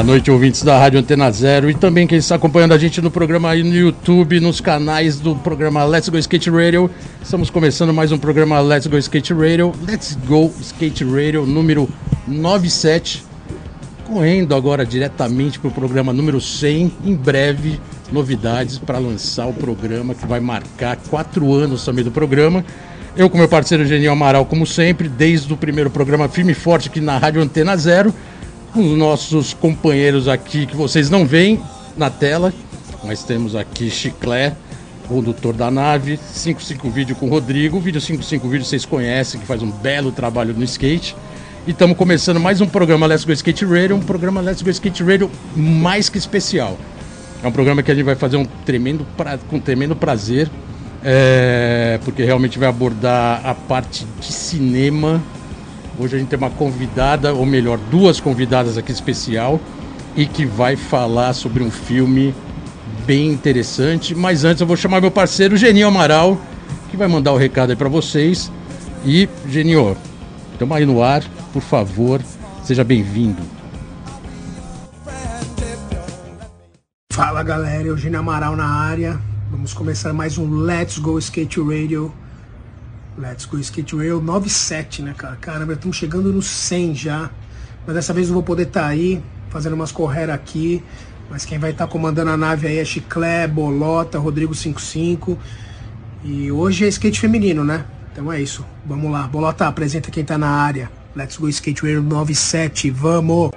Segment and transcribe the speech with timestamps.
[0.00, 3.10] Boa noite, ouvintes da Rádio Antena Zero e também quem está acompanhando a gente no
[3.10, 6.90] programa aí no YouTube, nos canais do programa Let's Go Skate Radio.
[7.22, 9.74] Estamos começando mais um programa Let's Go Skate Radio.
[9.86, 11.86] Let's Go Skate Radio número
[12.26, 13.22] 97.
[14.06, 16.92] Correndo agora diretamente para o programa número 100.
[17.04, 17.78] Em breve,
[18.10, 22.64] novidades para lançar o programa que vai marcar quatro anos também do programa.
[23.14, 26.88] Eu com meu parceiro Genial Amaral, como sempre, desde o primeiro programa Firme e Forte
[26.88, 28.14] aqui na Rádio Antena Zero
[28.74, 31.60] os nossos companheiros aqui que vocês não veem
[31.96, 32.52] na tela.
[33.02, 34.54] Nós temos aqui Chiclé,
[35.08, 37.78] condutor da nave, 55 vídeo com o Rodrigo.
[37.78, 41.16] O vídeo 55 vídeo vocês conhecem, que faz um belo trabalho no skate.
[41.66, 45.02] E estamos começando mais um programa Let's Go Skate Radio, um programa Let's Go Skate
[45.02, 46.78] Radio mais que especial.
[47.42, 49.36] É um programa que a gente vai fazer um tremendo pra...
[49.36, 50.50] com tremendo prazer,
[51.02, 51.98] é...
[52.04, 55.22] porque realmente vai abordar a parte de cinema
[56.00, 59.60] Hoje a gente tem uma convidada, ou melhor, duas convidadas aqui especial,
[60.16, 62.34] e que vai falar sobre um filme
[63.04, 64.14] bem interessante.
[64.14, 66.40] Mas antes eu vou chamar meu parceiro Geninho Amaral,
[66.90, 68.50] que vai mandar o recado aí para vocês.
[69.04, 69.94] E, Geninho,
[70.54, 71.22] estamos aí no ar,
[71.52, 72.22] por favor,
[72.64, 73.42] seja bem-vindo.
[77.12, 79.20] Fala galera, Eugênio Amaral na área.
[79.50, 82.10] Vamos começar mais um Let's Go Skate Radio
[83.20, 85.36] Let's Go Skate Rail 97, né, cara?
[85.36, 87.30] Caramba, estamos chegando no 100 já.
[87.86, 90.82] Mas dessa vez eu vou poder estar tá aí, fazendo umas correras aqui.
[91.28, 95.38] Mas quem vai estar tá comandando a nave aí é Chiclé, Bolota, Rodrigo 55.
[96.24, 97.84] E hoje é skate feminino, né?
[98.10, 98.64] Então é isso.
[98.86, 99.24] Vamos lá.
[99.24, 100.90] Bolota, apresenta quem tá na área.
[101.14, 102.90] Let's Go Skate Rail 97.
[102.90, 103.50] Vamos!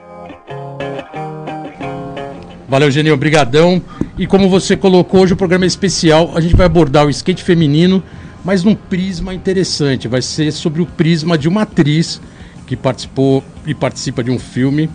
[2.68, 3.13] Valeu, Genil.
[3.13, 3.81] Obrigadão.
[4.18, 6.34] E como você colocou, hoje o programa é especial.
[6.35, 8.03] A gente vai abordar o skate feminino
[8.44, 10.08] mas num prisma interessante.
[10.08, 12.22] Vai ser sobre o prisma de uma atriz
[12.66, 14.90] que participou e participa de um filme,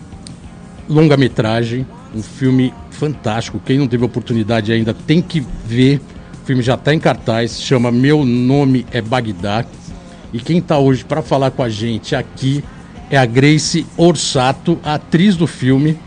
[0.87, 3.61] longa-metragem, um filme fantástico.
[3.63, 6.01] Quem não teve oportunidade ainda tem que ver.
[6.41, 9.65] O filme já está em cartaz, chama Meu Nome é Bagdá.
[10.33, 12.63] E quem está hoje para falar com a gente aqui
[13.09, 15.97] é a Grace Orsato, atriz do filme,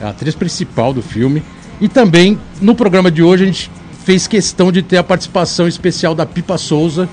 [0.00, 1.42] a atriz principal do filme.
[1.80, 3.70] E também no programa de hoje a gente
[4.10, 7.08] fez questão de ter a participação especial da Pipa Souza,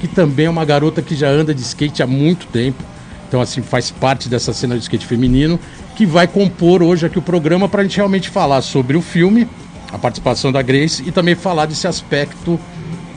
[0.00, 2.82] que também é uma garota que já anda de skate há muito tempo.
[3.28, 5.56] Então, assim, faz parte dessa cena de skate feminino,
[5.94, 9.46] que vai compor hoje aqui o programa para a gente realmente falar sobre o filme,
[9.92, 12.58] a participação da Grace e também falar desse aspecto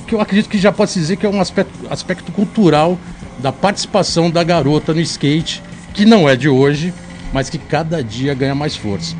[0.06, 2.96] que eu acredito que já pode dizer que é um aspecto, aspecto cultural
[3.40, 5.64] da participação da garota no skate,
[5.96, 6.94] que não é de hoje,
[7.34, 9.16] mas que cada dia ganha mais força.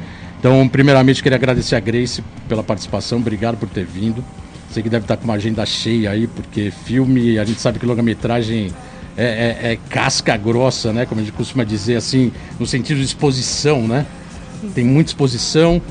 [0.46, 4.24] Então, primeiramente, queria agradecer a Grace pela participação, obrigado por ter vindo.
[4.70, 7.86] Sei que deve estar com uma agenda cheia aí, porque filme, a gente sabe que
[7.88, 8.72] longa-metragem
[9.18, 11.08] é, é, é, casca grossa, né?
[11.08, 14.06] Como a gente costuma dizer, assim, no sentido de exposição, né?
[14.76, 15.82] Tem muita exposição.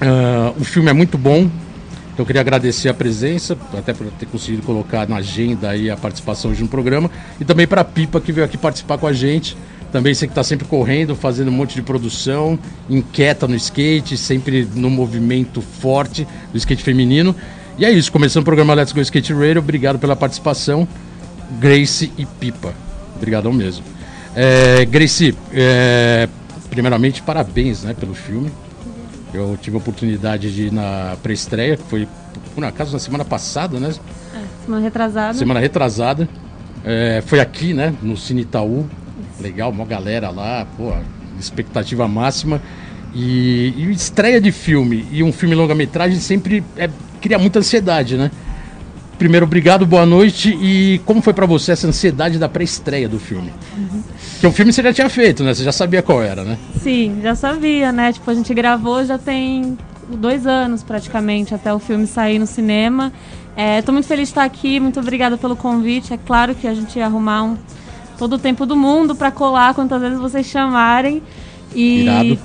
[0.00, 1.38] Uh, o filme é muito bom.
[1.40, 5.96] Então, eu queria agradecer a presença, até por ter conseguido colocar na agenda aí a
[5.96, 7.10] participação hoje no programa.
[7.40, 9.56] E também para a Pipa, que veio aqui participar com a gente.
[9.92, 12.58] Também você que está sempre correndo, fazendo um monte de produção,
[12.88, 17.36] inquieta no skate, sempre no movimento forte do skate feminino.
[17.78, 20.88] E é isso, começando o programa Let's Go Skate Radio, obrigado pela participação,
[21.60, 22.72] Grace e Pipa.
[23.16, 23.84] Obrigadão mesmo.
[24.34, 26.26] É, Grace, é,
[26.70, 28.50] primeiramente, parabéns né, pelo filme.
[29.34, 32.08] Eu tive a oportunidade de ir na pré-estreia, que foi,
[32.54, 33.94] por acaso, na semana passada, né?
[34.34, 35.34] É, semana retrasada.
[35.34, 36.28] Semana retrasada.
[36.82, 38.88] É, foi aqui, né, no Cine Itaú,
[39.42, 40.92] legal, uma galera lá, pô,
[41.38, 42.62] expectativa máxima.
[43.14, 46.88] E, e estreia de filme e um filme longa-metragem sempre é,
[47.20, 48.30] cria muita ansiedade, né?
[49.18, 50.56] Primeiro, obrigado, boa noite.
[50.60, 53.52] E como foi para você essa ansiedade da pré-estreia do filme?
[53.76, 54.02] Uhum.
[54.40, 55.54] Que o filme você já tinha feito, né?
[55.54, 56.58] Você já sabia qual era, né?
[56.80, 58.12] Sim, já sabia, né?
[58.12, 59.76] Tipo, a gente gravou já tem
[60.08, 63.12] dois anos praticamente até o filme sair no cinema.
[63.78, 66.12] Estou é, muito feliz de estar aqui, muito obrigada pelo convite.
[66.14, 67.58] É claro que a gente ia arrumar um,
[68.18, 71.22] todo o tempo do mundo para colar quantas vezes vocês chamarem.
[71.74, 72.02] E.
[72.02, 72.38] Irado.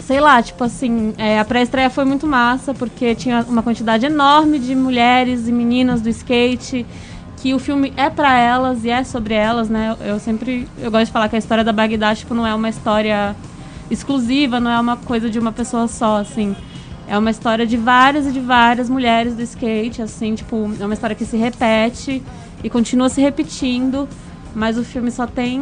[0.00, 4.58] Sei lá, tipo assim, é, a pré-estreia foi muito massa, porque tinha uma quantidade enorme
[4.58, 6.86] de mulheres e meninas do skate
[7.36, 9.94] que o filme é para elas e é sobre elas, né?
[10.00, 12.68] Eu, sempre eu gosto de falar que a história da Bagdá tipo não é uma
[12.70, 13.36] história
[13.90, 16.56] exclusiva, não é uma coisa de uma pessoa só, assim.
[17.06, 20.92] É uma história de várias e de várias mulheres do skate, assim, tipo, é uma
[20.92, 22.22] história que se repete
[22.62, 24.08] e continua se repetindo,
[24.54, 25.60] mas o filme só tem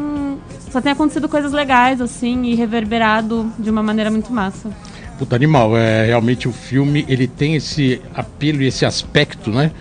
[0.70, 4.70] só tem acontecido coisas legais assim e reverberado de uma maneira muito massa.
[5.18, 9.72] Puta animal, é realmente o filme, ele tem esse apelo e esse aspecto, né?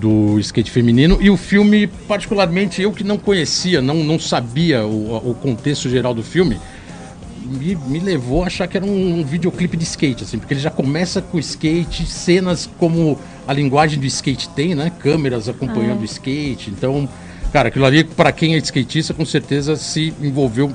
[0.00, 5.30] do skate feminino e o filme, particularmente eu que não conhecia, não, não sabia o,
[5.30, 6.58] o contexto geral do filme,
[7.50, 10.60] me, me levou a achar que era um, um videoclipe de skate, assim, porque ele
[10.60, 14.92] já começa com skate, cenas como a linguagem do skate tem, né?
[14.98, 16.70] Câmeras acompanhando ah, o skate.
[16.70, 17.08] Então,
[17.52, 20.72] cara, aquilo ali, para quem é skatista, com certeza se envolveu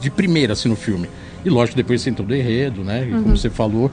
[0.00, 1.08] de primeira assim, no filme.
[1.44, 3.06] E lógico, depois você entrou do enredo, né?
[3.06, 3.22] E, uhum.
[3.22, 3.90] Como você falou,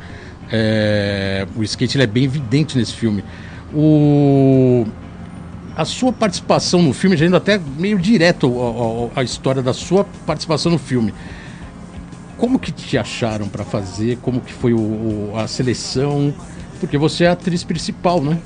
[0.51, 3.23] é, o skate ele é bem evidente nesse filme.
[3.73, 4.85] O,
[5.75, 10.71] a sua participação no filme, já indo até meio direto a história da sua participação
[10.71, 11.13] no filme.
[12.37, 14.17] Como que te acharam para fazer?
[14.21, 16.33] Como que foi o, a seleção?
[16.79, 18.37] Porque você é a atriz principal, né?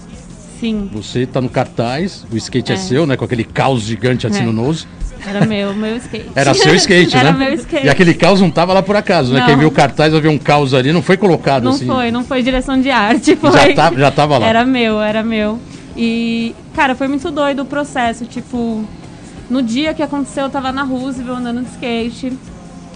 [0.59, 0.89] Sim.
[0.91, 3.15] Você tá no cartaz, o skate é, é seu, né?
[3.15, 4.45] Com aquele caos gigante assim é.
[4.45, 4.85] no nose.
[5.25, 6.29] Era meu, meu skate.
[6.35, 7.45] Era seu skate, Era né?
[7.45, 7.85] meu skate.
[7.85, 9.43] E aquele caos não tava lá por acaso, né?
[9.45, 11.85] Quem viu o cartaz, viu um caos ali, não foi colocado não assim.
[11.85, 13.35] Não foi, não foi direção de arte.
[13.35, 13.51] Foi...
[13.51, 14.47] Já, tava, já tava lá.
[14.47, 15.59] Era meu, era meu.
[15.95, 18.25] E, cara, foi muito doido o processo.
[18.25, 18.85] Tipo,
[19.49, 22.33] no dia que aconteceu, eu tava na Roosevelt andando de skate,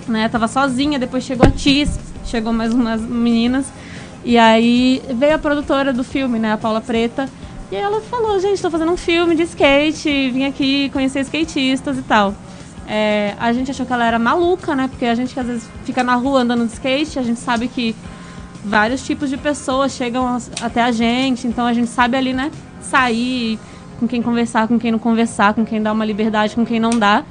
[0.07, 0.29] né?
[0.29, 3.65] Tava sozinha, depois chegou a Tis, chegou mais umas meninas.
[4.25, 6.53] E aí veio a produtora do filme, né?
[6.53, 7.27] A Paula Preta.
[7.73, 12.03] E ela falou, gente, estou fazendo um filme de skate, vim aqui conhecer skatistas e
[12.03, 12.35] tal.
[12.87, 14.87] É, a gente achou que ela era maluca, né?
[14.87, 17.67] Porque a gente que às vezes fica na rua andando de skate, a gente sabe
[17.67, 17.95] que
[18.63, 22.51] vários tipos de pessoas chegam até a gente, então a gente sabe ali, né?
[22.79, 23.57] Sair,
[23.99, 26.91] com quem conversar, com quem não conversar, com quem dá uma liberdade, com quem não
[26.91, 27.23] dá.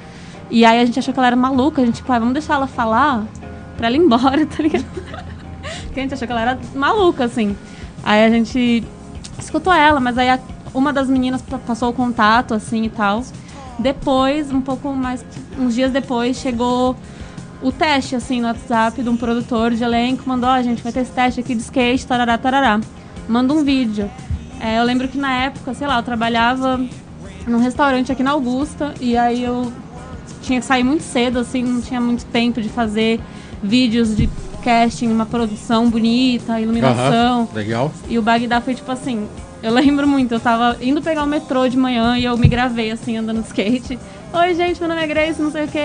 [0.51, 2.55] E aí a gente achou que ela era maluca, a gente, tipo, ah, vamos deixar
[2.55, 3.25] ela falar
[3.77, 4.87] pra ela ir embora, tá ligado?
[5.85, 7.57] Porque a gente achou que ela era maluca, assim.
[8.03, 8.83] Aí a gente
[9.45, 10.39] escutou ela, mas aí a,
[10.75, 13.23] uma das meninas passou o contato, assim, e tal.
[13.79, 15.25] Depois, um pouco mais,
[15.59, 16.97] uns dias depois, chegou
[17.63, 20.93] o teste, assim, no WhatsApp de um produtor de elenco, mandou, ó, oh, gente, vai
[20.93, 22.81] ter esse teste aqui de skate, tarará, tarará.
[23.29, 24.11] Manda um vídeo.
[24.61, 26.81] É, eu lembro que na época, sei lá, eu trabalhava
[27.47, 29.73] num restaurante aqui na Augusta, e aí eu
[30.43, 33.21] tinha que sair muito cedo, assim, não tinha muito tempo de fazer
[33.63, 34.29] vídeos de
[34.63, 37.49] casting, uma produção bonita, iluminação.
[37.55, 37.93] legal.
[38.09, 39.27] E o Bagdá foi tipo assim,
[39.63, 42.91] eu lembro muito, eu tava indo pegar o metrô de manhã e eu me gravei
[42.91, 43.99] assim, andando de skate.
[44.33, 45.79] Oi, gente, meu nome é Grace, não sei o que,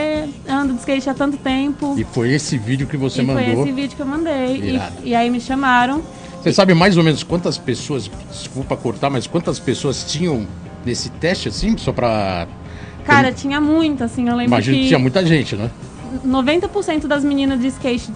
[0.50, 1.96] ando de skate há tanto tempo.
[1.98, 3.44] E foi esse vídeo que você e mandou?
[3.44, 4.80] Foi esse vídeo que eu mandei.
[5.04, 6.02] E, e, aí me chamaram.
[6.42, 10.48] Você sabe mais ou menos quantas pessoas, desculpa cortar, mas quantas pessoas tinham
[10.86, 12.48] nesse teste assim, só pra.
[13.04, 14.84] Cara, tinha muita, assim, eu lembro Imagino que...
[14.84, 15.70] que tinha muita gente, né?
[16.26, 18.12] 90% das meninas de skate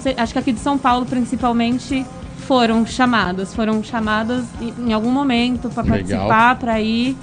[0.00, 2.04] sei, acho que aqui de São Paulo principalmente
[2.46, 7.16] foram chamadas, foram chamadas em algum momento para participar, para ir.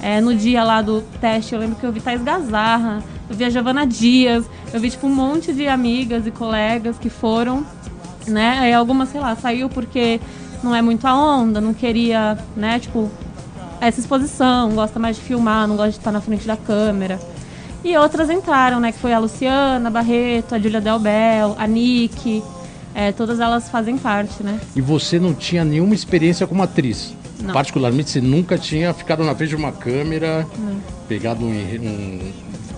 [0.00, 3.44] É, no dia lá do teste, eu lembro que eu vi Thais Gazarra, eu vi
[3.44, 7.66] a Giovana Dias, eu vi tipo um monte de amigas e colegas que foram,
[8.28, 8.58] né?
[8.60, 10.20] Aí algumas, sei lá, saiu porque
[10.62, 13.10] não é muito a onda, não queria, né, tipo,
[13.80, 17.18] essa exposição, gosta mais de filmar, não gosta de estar na frente da câmera.
[17.84, 18.92] E outras entraram, né?
[18.92, 22.42] Que foi a Luciana Barreto, a Julia Delbel, a Nick.
[22.94, 24.58] É, todas elas fazem parte, né?
[24.74, 27.14] E você não tinha nenhuma experiência como atriz?
[27.40, 27.54] Não.
[27.54, 30.80] Particularmente, você nunca tinha ficado na frente de uma câmera, não.
[31.08, 32.32] pegado um, um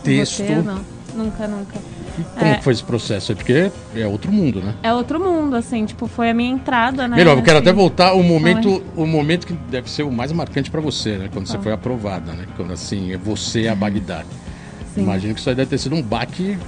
[0.05, 0.45] texto?
[0.45, 1.79] Você, não, nunca, nunca.
[2.19, 2.61] E como é.
[2.61, 3.33] foi esse processo?
[3.33, 4.75] É porque é outro mundo, né?
[4.83, 7.17] É outro mundo, assim, tipo, foi a minha entrada, né?
[7.17, 10.71] Melhor, eu quero até voltar o momento, o momento que deve ser o mais marcante
[10.71, 11.31] para você, né?
[11.33, 12.47] Quando você foi aprovada, né?
[12.57, 14.27] Quando assim, é você a Bagdad.
[14.95, 15.03] Sim.
[15.03, 16.59] Imagino que isso aí deve ter sido um baque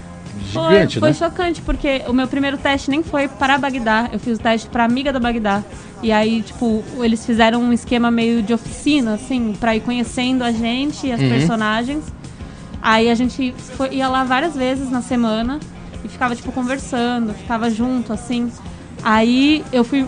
[0.41, 1.15] gigante, foi, né?
[1.15, 4.69] Foi chocante, porque o meu primeiro teste nem foi para Bagdá, eu fiz o teste
[4.69, 5.63] para amiga da Bagdá.
[6.03, 10.51] E aí, tipo, eles fizeram um esquema meio de oficina, assim, para ir conhecendo a
[10.51, 11.29] gente e as uhum.
[11.29, 12.05] personagens.
[12.81, 15.61] Aí a gente foi, ia lá várias vezes na semana
[16.05, 18.51] e ficava, tipo, conversando, ficava junto, assim.
[19.03, 20.07] Aí eu fui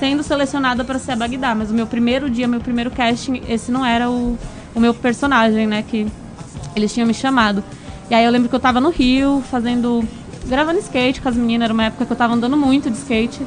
[0.00, 3.70] sendo selecionada para ser a Bagdá, mas o meu primeiro dia, meu primeiro casting, esse
[3.70, 4.36] não era o,
[4.74, 5.84] o meu personagem, né?
[5.86, 6.06] Que
[6.76, 7.64] eles tinham me chamado.
[8.10, 10.06] E aí eu lembro que eu tava no Rio, fazendo.
[10.44, 13.40] gravando skate com as meninas, era uma época que eu tava andando muito de skate.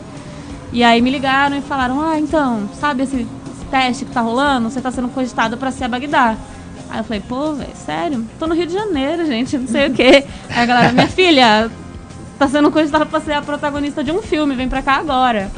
[0.73, 4.69] E aí me ligaram e falaram: Ah, então, sabe esse, esse teste que tá rolando?
[4.69, 6.35] Você tá sendo cogitada pra ser a Bagdá.
[6.89, 8.25] Aí eu falei: Pô, velho, sério?
[8.37, 10.25] Tô no Rio de Janeiro, gente, não sei o quê.
[10.49, 11.71] Aí a galera: Minha filha,
[12.37, 15.51] tá sendo cogitada pra ser a protagonista de um filme, vem pra cá agora.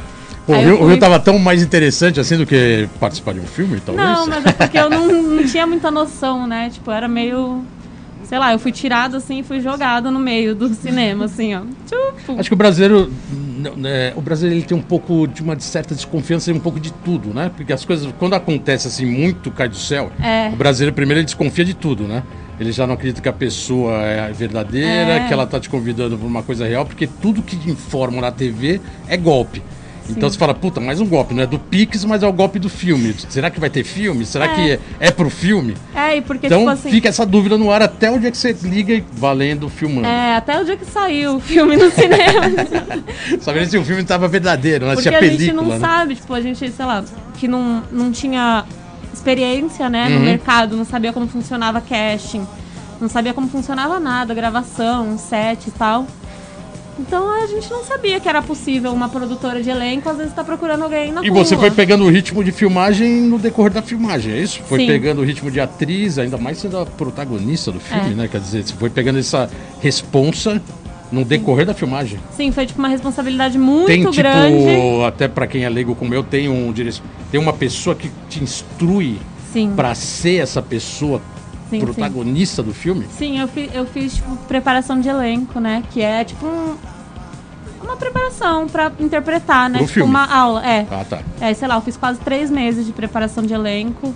[0.46, 3.80] Pô, o Rio, o fui- tão mais interessante assim do que participar de um filme,
[3.80, 4.06] talvez?
[4.08, 6.68] Não, mas é porque eu não, não tinha muita noção, né?
[6.70, 7.64] Tipo, era meio.
[8.24, 11.60] Sei lá, eu fui tirado assim e fui jogado no meio do cinema, assim, ó.
[12.16, 13.12] Tipo, Acho que o brasileiro,
[13.76, 16.92] né, o brasileiro ele tem um pouco de uma certa desconfiança e um pouco de
[16.92, 17.50] tudo, né?
[17.54, 20.48] Porque as coisas, quando acontece assim, muito cai do céu, É.
[20.52, 22.22] o brasileiro primeiro ele desconfia de tudo, né?
[22.58, 25.26] Ele já não acredita que a pessoa é verdadeira, É.
[25.28, 28.80] que ela tá te convidando para uma coisa real, porque tudo que informam na TV
[29.08, 29.62] é golpe.
[30.10, 32.58] Então você fala, puta, mais um golpe, não é do Pix, mas é o golpe
[32.58, 33.14] do filme.
[33.28, 34.24] Será que vai ter filme?
[34.26, 34.48] Será É.
[34.54, 35.74] que é, é pro filme?
[35.94, 36.90] é, e porque, Então tipo assim.
[36.90, 40.06] fica essa dúvida no ar até o dia que você liga e valendo, filmando.
[40.06, 42.42] É, até o dia que saiu o filme no cinema.
[43.40, 44.94] Sabendo se o filme tava verdadeiro, né?
[44.94, 45.78] Porque tinha a gente película, não né?
[45.78, 47.04] sabe, tipo, a gente, sei lá,
[47.38, 48.64] que não, não tinha
[49.12, 50.22] experiência, né, no Uhum.
[50.24, 52.46] mercado, não sabia como funcionava casting,
[53.00, 56.06] não sabia como funcionava nada, gravação, set e tal.
[57.02, 60.44] Então a gente não sabia que era possível uma produtora de elenco, às vezes tá
[60.44, 64.32] procurando alguém na E você foi pegando o ritmo de filmagem no decorrer da filmagem,
[64.32, 64.60] é isso?
[64.68, 64.86] Foi Sim.
[64.86, 68.14] pegando o ritmo de atriz, ainda mais sendo a protagonista do filme, É.
[68.14, 68.28] né?
[68.28, 70.62] Quer dizer, você foi pegando essa responsa
[71.10, 72.20] no decorrer da filmagem.
[72.36, 75.02] Sim, foi tipo uma responsabilidade muito tem tipo, grande.
[75.06, 76.72] até pra quem é leigo como eu, tem um
[77.30, 79.18] tem uma pessoa que te instrui
[79.52, 79.72] Sim.
[79.74, 81.20] pra ser essa pessoa
[81.80, 83.06] Sim, protagonista do filme?
[83.16, 85.82] Sim, eu fiz, eu fiz tipo, preparação de elenco, né?
[85.90, 86.76] Que é tipo um-
[87.82, 89.78] uma preparação pra interpretar, né?
[89.78, 90.10] Pro tipo filme.
[90.10, 90.64] uma aula.
[90.66, 90.86] É.
[90.90, 91.20] Ah, tá.
[91.40, 94.14] É, sei lá, eu fiz quase três meses de preparação de elenco.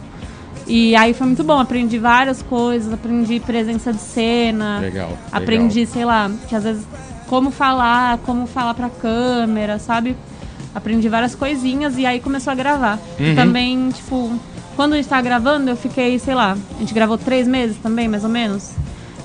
[0.69, 4.79] E aí foi muito bom, aprendi várias coisas, aprendi presença de cena.
[4.81, 5.19] Legal, legal.
[5.33, 6.85] Aprendi, sei lá, que às vezes
[7.29, 10.17] como falar, como falar pra câmera, sabe?
[10.75, 12.99] Aprendi várias coisinhas e aí começou a gravar.
[13.19, 13.35] E Uhum.
[13.37, 14.33] também, tipo,
[14.77, 18.07] quando a gente tava gravando, eu fiquei, sei lá, a gente gravou três meses também,
[18.07, 18.73] mais ou menos.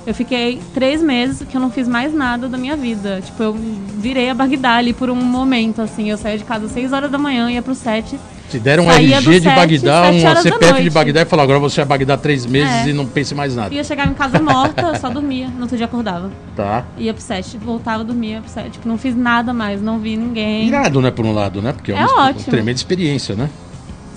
[0.07, 3.21] Eu fiquei três meses que eu não fiz mais nada da minha vida.
[3.23, 6.09] Tipo, eu virei a Bagdá ali por um momento, assim.
[6.09, 8.19] Eu saía de casa às seis horas da manhã, ia pro set.
[8.49, 10.89] Te deram um RG de Bagdá, um CPF de.
[10.89, 12.89] Bagdá e falou, agora você é Bagdá três meses É.
[12.89, 13.73] e não pense mais nada.
[13.75, 15.47] Ia chegar em casa morta, só dormia.
[15.49, 16.31] No outro dia acordava.
[16.55, 16.83] Tá.
[16.97, 18.71] Ia pro set, voltava, dormia pro set.
[18.71, 20.67] Tipo, não fiz nada mais, não vi ninguém.
[20.67, 21.73] Irado, né, por um lado, né?
[21.73, 22.45] Porque é, É uma, ótimo.
[22.45, 23.49] tremenda experiência, né?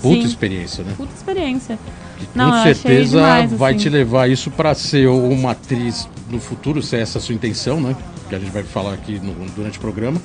[0.05, 0.27] Puta Sim.
[0.27, 0.93] experiência, né?
[0.95, 1.79] Puta experiência.
[2.19, 3.83] Que Não, com certeza demais, vai assim.
[3.83, 7.81] te levar isso pra ser uma atriz no futuro, se é essa a sua intenção,
[7.81, 7.95] né?
[8.29, 10.21] Que a gente vai falar aqui no- durante o programa.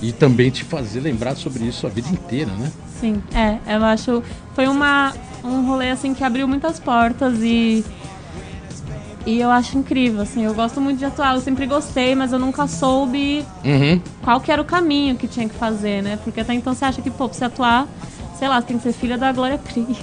[0.00, 2.70] E também te fazer lembrar sobre isso a vida inteira, né?
[3.00, 4.22] Sim, é, eu acho.
[4.54, 7.84] Foi uma, um rolê assim que abriu muitas portas e.
[9.26, 12.38] E eu acho incrível, assim, eu gosto muito de atuar, eu sempre gostei, mas eu
[12.38, 14.00] nunca soube Uhum.
[14.22, 16.18] qual que era o caminho que tinha que fazer, né?
[16.24, 17.86] Porque até então você acha que, pô, pra você atuar,
[18.38, 19.98] sei lá, você tem que ser filha da Glória Pires.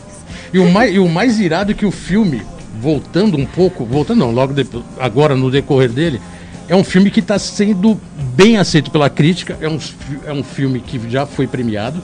[0.53, 2.41] E o mais, e o mais irado é que o filme,
[2.79, 6.21] voltando um pouco, voltando não, logo depois, agora no decorrer dele,
[6.67, 7.99] é um filme que está sendo
[8.35, 9.57] bem aceito pela crítica.
[9.61, 9.79] É um,
[10.25, 12.01] é um filme que já foi premiado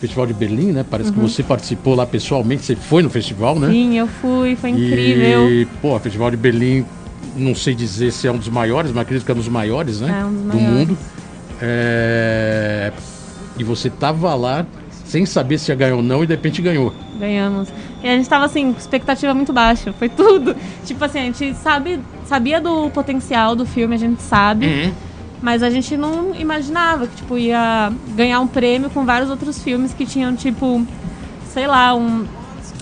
[0.00, 0.84] Festival de Berlim, né?
[0.88, 3.68] Parece que você participou lá pessoalmente, você foi no festival, né?
[3.68, 3.72] Uhum.
[3.72, 5.50] Sim, eu fui, foi incrível.
[5.50, 6.84] E, pô, o Festival de Berlim,
[7.36, 10.00] não sei dizer se é um dos maiores, mas acredito que é um dos maiores,
[10.00, 10.20] né?
[10.20, 10.70] É um dos do maiores.
[10.88, 10.98] mundo.
[11.60, 12.92] É,
[13.58, 14.66] E você tava lá
[15.06, 16.92] sem saber se ia ganhar ou não e de repente ganhou.
[17.18, 17.68] Ganhamos.
[18.02, 19.92] E a gente tava assim, com expectativa muito baixa.
[19.92, 20.54] Foi tudo.
[20.84, 24.66] Tipo assim, a gente sabe, sabia do potencial do filme, a gente sabe.
[24.66, 24.92] Uhum.
[25.40, 29.92] Mas a gente não imaginava que, tipo, ia ganhar um prêmio com vários outros filmes
[29.94, 30.84] que tinham, tipo,
[31.52, 32.26] sei lá, um.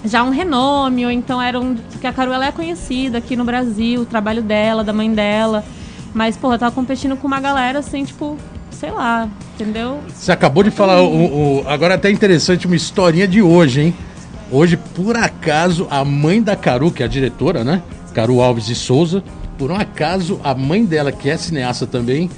[0.05, 1.77] Já um renome, ou então eram.
[1.91, 5.65] Porque a Carol ela é conhecida aqui no Brasil, o trabalho dela, da mãe dela.
[6.13, 8.39] Mas, porra, eu tava competindo com uma galera assim, tipo,
[8.79, 10.01] sei lá, entendeu?
[10.15, 13.95] Você acabou de falar, o, o- agora é até interessante uma historinha de hoje, hein?
[14.51, 17.83] Hoje, por acaso, a mãe da Caru, que é a diretora, né?
[18.15, 19.23] Caru Alves de Souza,
[19.59, 22.31] por um acaso, a mãe dela, que é cineasta também,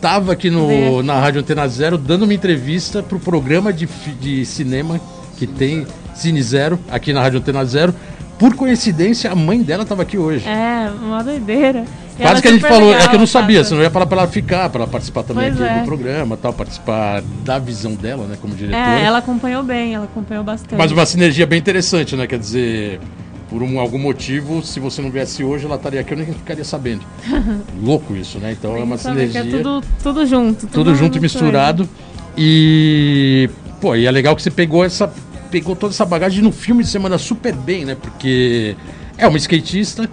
[0.00, 1.02] tava aqui no, Vê.
[1.02, 3.88] na Rádio Antena Zero dando uma entrevista pro programa de,
[4.20, 5.00] de cinema
[5.36, 7.94] que tem Cine Zero, aqui na Rádio Antena Zero.
[8.38, 10.46] Por coincidência, a mãe dela tava aqui hoje.
[10.48, 11.84] É, uma doideira.
[12.20, 13.68] Quase que a gente falou, é legal, que eu não sabia, sabe?
[13.68, 15.80] senão eu ia falar pra ela ficar, pra ela participar também Pois aqui é.
[15.80, 19.00] do programa, tal, participar da visão dela, né, como diretora.
[19.00, 20.76] É, ela acompanhou bem, ela acompanhou bastante.
[20.76, 22.26] Mas uma sinergia bem interessante, né?
[22.26, 23.00] Quer dizer,
[23.48, 26.64] por um, algum motivo, se você não viesse hoje, ela estaria aqui, eu nem ficaria
[26.64, 27.02] sabendo.
[27.80, 28.52] Louco isso, né?
[28.52, 29.40] Então é uma que sinergia.
[29.40, 30.60] É tudo, tudo junto.
[30.60, 31.88] tudo tudo junto e misturado.
[32.36, 33.48] E,
[33.80, 35.10] pô, e é legal que você pegou essa
[35.50, 37.96] pegou toda essa bagagem no filme de semana super bem, né?
[38.00, 38.76] Porque
[39.16, 40.08] é uma skatista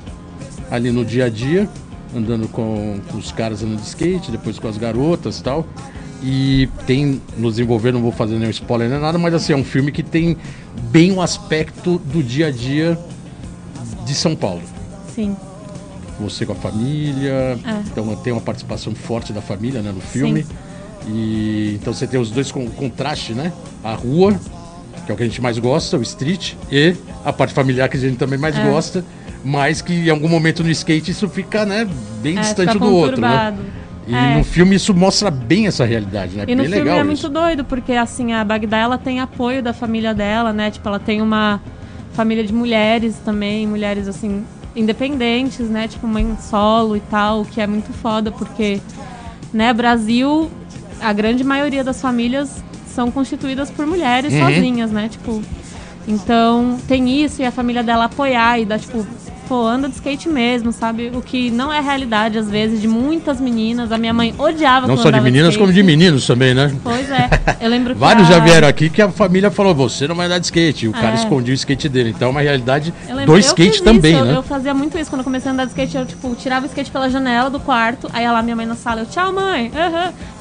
[0.72, 1.70] ali no dia a dia,
[2.16, 5.68] andando com, com os caras andando de skate, depois com as garotas e tal.
[6.24, 9.64] E tem nos envolver, não vou fazer nenhum spoiler nem nada, mas assim, é um
[9.64, 10.38] filme que tem
[10.90, 12.98] bem o aspecto do dia a dia
[14.06, 14.62] de São Paulo
[15.14, 15.36] Sim.
[16.20, 17.60] você com a família.
[17.64, 17.82] É.
[17.92, 20.44] Então tem uma participação forte da família né, no filme.
[20.44, 20.50] Sim.
[21.08, 23.54] E então você tem os dois com contraste, né?
[23.84, 24.34] A rua,
[25.06, 27.98] que é o que a gente mais gosta, o street, e a parte familiar que
[27.98, 28.64] a gente também mais É.
[28.68, 29.06] gosta,
[29.46, 31.88] mas que em algum momento no skate isso fica, né,
[32.22, 33.54] bem É, distante fica do outro, né?
[34.08, 34.36] E É.
[34.38, 36.44] no filme isso mostra bem essa realidade, né?
[36.48, 37.08] E no bem filme legal é isso.
[37.08, 40.70] muito doido, porque assim, a Bagdá ela tem apoio da família dela, né?
[40.72, 41.62] Tipo, ela tem uma
[42.14, 44.44] família de mulheres também, mulheres assim,
[44.76, 45.88] independentes, né?
[45.88, 48.80] Tipo, mãe solo e tal, o que é muito foda, porque,
[49.54, 50.52] né, Brasil,
[51.02, 54.40] a grande maioria das famílias são constituídas por mulheres Uhum.
[54.40, 55.10] sozinhas, né?
[55.10, 55.42] Tipo,
[56.08, 59.06] então tem isso e a família dela apoiar e dar, tipo,
[59.48, 61.12] pô, anda de skate mesmo, sabe?
[61.14, 63.92] O que não é realidade, às vezes, de muitas meninas.
[63.92, 65.60] A minha mãe odiava Não só de meninas, skate.
[65.60, 66.74] como de meninos também, né?
[66.84, 67.30] Pois é.
[67.62, 68.00] Eu lembro que.
[68.00, 70.86] Vários a- já vieram aqui que a família falou: você não vai andar de skate.
[70.86, 71.16] E o cara É.
[71.16, 72.10] escondia o skate dele.
[72.16, 74.32] Então é uma realidade lembro- do skate também, isso, né?
[74.32, 75.98] eu, eu fazia muito isso quando eu comecei a andar de skate.
[75.98, 79.02] Eu, tipo, tirava o skate pela janela do quarto, aí lá minha mãe na sala,
[79.02, 79.72] eu, tchau, mãe,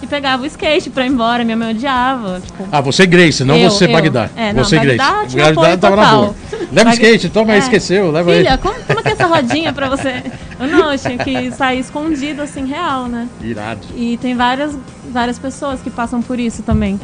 [0.02, 1.44] e pegava o skate pra ir embora.
[1.44, 2.40] Minha mãe odiava.
[2.44, 3.92] Tipo, Ah, você Grace, não Eu, você eu.
[3.92, 4.28] Bagdá.
[4.36, 5.28] É, não, você Bagdá Grace.
[5.30, 6.34] tinha apoio tava na boa.
[6.72, 7.62] Leva o skate, toma aí, É.
[7.62, 8.38] esqueceu, leva aí.
[8.38, 10.22] Filha, como, como que essa rodinha pra você?
[10.58, 13.28] Eu não, eu tinha que sair escondido, assim, real, né?
[13.40, 13.86] Irado.
[13.94, 14.76] E tem várias,
[15.10, 16.98] várias pessoas que passam por isso também.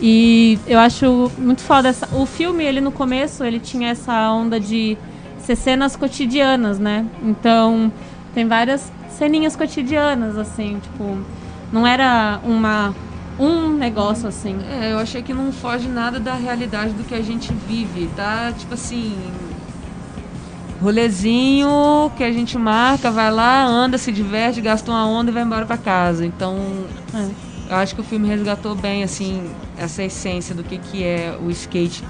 [0.00, 2.08] E eu acho muito foda essa.
[2.14, 4.98] O filme, ele no começo, ele tinha essa onda de
[5.38, 7.06] ser cenas cotidianas, né?
[7.22, 7.92] Então,
[8.34, 11.18] tem várias ceninhas cotidianas, assim, tipo,
[11.72, 12.94] não era uma
[13.38, 14.56] um negócio assim.
[14.70, 18.52] É, eu achei que não foge nada da realidade do que a gente vive, tá?
[18.56, 19.16] Tipo assim,
[20.84, 25.42] rolezinho que a gente marca, vai lá, anda, se diverte, gasta uma onda e vai
[25.42, 26.24] embora pra casa.
[26.26, 26.56] Então,
[27.14, 27.26] É.
[27.70, 29.42] eu acho que o filme resgatou bem, assim,
[29.76, 32.04] essa essência do que, que é o skate.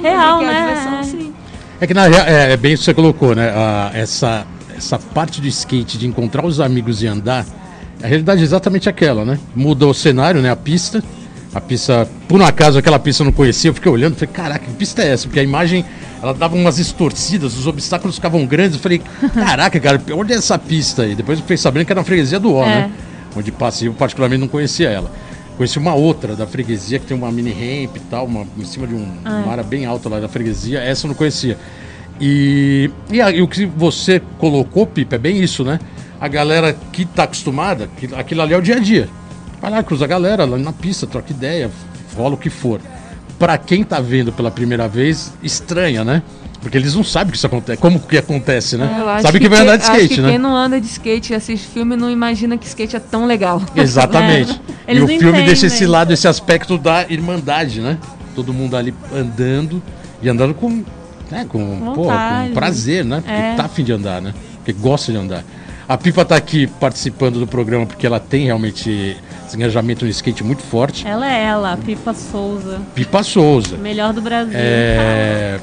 [0.00, 0.60] Real, que é né?
[0.66, 1.02] diversão, É.
[1.02, 1.34] sim.
[1.80, 3.52] É que na real, é, é bem isso que você colocou, né?
[3.54, 7.44] Ah, essa, essa parte do skate, de encontrar os amigos e andar,
[8.02, 9.38] a realidade é exatamente aquela, né?
[9.54, 10.50] Muda o cenário, né?
[10.50, 11.02] A pista.
[11.54, 14.64] A pista, por um acaso, aquela pista eu não conhecia, eu fiquei olhando, falei, caraca,
[14.66, 15.28] que pista é essa?
[15.28, 15.84] Porque a imagem,
[16.20, 18.74] ela dava umas distorcidas, os obstáculos ficavam grandes.
[18.76, 19.00] Eu falei,
[19.32, 21.14] caraca, cara, onde é essa pista aí?
[21.14, 22.66] Depois eu fiquei sabendo que era na freguesia do Ó, É.
[22.66, 22.90] né?
[23.36, 25.10] Onde passei, eu particularmente não conhecia ela.
[25.56, 28.88] Conheci uma outra da freguesia que tem uma mini ramp e tal, uma, em cima
[28.88, 30.80] de um, uma área bem alta lá da freguesia.
[30.80, 31.56] Essa eu não conhecia.
[32.20, 35.78] E, e, a- e o que você colocou, Pipa, é bem isso, né?
[36.20, 39.08] A galera que tá acostumada, que, aquilo ali é o dia a dia.
[39.60, 41.70] Vai lá, cruza a galera lá na pista, troca ideia,
[42.16, 42.80] rola o que for.
[43.38, 46.22] Pra quem tá vendo pela primeira vez, estranha, né?
[46.60, 48.86] Porque eles não sabem que isso acontece, como que acontece, né?
[49.06, 50.28] Acho Sabe que, vai quem- andar de acho skate, que né?
[50.30, 53.60] Quem não anda de skate e assiste filme não imagina que skate é tão legal.
[53.76, 54.58] Exatamente.
[54.86, 54.94] É.
[54.94, 55.66] E o não filme deixa entendem.
[55.76, 57.98] esse lado, esse aspecto da irmandade, né?
[58.34, 59.82] Todo mundo ali andando
[60.22, 60.82] e andando com,
[61.30, 63.16] né, com, pô, com prazer, né?
[63.20, 63.54] Porque É.
[63.56, 64.32] tá afim de andar, né?
[64.56, 65.44] Porque gosta de andar.
[65.88, 69.16] A Pipa tá aqui participando do programa porque ela tem realmente
[69.46, 71.06] esse engajamento no skate muito forte.
[71.06, 72.80] Ela é ela, a Pipa Souza.
[72.94, 73.76] Pipa Souza.
[73.76, 74.54] Melhor do Brasil.
[74.54, 75.60] É,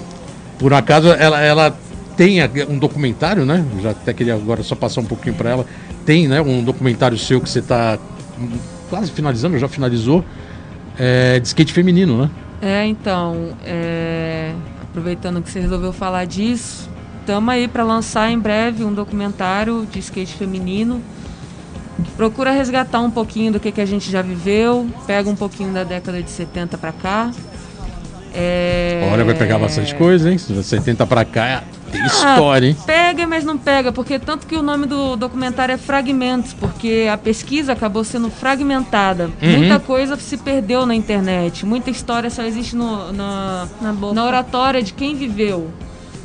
[0.60, 1.75] por acaso ela, ela
[2.15, 2.38] tem
[2.69, 3.65] um documentário, né?
[3.75, 5.65] Eu já até queria agora só passar um pouquinho para ela.
[6.05, 6.39] Tem, né?
[6.39, 7.97] Um documentário seu que você está
[8.91, 10.23] quase finalizando, já finalizou,
[10.99, 12.29] é, de skate feminino, né?
[12.62, 14.53] É, então, é,
[14.84, 16.88] aproveitando que você resolveu falar disso,
[17.21, 21.01] estamos aí para lançar em breve um documentário de skate feminino
[22.03, 25.71] que procura resgatar um pouquinho do que, que a gente já viveu, pega um pouquinho
[25.71, 27.31] da década de 70 para cá.
[28.34, 30.38] É, Olha, vai pegar bastante coisa, hein?
[30.38, 32.77] Se você tenta para cá, tem Ah, história, hein?
[32.86, 37.17] Pega, mas não pega, porque tanto que o nome do documentário é Fragmentos, porque a
[37.17, 39.29] pesquisa acabou sendo fragmentada.
[39.41, 39.57] Uhum.
[39.57, 43.67] Muita coisa se perdeu na internet, muita história só existe no, na,
[44.13, 45.69] na oratória de quem viveu.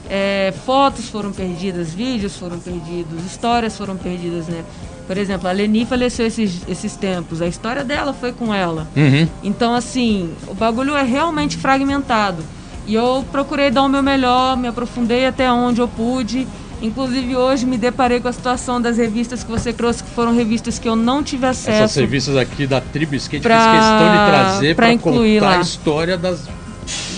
[0.09, 4.63] É, fotos foram perdidas, vídeos foram perdidos, histórias foram perdidas, né?
[5.07, 8.87] Por exemplo, a Leni faleceu esses, esses tempos, a história dela foi com ela.
[8.97, 9.29] Uhum.
[9.43, 12.43] Então, assim, o bagulho é realmente fragmentado.
[12.87, 16.47] E eu procurei dar o meu melhor, me aprofundei até onde eu pude.
[16.81, 20.79] Inclusive, hoje me deparei com a situação das revistas que você trouxe, que foram revistas
[20.79, 22.01] que eu não tive Essas acesso.
[22.01, 25.59] revistas aqui da Tribo Skate Pra- fiz questão de trazer para contar lá.
[25.59, 26.41] a história das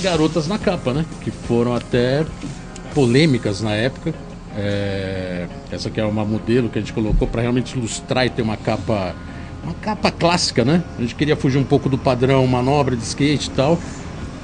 [0.03, 1.05] garotas na capa, né?
[1.23, 2.25] Que foram até
[2.99, 4.13] polêmicas na época.
[4.57, 8.43] É, essa aqui é uma modelo que a gente colocou para realmente ilustrar e ter
[8.43, 9.15] uma capa
[9.63, 10.83] uma capa clássica, né?
[10.99, 13.79] A gente queria fugir um pouco do padrão manobra de skate e tal.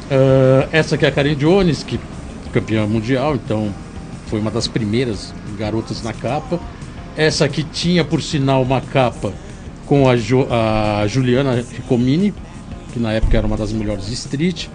[0.09, 3.75] Ah, essa aqui é a Karen Jones, que é campeã mundial, então
[4.29, 6.61] foi uma das primeiras garotas na capa.
[7.17, 9.33] Essa aqui tinha, por sinal, uma capa
[9.87, 12.33] com a, Jo- a Juliana Ricomini,
[12.93, 14.67] que na época era uma das melhores de street.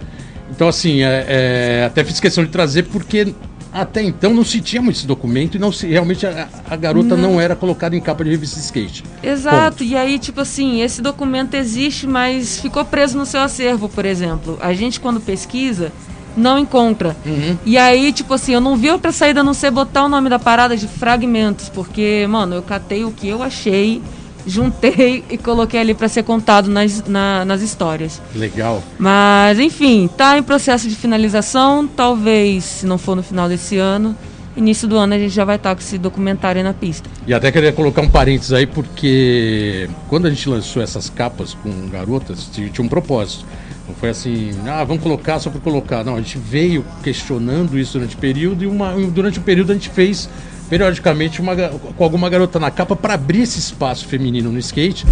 [0.50, 3.34] Então, assim, é- é, até fiz questão de trazer porque
[3.72, 7.32] até então não se tinha esse documento e não se, realmente a, a garota não.
[7.32, 7.40] não.
[7.40, 9.04] era colocada em capa de revista de skate.
[9.22, 9.84] Exato, Ponto.
[9.84, 14.58] e aí, tipo assim, esse documento existe, mas ficou preso no seu acervo, por exemplo.
[14.60, 15.92] A gente, quando pesquisa,
[16.36, 17.16] não encontra.
[17.24, 17.56] Uhum.
[17.64, 20.28] E aí, tipo assim, eu não vi outra saída a não ser botar o nome
[20.28, 24.02] da parada de fragmentos, porque, mano, eu catei o que eu achei
[24.50, 28.20] juntei e coloquei ali para ser contado nas, na, nas histórias.
[28.34, 28.82] Legal.
[28.98, 31.86] Mas, enfim, tá em processo de finalização.
[31.86, 34.16] Talvez, se não for no final desse ano,
[34.56, 37.08] início do ano a gente já vai estar tá com esse documentário aí na pista.
[37.26, 41.88] E até queria colocar um parênteses aí, porque quando a gente lançou essas capas com
[41.88, 43.44] garotas, tinha um propósito.
[43.86, 46.04] Não foi assim, ah, vamos colocar só para colocar.
[46.04, 49.74] Não, a gente veio questionando isso durante o período e uma, durante o período a
[49.74, 50.28] gente fez
[50.70, 55.04] periodicamente uma, com alguma garota na capa para abrir esse espaço feminino no skate.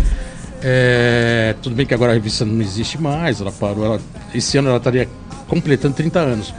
[0.62, 3.84] É, tudo bem que agora a revista não existe mais, ela parou.
[3.84, 4.00] Ela,
[4.32, 5.08] esse ano ela estaria
[5.48, 6.54] completando 30 anos.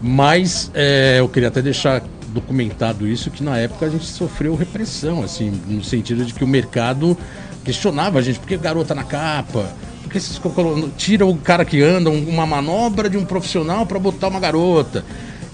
[0.00, 5.22] Mas é, eu queria até deixar documentado isso, que na época a gente sofreu repressão,
[5.22, 7.16] assim, no sentido de que o mercado
[7.64, 9.70] questionava a gente, por que garota na capa?
[10.02, 10.40] Por que vocês
[10.96, 15.04] tiram o cara que anda, uma manobra de um profissional para botar uma garota?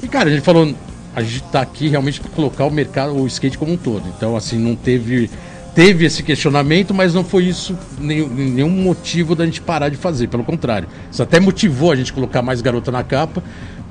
[0.02, 0.74] E cara, a gente falou,
[1.14, 4.02] a gente está aqui realmente para colocar o mercado, o skate como um todo.
[4.16, 5.30] Então, assim, não teve
[5.74, 10.28] teve esse questionamento, mas não foi isso nenhum, nenhum motivo da gente parar de fazer.
[10.28, 13.42] Pelo contrário, isso até motivou a gente colocar mais garota na capa,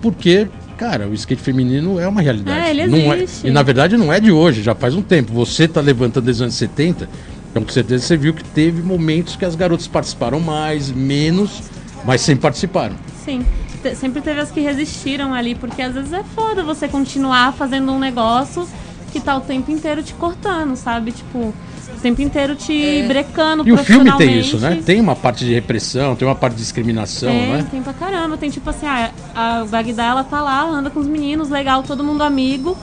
[0.01, 2.67] porque cara, o skate feminino é uma realidade.
[2.67, 5.33] É, ele não É, e na verdade não é de hoje, já faz um tempo.
[5.33, 7.09] Você está levantando desde os anos 70,
[7.51, 11.63] então com certeza você viu que teve momentos que as garotas participaram mais, menos,
[12.05, 12.95] mas sempre participaram.
[13.25, 13.45] Sim
[13.83, 17.91] te, sempre teve as que resistiram ali, porque às vezes é foda você continuar fazendo
[17.91, 18.67] um negócio
[19.11, 21.11] que tá o tempo inteiro te cortando, sabe?
[21.11, 23.07] Tipo, o tempo inteiro te é.
[23.07, 24.81] brecando E o filme tem isso, né?
[24.83, 27.67] Tem uma parte de repressão, tem uma parte de discriminação, tem, né?
[27.69, 28.37] Tem pra caramba.
[28.37, 32.03] Tem tipo assim, a, a Bagdá, ela tá lá, anda com os meninos, legal, todo
[32.03, 32.75] mundo amigo.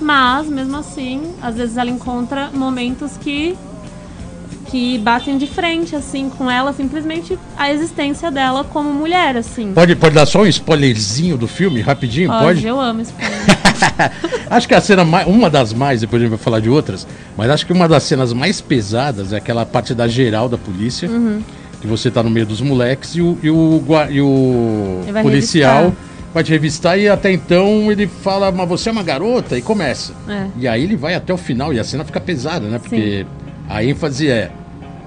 [0.00, 3.56] Mas, mesmo assim, às vezes ela encontra momentos que
[4.70, 9.72] que batem de frente, assim, com ela, simplesmente a existência dela como mulher, assim.
[9.72, 12.28] Pode, pode dar só um spoilerzinho do filme, rapidinho?
[12.28, 12.42] Pode?
[12.42, 12.66] pode?
[12.66, 13.38] Eu amo spoiler.
[14.50, 17.06] acho que a cena mais, uma das mais, depois a gente vai falar de outras,
[17.36, 21.08] mas acho que uma das cenas mais pesadas é aquela parte da geral da polícia,
[21.08, 21.42] uhum.
[21.80, 26.04] que você tá no meio dos moleques e o, e o, e o policial revistar.
[26.34, 29.56] vai te revistar e até então ele fala, mas você é uma garota?
[29.56, 30.12] E começa.
[30.28, 30.46] É.
[30.58, 32.78] E aí ele vai até o final e a cena fica pesada, né?
[32.78, 33.24] Porque...
[33.26, 33.37] Sim
[33.68, 34.50] a ênfase é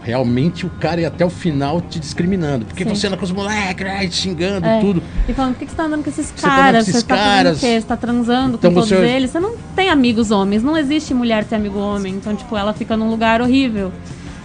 [0.03, 2.65] realmente o cara ir até o final te discriminando.
[2.65, 2.95] Porque Sim.
[2.95, 4.79] você anda com os moleques, né, xingando é.
[4.79, 5.03] tudo.
[5.27, 6.65] E falando, por que, você tá andando com esses você caras?
[6.65, 7.61] Tá com esses você caras?
[7.61, 9.05] tá Você tá transando então com todos você...
[9.05, 9.31] eles?
[9.31, 10.63] Você não tem amigos homens.
[10.63, 12.15] Não existe mulher ter amigo homem.
[12.15, 13.91] Então, tipo, ela fica num lugar horrível.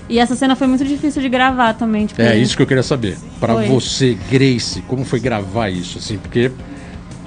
[0.09, 2.07] E essa cena foi muito difícil de gravar também.
[2.07, 3.17] Tipo, é, isso que eu queria saber.
[3.41, 5.99] para você, Grace, como foi gravar isso?
[5.99, 6.53] Assim, porque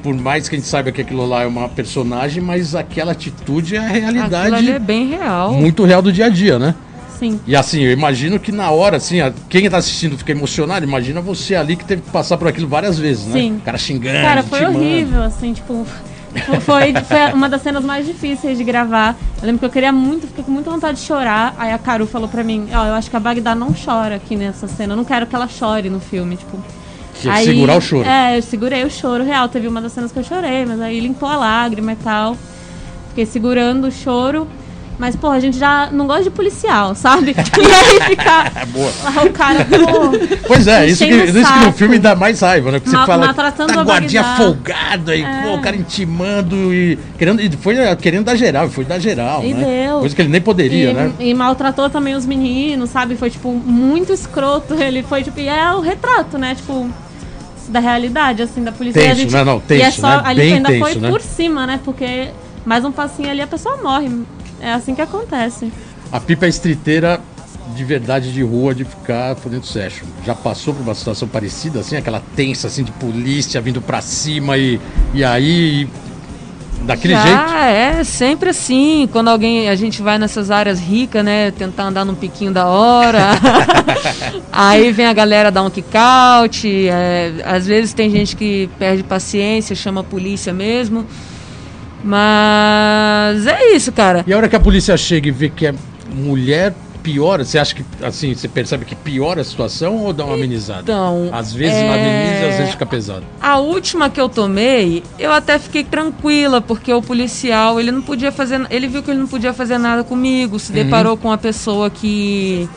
[0.02, 3.76] por mais que a gente saiba que aquilo lá é uma personagem, mas aquela atitude
[3.76, 4.56] é a realidade.
[4.56, 5.54] Aquilo é bem real.
[5.54, 6.76] Muito real do dia a dia, né?
[7.20, 7.40] Sim.
[7.46, 9.18] E assim, eu imagino que na hora, assim,
[9.50, 12.98] quem está assistindo fica emocionado, imagina você ali que teve que passar por aquilo várias
[12.98, 13.34] vezes, né?
[13.34, 13.58] Sim.
[13.58, 14.22] O cara xingando.
[14.22, 15.86] Cara, foi horrível, assim, tipo.
[16.62, 19.18] Foi, foi uma das cenas mais difíceis de gravar.
[19.42, 21.56] Eu lembro que eu queria muito, fiquei com muita vontade de chorar.
[21.58, 24.16] Aí a Caru falou pra mim: Ó, oh, eu acho que a Bagdá não chora
[24.16, 24.94] aqui nessa cena.
[24.94, 26.38] Eu não quero que ela chore no filme.
[26.38, 26.64] Tipo,
[27.22, 28.08] tinha que segurar o choro.
[28.08, 29.48] É, eu segurei o choro real.
[29.50, 32.38] Teve uma das cenas que eu chorei, mas aí limpou a lágrima e tal.
[33.10, 34.48] Fiquei segurando o choro.
[35.00, 37.34] Mas, pô, a gente já não gosta de policial, sabe?
[37.60, 38.92] E aí fica é boa.
[39.04, 40.38] lá o cara, pô.
[40.46, 42.80] Pois é, isso que, isso que no filme dá mais raiva, né?
[42.80, 43.34] Porque você fala.
[43.34, 45.42] Tá guardinha folgado aí, é.
[45.44, 47.00] pô, o cara intimando e.
[47.18, 49.44] Querendo, e foi querendo dar geral, foi dar geral.
[49.44, 49.86] E né?
[49.86, 50.00] deu.
[50.00, 51.12] Coisa que ele nem poderia, e, né?
[51.20, 53.16] E maltratou também os meninos, sabe?
[53.16, 54.74] Foi, tipo, muito escroto.
[54.82, 56.56] Ele foi, tipo, e é o retrato, né?
[56.56, 56.90] Tipo
[57.70, 59.02] da realidade, assim, da polícia.
[59.02, 59.44] Tenso, gente, né?
[59.44, 60.22] Não, tenso, e é só, né?
[60.26, 61.10] Ali Bem ainda tenso, foi né?
[61.10, 61.80] por cima, né?
[61.84, 62.30] Porque
[62.66, 64.10] mais um passinho ali a pessoa morre.
[64.60, 65.72] É assim que acontece.
[66.12, 67.22] A pipa é estriteira
[67.76, 70.06] de verdade de rua de ficar fazendo session.
[70.26, 74.58] Já passou por uma situação parecida, assim, aquela tensa assim de polícia vindo para cima
[74.58, 74.80] e,
[75.14, 75.88] e aí
[76.82, 77.54] daquele Já jeito?
[77.54, 79.08] é, sempre assim.
[79.12, 83.32] Quando alguém, a gente vai nessas áreas ricas, né, tentar andar num piquinho da hora.
[84.52, 86.68] aí vem a galera dar um kick-out.
[86.68, 91.06] É, às vezes tem gente que perde paciência, chama a polícia mesmo.
[92.04, 94.24] Mas é isso, cara.
[94.26, 95.74] E a hora que a polícia chega e vê que é
[96.14, 96.74] mulher
[97.12, 100.84] piora, você acha que assim, você percebe que piora a situação ou dá uma amenizada?
[100.84, 101.90] Então, às vezes é...
[101.90, 103.24] ameniza, às vezes fica pesado.
[103.42, 108.32] A última que eu tomei, eu até fiquei tranquila, porque o policial, ele não podia
[108.32, 110.84] fazer, ele viu que ele não podia fazer nada comigo, se uhum.
[110.84, 112.70] deparou com uma pessoa que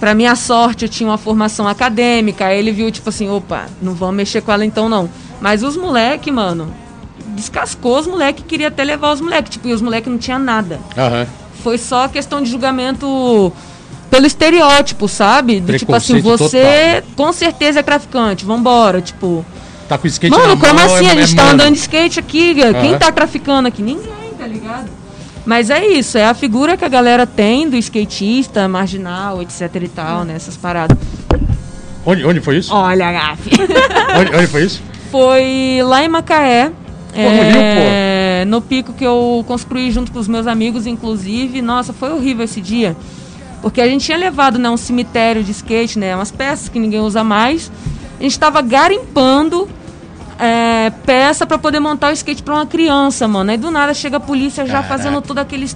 [0.00, 3.94] para minha sorte eu tinha uma formação acadêmica, aí ele viu tipo assim, opa, não
[3.94, 5.08] vamos mexer com ela então não.
[5.40, 6.72] Mas os moleque, mano,
[7.34, 9.50] descascou os moleques, queria até levar os moleques.
[9.52, 10.78] Tipo, e os moleques não tinha nada.
[10.96, 11.26] Aham.
[11.62, 13.52] Foi só questão de julgamento
[14.10, 15.60] pelo estereótipo, sabe?
[15.60, 19.00] Do tipo assim, você com certeza é traficante, vambora.
[19.00, 19.44] Tipo,
[19.88, 21.06] Tá com o skate mano, como mão, assim?
[21.06, 21.54] é- a gente é tá mano.
[21.54, 22.98] andando de skate aqui, quem Aham.
[22.98, 23.82] tá traficando aqui?
[23.82, 24.88] Ninguém, tá ligado?
[25.44, 29.88] Mas é isso, é a figura que a galera tem do skatista, marginal, etc e
[29.88, 30.34] tal, né?
[30.36, 30.96] Essas paradas.
[32.06, 32.72] Onde, onde foi isso?
[32.74, 33.50] Olha, gafe.
[34.18, 34.82] Onde, onde foi isso?
[35.12, 36.72] Foi lá em Macaé.
[37.12, 41.60] Pô, no Rio, é, no pico que eu construí junto com os meus amigos, inclusive.
[41.60, 42.96] Nossa, foi horrível esse dia.
[43.60, 46.16] Porque a gente tinha levado né, um cemitério de skate, né?
[46.16, 47.70] Umas peças que ninguém usa mais.
[48.18, 49.68] A gente tava garimpando
[50.38, 53.52] é, peça para poder montar o skate para uma criança, mano.
[53.52, 54.88] Aí do nada chega a polícia já Caraca.
[54.88, 55.68] fazendo todo aquele,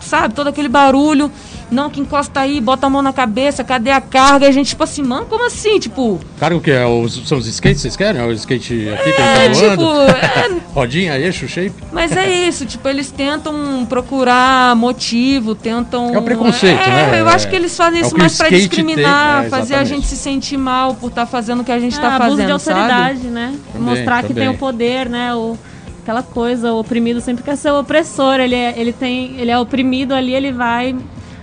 [0.00, 1.30] sabe, todo aquele barulho.
[1.70, 4.46] Não, que encosta aí, bota a mão na cabeça, cadê a carga?
[4.46, 5.78] E a gente, tipo assim, mano, como assim?
[5.78, 6.70] Tipo, Cara, o que?
[6.70, 8.20] É os, são os skates, vocês querem?
[8.20, 11.72] É o skate aqui que é, ele tá tipo, é, Rodinha, eixo, shape?
[11.92, 16.12] Mas é isso, tipo, eles tentam procurar motivo, tentam.
[16.14, 17.20] É o preconceito, É, né?
[17.20, 19.84] Eu acho que eles fazem É isso que mais pra discriminar, tem, é, fazer a
[19.84, 22.46] gente se sentir mal por estar fazendo o que a gente É, tá abuso fazendo,
[22.46, 23.30] de autoridade, sabe?
[23.30, 23.54] né?
[23.72, 24.48] Também, Mostrar que também.
[24.48, 25.34] tem o poder, né?
[25.34, 25.56] O,
[26.02, 28.40] aquela coisa, o oprimido sempre quer ser o opressor.
[28.40, 30.96] Ele é, ele tem, ele é oprimido ali, ele vai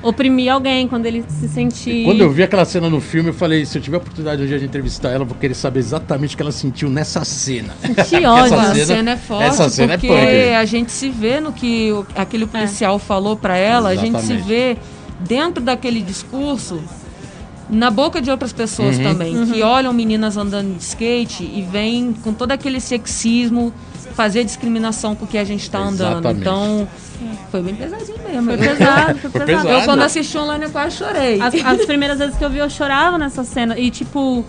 [0.08, 2.06] oprimir alguém quando ele se sentir.
[2.06, 4.58] Quando eu vi aquela cena no filme, eu falei, se eu tiver a oportunidade dia
[4.60, 7.74] de entrevistar ela, eu vou querer saber exatamente o que ela sentiu nessa cena.
[7.82, 8.46] sentir ódio.
[8.56, 10.54] Essa a cena- cena, é forte, essa cena é porque punk.
[10.56, 14.34] a gente se vê no que o- aquele policial falou pra ela, a gente se
[14.34, 14.48] Exatamente.
[14.48, 14.78] vê
[15.28, 16.82] dentro daquele discurso
[17.70, 19.04] na boca de outras pessoas Uhum.
[19.04, 23.74] também, que olham meninas andando de skate e vêm com todo aquele sexismo
[24.18, 26.28] fazer discriminação com o que a gente tá andando.
[26.32, 26.88] Então,
[27.52, 28.46] foi bem pesadinho mesmo.
[28.46, 29.46] Foi pesado, foi Foi pesado.
[29.46, 29.70] pesado.
[29.70, 31.40] Eu, quando assisti online, eu quase chorei.
[31.40, 33.78] As, as primeiras vezes que eu vi, eu chorava nessa cena.
[33.78, 34.44] E, tipo,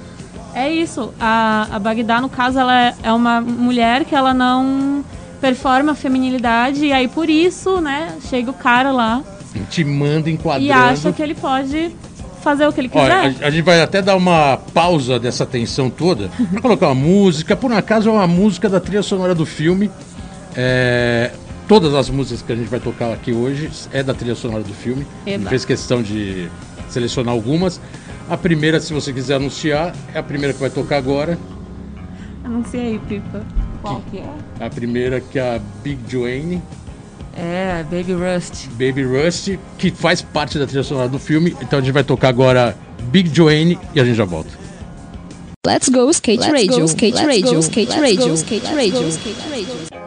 [0.55, 1.13] é isso.
[1.21, 5.05] A, a Bagdá, no caso, ela é, é uma mulher que ela não
[5.39, 6.87] performa a feminilidade.
[6.87, 9.23] E aí, por isso, né, chega o cara lá
[9.69, 10.65] Te manda enquadrando.
[10.67, 11.95] e acha que ele pode
[12.42, 13.03] fazer o que ele quiser.
[13.03, 16.94] Olha, a, a gente vai até dar uma pausa dessa tensão toda pra colocar uma
[16.94, 17.57] música.
[17.57, 19.90] Por um acaso é uma música da trilha sonora do filme.
[20.57, 21.31] É,
[21.66, 24.74] todas as músicas que a gente vai tocar aqui hoje é da trilha sonora do
[24.74, 25.07] filme.
[25.27, 25.48] Eba.
[25.48, 26.48] fez questão de
[26.88, 27.81] selecionar algumas.
[28.29, 31.38] A primeira, se você quiser anunciar, é a primeira que vai tocar agora.
[32.44, 33.42] Anuncia aí, Pipa.
[33.83, 34.64] Qual que é?
[34.64, 36.62] A primeira que é a Big Joanne,
[37.38, 38.66] É, Baby Rust.
[38.72, 41.57] Baby Rust, que faz parte da trilha sonora do filme.
[41.62, 42.77] Então a gente vai tocar agora
[43.12, 44.51] Big Joanne e a gente já volta.
[45.64, 48.64] Let's go skate Let's radio, go, skate let's radio, go, skate let's radio, go, skate
[48.64, 49.98] let's radio, go, skate radio.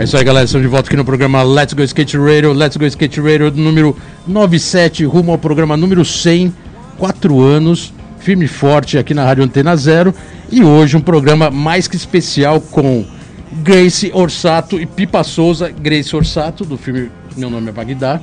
[0.00, 0.46] É isso aí, galera.
[0.46, 2.54] Estamos de volta aqui no programa Let's Go Skate Radio.
[2.54, 3.94] Let's Go Skate Radio número
[4.26, 6.52] 97, rumo ao programa número 100.
[7.00, 10.14] Quatro anos, firme e forte aqui na Rádio Antena Zero.
[10.52, 13.06] E hoje um programa mais que especial com
[13.62, 15.70] Grace Orsato e Pipa Souza.
[15.70, 18.20] Grace Orsato, do filme Meu Nome é Bagdá.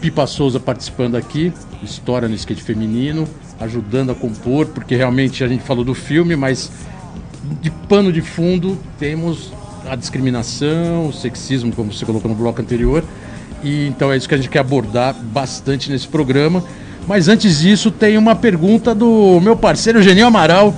[0.00, 3.24] Pipa Souza participando aqui, história no skate feminino,
[3.60, 6.72] ajudando a compor, porque realmente a gente falou do filme, mas
[7.62, 9.52] de pano de fundo temos
[9.88, 13.04] a discriminação, o sexismo, como você colocou no bloco anterior.
[13.62, 16.64] E então é isso que a gente quer abordar bastante nesse programa.
[17.08, 20.74] Mas antes disso, tem uma pergunta do meu parceiro Genil Amaral,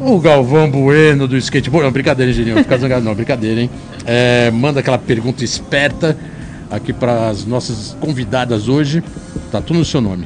[0.00, 1.84] o Galvão Bueno do skateboard.
[1.84, 3.70] Não, brincadeira, Genil, fica zangado, não, brincadeira, hein?
[4.06, 6.16] É, manda aquela pergunta esperta
[6.70, 9.04] aqui para as nossas convidadas hoje.
[9.52, 10.24] Tá tudo no seu nome.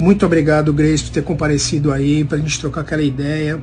[0.00, 3.60] Muito obrigado, Grace, por ter comparecido aí, pra gente trocar aquela ideia.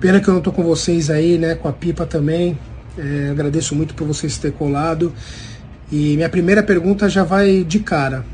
[0.00, 1.54] Pena que eu não tô com vocês aí, né?
[1.54, 2.58] Com a Pipa também.
[2.96, 5.12] É, agradeço muito por vocês terem colado.
[5.92, 8.24] E minha primeira pergunta já vai de cara.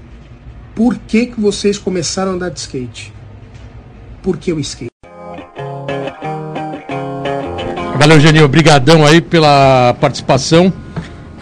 [0.76, 3.12] Por que, que vocês começaram a andar de skate?
[4.22, 4.92] Por que o skate?
[7.98, 8.44] Valeu, Genil.
[8.44, 10.72] Obrigadão aí pela participação.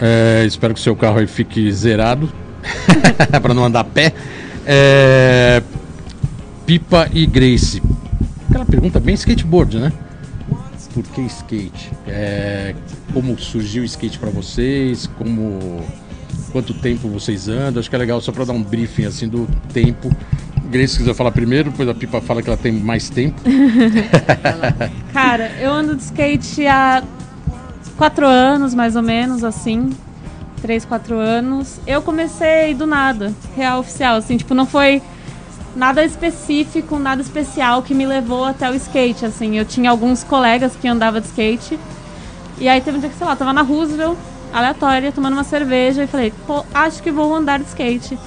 [0.00, 2.32] É, espero que o seu carro aí fique zerado
[3.42, 4.14] para não andar a pé.
[4.64, 5.62] É,
[6.64, 7.82] Pipa e Grace.
[8.48, 9.92] Aquela pergunta bem skateboard, né?
[10.94, 11.92] Por que skate?
[12.08, 12.74] É,
[13.12, 15.06] como surgiu o skate para vocês?
[15.18, 15.84] Como
[16.56, 17.80] quanto tempo vocês andam?
[17.80, 20.10] Acho que é legal só para dar um briefing assim do tempo.
[20.70, 23.38] Grace se quiser falar primeiro, depois a Pipa fala que ela tem mais tempo.
[25.12, 27.04] Cara, eu ando de skate há
[27.98, 29.90] quatro anos, mais ou menos, assim.
[30.62, 31.78] Três, quatro anos.
[31.86, 35.02] Eu comecei do nada, real oficial, assim, tipo, não foi
[35.76, 39.58] nada específico, nada especial que me levou até o skate, assim.
[39.58, 41.78] Eu tinha alguns colegas que andavam de skate.
[42.58, 44.16] E aí teve um dia que, sei lá, tava na Roosevelt,
[44.52, 48.18] aleatória, tomando uma cerveja e falei, pô, acho que vou andar de skate.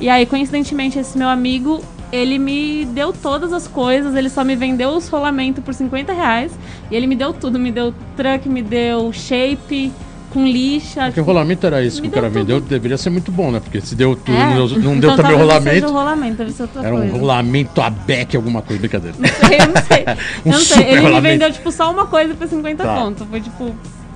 [0.00, 1.80] E aí, coincidentemente, esse meu amigo,
[2.12, 6.52] ele me deu todas as coisas, ele só me vendeu os rolamentos por 50 reais.
[6.90, 9.92] E ele me deu tudo, me deu truck, me deu shape,
[10.30, 11.04] com lixa.
[11.06, 12.68] Porque o rolamento era isso que Me o cara deu vendeu, tudo.
[12.68, 13.60] deveria ser muito bom, né?
[13.60, 14.46] Porque se deu tudo, É.
[14.56, 15.92] não deu, não deu Então, também o rolamento.
[15.92, 16.42] rolamento,
[16.82, 17.16] Era um coisa.
[17.18, 19.16] rolamento a beck, alguma coisa, brincadeira.
[19.16, 20.04] Não sei, eu não sei.
[20.44, 20.82] Um eu não sei.
[20.84, 21.22] Ele me rolamento.
[21.22, 22.96] vendeu, tipo, só uma coisa por 50 Tá.
[22.96, 23.24] conto.
[23.26, 23.72] Foi tipo.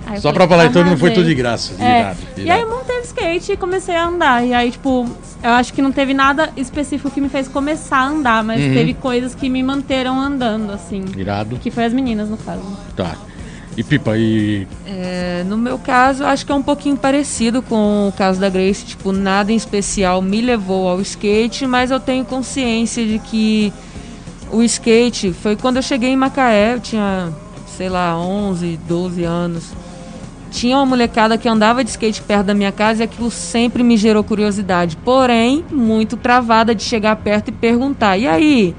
[0.08, 1.72] Aí Só pra falar então que não foi tudo de graça.
[1.78, 2.00] É.
[2.00, 2.58] Irado, E irado.
[2.60, 4.44] aí eu montei o skate e comecei a andar.
[4.46, 5.08] E aí, tipo,
[5.42, 8.72] eu acho que não teve nada específico que me fez começar a andar, mas Uhum.
[8.74, 11.04] teve coisas que me manteram andando, assim.
[11.16, 12.62] Irado, Que foi as meninas, no caso.
[12.96, 13.16] tá.
[13.76, 18.12] E Pipa, e É, no meu caso, acho que é um pouquinho parecido com o
[18.12, 18.84] caso da Grace.
[18.84, 23.72] Tipo, nada em especial me levou ao skate, mas eu tenho consciência de que
[24.50, 27.28] o skate foi quando eu cheguei em Macaé, eu tinha,
[27.76, 29.66] sei lá, 11, 12 anos.
[30.50, 33.96] Tinha uma molecada que andava de skate perto da minha casa e aquilo sempre me
[33.96, 34.96] gerou curiosidade.
[34.96, 38.74] Porém, muito travada de chegar perto e perguntar: e aí?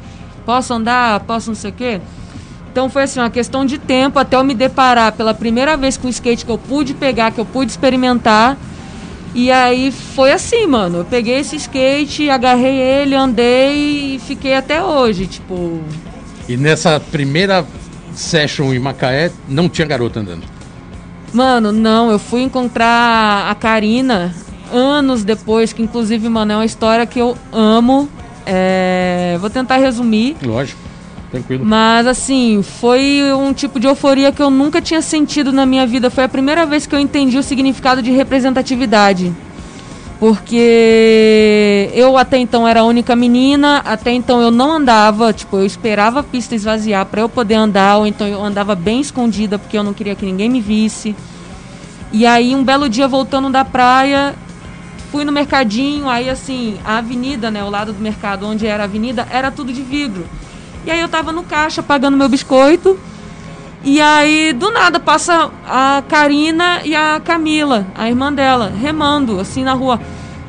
[0.46, 1.20] Posso andar?
[1.22, 2.02] Posso não sei o quê?
[2.72, 6.08] Então foi assim, uma questão de tempo até eu me deparar pela primeira vez com
[6.08, 8.58] o skate que eu pude pegar, que eu pude experimentar.
[9.34, 11.00] E aí foi assim, mano.
[11.00, 15.82] Eu peguei esse skate, agarrei ele, andei e fiquei até hoje, tipo.
[16.48, 17.66] E nessa primeira
[18.14, 20.44] session em Macaé, não tinha garota andando.
[21.34, 24.34] Mano, não, eu fui encontrar a Karina
[24.72, 28.10] anos depois, que inclusive, mano, é uma história que eu amo.
[28.46, 30.36] É, Vou tentar resumir.
[30.44, 30.80] Lógico,
[31.32, 31.66] tranquilo.
[31.66, 36.10] Mas assim, foi um tipo de euforia que eu nunca tinha sentido na minha vida.
[36.10, 39.34] Foi a primeira vez que eu entendi o significado de representatividade.
[40.20, 45.66] Porque eu até então era a única menina, até então eu não andava, tipo, eu
[45.66, 49.78] esperava a pista esvaziar para eu poder andar, ou então eu andava bem escondida porque
[49.78, 51.16] eu não queria que ninguém me visse.
[52.12, 54.36] E aí um belo dia voltando da praia,
[55.10, 58.86] fui no mercadinho, aí assim, a avenida, né, o lado do mercado onde era a
[58.86, 60.26] avenida, era tudo de vidro.
[60.86, 63.00] E aí eu tava no caixa pagando meu biscoito.
[63.84, 69.64] E aí, do nada, passa a Karina e a Camila, a irmã dela, remando, assim,
[69.64, 70.00] na rua.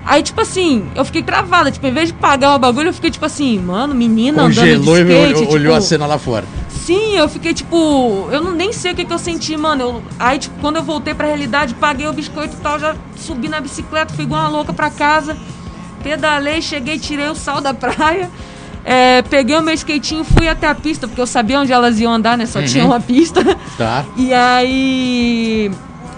[0.04, 1.70] Aí, tipo assim, eu fiquei travada.
[1.70, 5.04] Tipo, em vez de pagar o bagulho, eu fiquei, tipo assim, mano, menina Congelou andando
[5.06, 5.38] de e skate.
[5.42, 6.44] olhou, olhou tipo, a cena lá fora.
[6.68, 8.28] Sim, eu fiquei tipo.
[8.32, 9.82] Eu não nem sei o que, que eu senti, mano.
[9.82, 13.48] Eu- aí, tipo, quando eu voltei pra realidade, paguei o biscoito e tal, já subi
[13.48, 15.36] na bicicleta, fui igual uma louca pra casa.
[16.02, 18.28] Pedalei, cheguei, tirei o sal da praia.
[18.84, 22.12] É, peguei o meu skatinho, fui até a pista, porque eu sabia onde elas iam
[22.12, 22.46] andar, né?
[22.46, 23.42] Só tinha uma pista.
[23.76, 24.04] Tá.
[24.16, 25.70] E aí.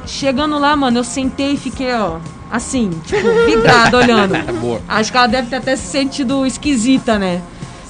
[0.07, 2.19] Chegando lá, mano, eu sentei e fiquei, ó,
[2.51, 4.35] assim, tipo, vidrada olhando.
[4.61, 4.81] Boa.
[4.89, 7.41] Acho que ela deve ter até se sentido esquisita, né?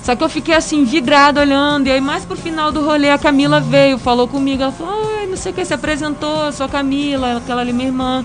[0.02, 1.86] Só que eu fiquei assim, vidrada olhando.
[1.86, 4.62] E aí, mais pro final do rolê, a Camila veio, falou comigo.
[4.62, 7.88] Ela falou: Ai, não sei o que, se apresentou, sou a Camila, aquela ali minha
[7.88, 8.24] irmã.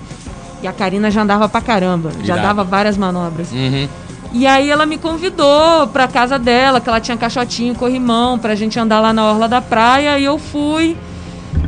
[0.62, 3.52] E a Karina já andava pra caramba, já dava várias manobras.
[3.52, 3.88] Uhum.
[4.32, 8.78] E aí ela me convidou pra casa dela, que ela tinha caixotinho, corrimão, pra gente
[8.78, 10.96] andar lá na orla da praia, e eu fui.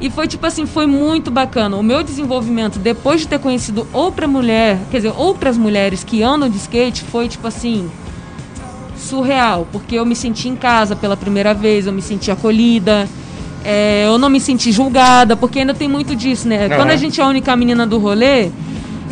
[0.01, 1.77] E foi tipo assim, foi muito bacana.
[1.77, 6.49] O meu desenvolvimento, depois de ter conhecido outra mulher, quer dizer, outras mulheres que andam
[6.49, 7.91] de skate, foi tipo assim,
[8.97, 13.09] surreal, porque eu me senti em casa pela primeira vez, eu me senti acolhida,
[13.65, 16.69] é, eu não me senti julgada, porque ainda tem muito disso, né?
[16.69, 18.51] Quando a gente é a única menina do rolê,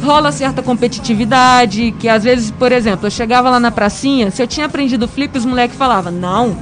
[0.03, 4.47] rola certa competitividade, que às vezes, por exemplo, eu chegava lá na pracinha, se eu
[4.47, 6.57] tinha aprendido flip, os moleques falavam, não,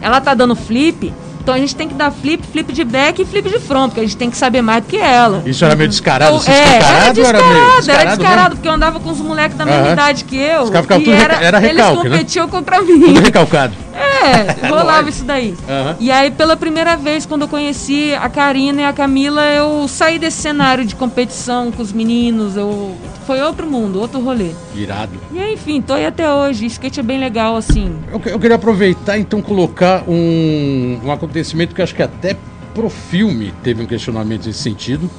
[0.00, 1.12] ela tá dando flip,
[1.46, 4.00] então a gente tem que dar flip, flip de back e flip de front, porque
[4.00, 5.42] a gente tem que saber mais do que ela.
[5.46, 6.32] Isso era meio descarado?
[6.32, 8.16] Você é, era escancarado ou descarado, era meio era descarado?
[8.16, 8.56] descarado, mesmo?
[8.56, 9.92] porque eu andava com os moleques da mesma Aham.
[9.92, 10.62] idade que eu.
[10.62, 12.10] Os caras ficavam tudo era recalque, Eles né?
[12.10, 13.00] competiam contra mim.
[13.00, 13.74] Tudo recalcado.
[13.96, 14.05] É,
[14.68, 15.08] rolava Lógico.
[15.10, 15.54] isso daí.
[15.68, 15.96] Aham.
[16.00, 20.18] E aí, pela primeira vez, quando eu conheci a Karina e a Camila, eu saí
[20.18, 22.56] desse cenário de competição com os meninos.
[22.56, 22.96] Eu...
[23.26, 24.50] Foi outro mundo, outro rolê.
[24.74, 25.18] Irado.
[25.32, 26.66] E aí, enfim, tô aí até hoje.
[26.66, 27.96] Skate é bem legal, assim.
[28.10, 32.36] Eu, eu queria aproveitar então colocar um, um acontecimento que eu acho que até
[32.74, 35.10] pro filme teve um questionamento nesse sentido.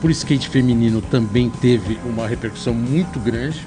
[0.00, 3.64] Por skate feminino também teve uma repercussão muito grande,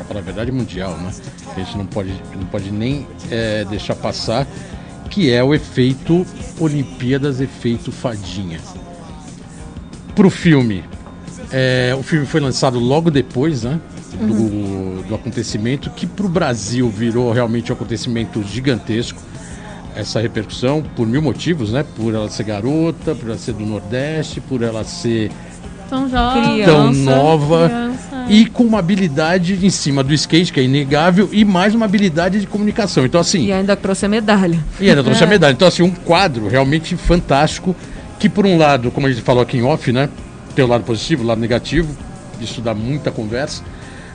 [0.00, 1.12] para falar a verdade, mundial, né?
[1.54, 4.46] A gente não pode, não pode nem é, deixar passar,
[5.10, 6.26] que é o efeito
[6.58, 8.60] Olimpíadas, efeito fadinha.
[10.14, 10.84] Pro filme,
[11.52, 13.80] é, o filme foi lançado logo depois, né?
[14.12, 19.20] Do, do acontecimento, que para o Brasil virou realmente um acontecimento gigantesco.
[19.94, 21.84] Essa repercussão, por mil motivos, né?
[21.96, 25.30] Por ela ser garota, por ela ser do Nordeste, por ela ser
[25.90, 26.64] Tão jovem.
[26.64, 28.24] tão nova criança.
[28.28, 32.40] e com uma habilidade em cima do skate, que é inegável, e mais uma habilidade
[32.40, 33.04] de comunicação.
[33.04, 34.58] Então, assim, E ainda trouxe a medalha.
[34.80, 35.30] e ainda trouxe a É.
[35.30, 35.52] medalha.
[35.52, 37.74] Então, assim, um quadro realmente fantástico,
[38.20, 40.08] que por um lado, como a gente falou aqui em off, né?
[40.54, 41.94] tem o lado positivo, o lado negativo,
[42.40, 43.62] isso dá muita conversa,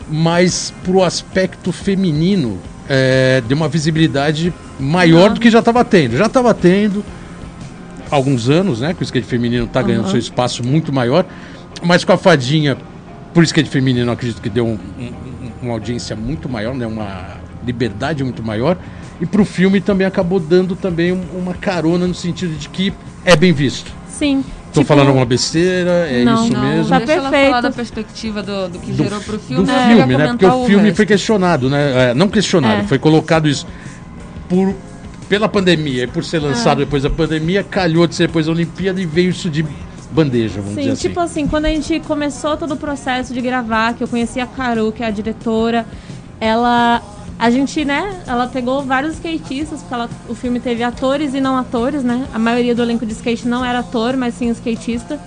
[0.09, 2.59] mas pro aspecto feminino,
[2.89, 6.17] é, deu uma visibilidade maior do que já estava tendo.
[6.17, 7.03] Já estava tendo
[8.11, 8.93] alguns anos, né?
[8.93, 10.11] Que o skate feminino está ganhando Uhum.
[10.11, 11.26] seu espaço muito maior,
[11.84, 12.78] mas com a fadinha,
[13.34, 15.11] por skate feminino, eu acredito que deu um- um-
[15.61, 16.86] uma audiência muito maior, né?
[16.88, 18.78] Uma liberdade muito maior.
[19.19, 23.36] E pro filme também acabou dando também um- uma carona no sentido de que é
[23.36, 23.91] bem visto.
[24.09, 24.43] Sim.
[24.73, 26.89] Tô Tipo, falando alguma besteira, é Não, isso Não, mesmo.
[26.89, 27.49] Tá deixa ela perfeito.
[27.49, 29.69] falar da perspectiva do, do que do, gerou pro do filme.
[29.69, 30.28] É, ela filme, né?
[30.28, 30.95] Porque o filme resto.
[30.97, 32.09] foi questionado, né?
[32.11, 32.84] É, não questionado, É.
[32.84, 33.65] foi colocado isso
[34.49, 34.76] por,
[35.30, 38.99] pela pandemia e por ser lançado depois da pandemia, calhou de ser depois da Olimpíada
[39.01, 39.65] e veio isso de
[40.16, 41.07] bandeja, vamos Sim, dizer assim.
[41.09, 44.47] tipo assim, quando a gente começou todo o processo de gravar, que eu conheci a
[44.47, 45.86] Caru, que é a diretora,
[46.39, 47.01] ela.
[47.38, 51.57] A gente, né, ela pegou vários skatistas, porque ela- o filme teve atores e não
[51.57, 52.26] atores, né?
[52.34, 55.20] A maioria do elenco de skate não era ator, mas sim skatista.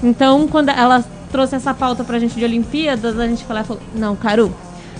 [0.00, 4.14] Então, quando ela trouxe essa pauta pra gente de Olimpíadas, a gente falou, falou não,
[4.14, 4.54] Caru,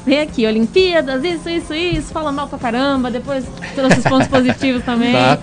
[0.05, 3.45] vem aqui, Olimpíadas, isso, isso, isso, fala mal pra caramba, depois
[3.77, 5.13] trouxe os pontos positivos também.
[5.13, 5.39] Tá.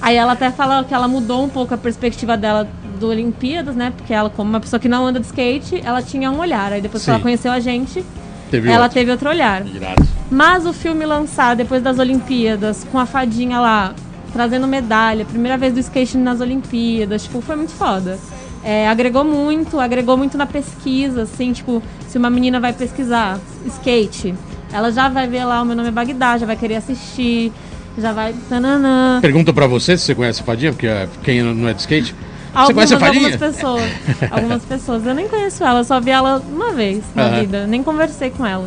[0.00, 2.68] Aí ela até fala que ela mudou um pouco a perspectiva dela
[3.02, 3.92] do Olimpíadas, né?
[3.96, 6.72] Porque ela, como uma pessoa que não anda de skate, ela tinha um olhar.
[6.72, 7.06] Aí depois Sim.
[7.06, 8.04] que ela conheceu a gente,
[8.50, 8.94] Teve ela outro.
[8.94, 9.66] teve outro olhar.
[9.66, 10.06] Irado.
[10.30, 13.94] Mas o filme lançar depois das Olimpíadas, com a fadinha lá,
[14.32, 18.18] trazendo medalha, primeira vez do skate nas Olimpíadas, tipo, foi muito foda.
[18.64, 24.34] É, agregou muito, agregou muito na pesquisa, assim, tipo, se uma menina vai pesquisar skate,
[24.72, 27.52] ela já vai ver lá o meu nome é Bagdá, já vai querer assistir,
[27.98, 28.34] já vai.
[28.48, 29.18] Tananã.
[29.20, 32.14] Pergunta pra você se você conhece a Fadinha, porque é, quem não é de skate.
[32.52, 33.90] Você Algumas, conhece a algumas pessoas.
[34.30, 35.06] algumas pessoas.
[35.06, 37.40] Eu nem conheço ela, só vi ela uma vez na Aham.
[37.40, 37.66] vida.
[37.66, 38.66] Nem conversei com ela.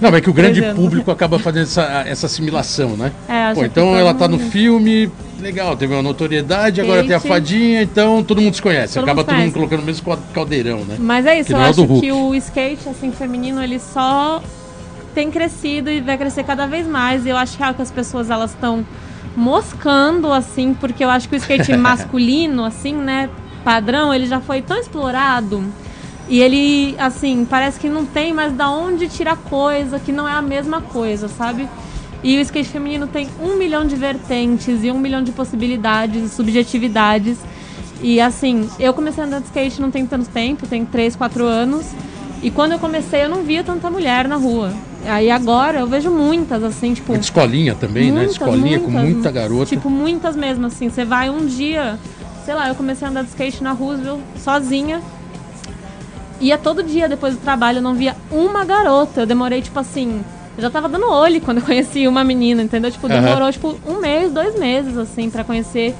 [0.00, 3.10] Não, é que o grande público acaba fazendo essa, essa assimilação, né?
[3.28, 5.10] É, acho Pô, então ela tá no mundo- filme,
[5.40, 8.94] legal, teve uma notoriedade, agora tem a fadinha, então todo mundo se conhece.
[8.94, 10.94] Todo acaba mundo todo mundo colocando no mesmo cal- caldeirão, né?
[11.00, 14.40] Mas é isso, Que eu é o acho que o skate, assim, feminino, ele só
[15.12, 17.26] tem crescido e vai crescer cada vez mais.
[17.26, 18.86] E eu acho que que as pessoas, elas estão
[19.38, 23.30] moscando, assim, porque eu acho que o skate masculino, assim, né,
[23.64, 25.64] padrão, ele já foi tão explorado.
[26.28, 30.32] E ele, assim, parece que não tem mais da onde tirar coisa, que não é
[30.32, 31.68] a mesma coisa, sabe?
[32.22, 36.28] E o skate feminino tem um milhão de vertentes e um milhão de possibilidades e
[36.28, 37.38] subjetividades.
[38.02, 41.46] E assim, eu comecei a andar de skate não tem tanto tempo, tem 3, 4
[41.46, 41.86] anos.
[42.42, 44.72] E quando eu comecei, eu não via tanta mulher na rua.
[45.04, 47.12] Aí agora eu vejo muitas, assim, tipo.
[47.12, 48.18] Muita escolinha também, né?
[48.18, 49.66] muitas, Escolinha com muitas, muita garota.
[49.66, 50.88] Tipo, muitas mesmo, assim.
[50.88, 51.98] Você vai um dia,
[52.44, 55.00] sei lá, eu comecei a andar de skate na Roosevelt sozinha.
[56.40, 59.22] Ia todo dia depois do trabalho, eu não via uma garota.
[59.22, 60.20] Eu demorei, tipo assim.
[60.56, 62.90] Eu já tava dando olho quando eu conheci uma menina, entendeu?
[62.90, 65.94] Tipo, demorou, tipo, um mês, dois meses, assim, pra conhecer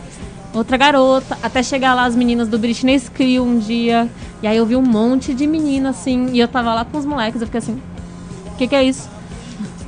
[0.52, 1.38] outra garota.
[1.42, 4.08] Até chegar lá as meninas do Britney Screw um dia.
[4.42, 6.30] E aí eu vi um monte de menina, assim.
[6.32, 7.80] E eu tava lá com os moleques, eu fiquei assim.
[8.58, 9.08] O que, que é isso?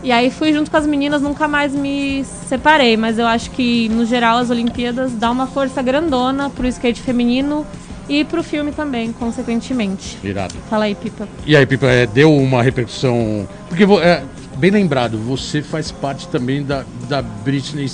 [0.00, 3.88] E aí fui junto com as meninas, nunca mais me separei, mas eu acho que,
[3.88, 7.66] no geral, as Olimpíadas dá uma força grandona pro skate feminino
[8.08, 10.16] e pro filme também, consequentemente.
[10.22, 10.54] Irado.
[10.70, 11.28] Fala aí, Pipa.
[11.44, 13.48] E aí, Pipa, é, deu uma repercussão.
[13.68, 14.22] Porque, é,
[14.56, 17.90] bem lembrado, você faz parte também da, da Britney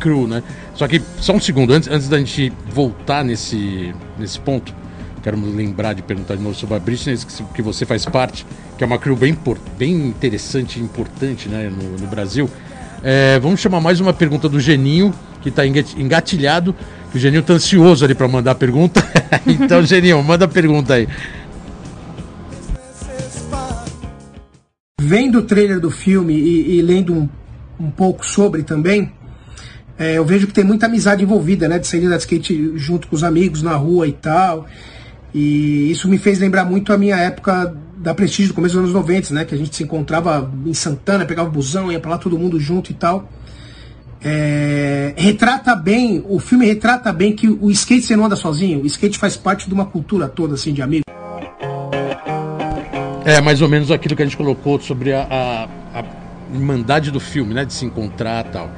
[0.00, 0.42] Crew, né?
[0.72, 4.74] Só que, só um segundo, antes, antes da gente voltar nesse, nesse ponto,
[5.26, 7.18] quero me lembrar de perguntar de novo sobre a Britney,
[7.52, 8.46] que, você faz parte,
[8.78, 9.36] que é uma crew bem,
[9.76, 12.48] bem interessante e importante né, no, no Brasil.
[13.02, 15.12] É, vamos chamar mais uma pergunta do Geninho,
[15.42, 16.72] que está engatilhado,
[17.10, 19.04] que o Geninho tá ansioso ali para mandar a pergunta.
[19.44, 21.08] então, Geninho, manda a pergunta aí.
[25.00, 27.28] Vendo o trailer do filme e, e lendo um,
[27.80, 29.10] um pouco sobre também,
[29.98, 31.80] é, eu vejo que tem muita amizade envolvida, né?
[31.80, 34.68] De sair de skate junto com os amigos na rua e tal.
[35.34, 38.94] E isso me fez lembrar muito a minha época da Prestígio, do começo dos anos
[38.94, 39.44] 90, né?
[39.44, 42.58] Que a gente se encontrava em Santana, pegava o busão, ia pra lá todo mundo
[42.58, 43.28] junto e tal.
[44.22, 48.86] É, retrata bem, o filme retrata bem que o skate você não anda sozinho, o
[48.86, 51.04] skate faz parte de uma cultura toda, assim, de amigos.
[53.24, 56.04] É, mais ou menos aquilo que a gente colocou sobre a, a, a
[56.54, 57.64] irmandade do filme, né?
[57.64, 58.70] De se encontrar e tal.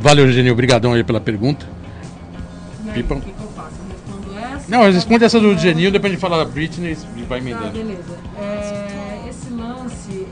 [0.00, 0.52] Valeu, Eugenio.
[0.52, 1.66] Obrigadão aí pela pergunta.
[2.92, 3.20] Pipa.
[4.68, 7.70] Não, responde essa do Genil, depois a gente fala da Britney e vai Tá, emendando.
[7.72, 8.18] beleza.
[8.38, 10.26] É, esse lance.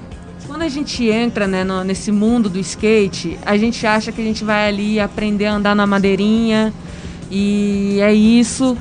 [0.46, 4.24] Quando a gente entra né, no- nesse mundo do skate, a gente acha que a
[4.24, 6.72] gente vai ali aprender a andar na madeirinha
[7.30, 8.76] e é isso.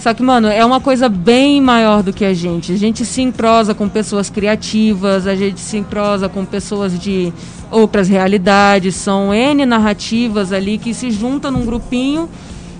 [0.00, 2.72] Só que, mano, é uma coisa bem maior do que a gente.
[2.72, 7.30] A gente se entrosa com pessoas criativas, a gente se entrosa com pessoas de
[7.70, 8.94] outras realidades.
[8.94, 12.30] São N narrativas ali que se juntam num grupinho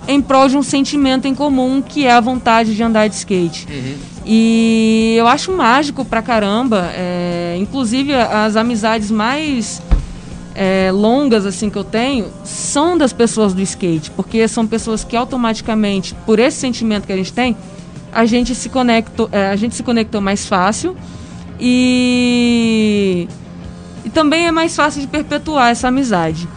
[0.07, 3.67] em prol de um sentimento em comum que é a vontade de andar de skate.
[4.25, 6.91] E eu acho mágico pra caramba.
[6.93, 9.81] é, inclusive as amizades mais
[10.55, 15.15] é, longas assim que eu tenho são das pessoas do skate, porque são pessoas que
[15.15, 17.55] automaticamente, por esse sentimento que a gente tem,
[18.11, 20.95] a gente se conectou, é, a gente se conectou mais fácil
[21.59, 23.27] e
[24.03, 26.47] e também é mais fácil de perpetuar essa amizade.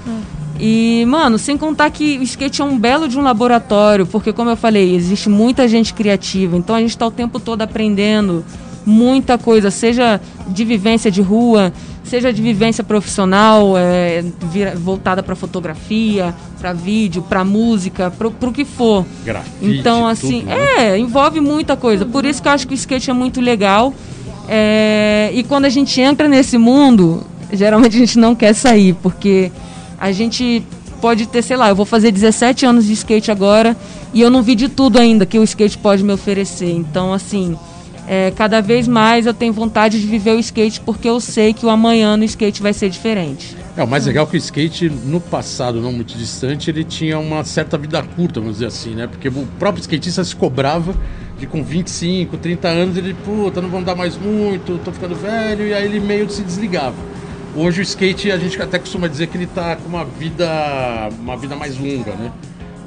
[0.67, 4.49] E, mano, sem contar que o skate é um belo de um laboratório, porque, como
[4.49, 8.43] eu falei, existe muita gente criativa, então a gente está o tempo todo aprendendo
[8.87, 11.71] muita coisa, seja de vivência de rua,
[12.03, 18.53] seja de vivência profissional, é, vira- voltada para fotografia, para vídeo, para música, para o
[18.53, 19.05] que for.
[19.25, 20.93] Grafite, Então, assim, tudo, né?
[20.95, 22.07] é, envolve muita coisa.
[22.07, 23.93] Por isso que eu acho que o skate é muito legal.
[24.49, 29.51] É, e quando a gente entra nesse mundo, geralmente a gente não quer sair, porque
[30.05, 30.63] a gente
[31.01, 33.75] pode ter, sei lá, eu vou fazer 17 anos de skate agora
[34.13, 36.71] e eu não vi de tudo ainda que o skate pode me oferecer.
[36.71, 37.57] Então, assim,
[38.07, 41.65] é, cada vez mais eu tenho vontade de viver o skate porque eu sei que
[41.65, 43.57] o amanhã no skate vai ser diferente.
[43.75, 47.19] É, o mais legal é que o skate, no passado, não muito distante, ele tinha
[47.19, 49.07] uma certa vida curta, vamos dizer assim, né?
[49.07, 50.95] Porque o próprio skatista se cobrava
[51.39, 55.67] de com 25, 30 anos, ele, puta, não vão dar mais muito, tô ficando velho,
[55.67, 57.14] e aí ele meio se desligava.
[57.57, 60.49] Hoje o skate, a gente até costuma dizer que ele tá com uma vida,
[61.21, 62.33] uma vida mais longa, né?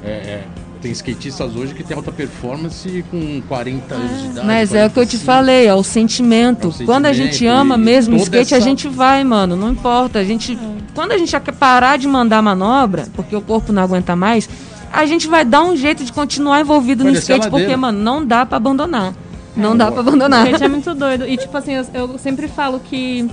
[0.04, 0.44] É, é,
[0.82, 4.46] tem skatistas hoje que tem alta performance com 40 anos de idade.
[4.46, 5.24] Mas é o que eu te 45.
[5.24, 6.68] falei, é o sentimento.
[6.78, 9.56] É o Quando a gente sentimento ama mesmo o skate, a essa- gente vai, mano.
[9.56, 10.18] Não importa.
[10.18, 10.56] A gente,
[10.94, 14.48] Quando a gente parar de mandar manobra, porque o corpo não aguenta mais,
[14.92, 18.24] a gente vai dar um jeito de continuar envolvido no a skate, porque, mano, não
[18.24, 19.14] dá pra abandonar.
[19.56, 20.42] Não dá pra abandonar.
[20.42, 21.26] O skate é muito doido.
[21.26, 23.28] E, tipo assim, eu, eu sempre falo que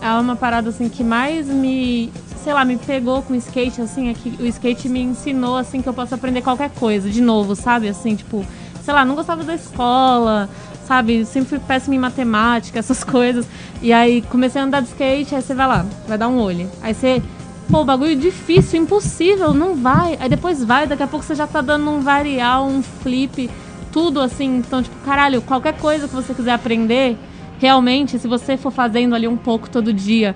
[0.00, 2.12] é uma parada, assim, que mais me,
[2.42, 5.80] sei lá, me pegou com o skate, assim, é que o skate me ensinou, assim,
[5.80, 7.88] que eu posso aprender qualquer coisa, de novo, sabe?
[7.88, 8.44] Assim, tipo,
[8.82, 10.48] sei lá, não gostava da escola,
[10.86, 11.24] sabe?
[11.24, 13.46] Sempre fui péssima em matemática, essas coisas.
[13.80, 16.68] E aí comecei a andar de skate, aí você vai lá, vai dar um olho.
[16.82, 17.22] Aí você,
[17.70, 20.18] pô, bagulho difícil, impossível, não vai.
[20.20, 23.48] Aí depois vai, daqui a pouco você já tá dando um varial, um flip,
[23.92, 24.56] tudo assim.
[24.56, 27.16] Então, tipo, caralho, qualquer coisa que você quiser aprender,
[27.60, 30.34] realmente, se você for fazendo ali um pouco todo dia.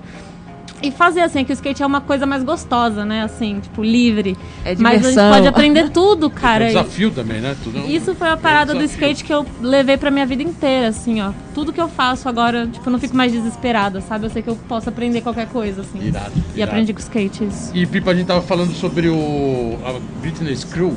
[0.83, 3.23] E fazer assim, que o skate é uma coisa mais gostosa, né?
[3.23, 4.37] Assim, tipo, livre.
[4.63, 6.65] É Mas a gente pode aprender tudo, É um cara.
[6.67, 7.55] desafio também, né?
[7.63, 10.11] Tudo é um- Isso foi a é um parada do skate que eu levei pra
[10.11, 11.31] minha vida inteira, assim, ó.
[11.55, 14.25] Tudo que eu faço agora, tipo, eu não fico mais desesperada, sabe?
[14.25, 15.99] Eu sei que eu posso aprender qualquer coisa, assim.
[16.05, 16.71] Irado, E irado.
[16.71, 17.71] aprendi com skate isso.
[17.73, 20.93] E Pipa, a gente tava falando sobre o a Britney Crew,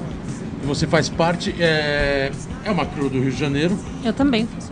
[0.64, 2.30] você faz parte, é,
[2.64, 4.70] é uma crew do Rio de Janeiro, Eu também faço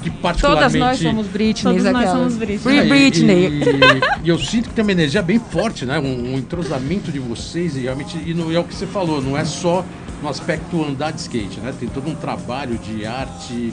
[0.00, 0.78] que Todas particularmente...
[0.78, 1.74] nós somos Britney.
[1.74, 2.58] Todos nós somos Britney.
[2.58, 3.46] Free É, e- Britney.
[3.46, 5.98] E, e eu sinto que tem uma energia bem forte, né?
[5.98, 9.36] Um, um entrosamento de vocês e realmente e não, é o que você falou, não
[9.36, 9.84] é só
[10.22, 11.72] no aspecto andar de skate, né?
[11.78, 13.72] Tem todo um trabalho de arte,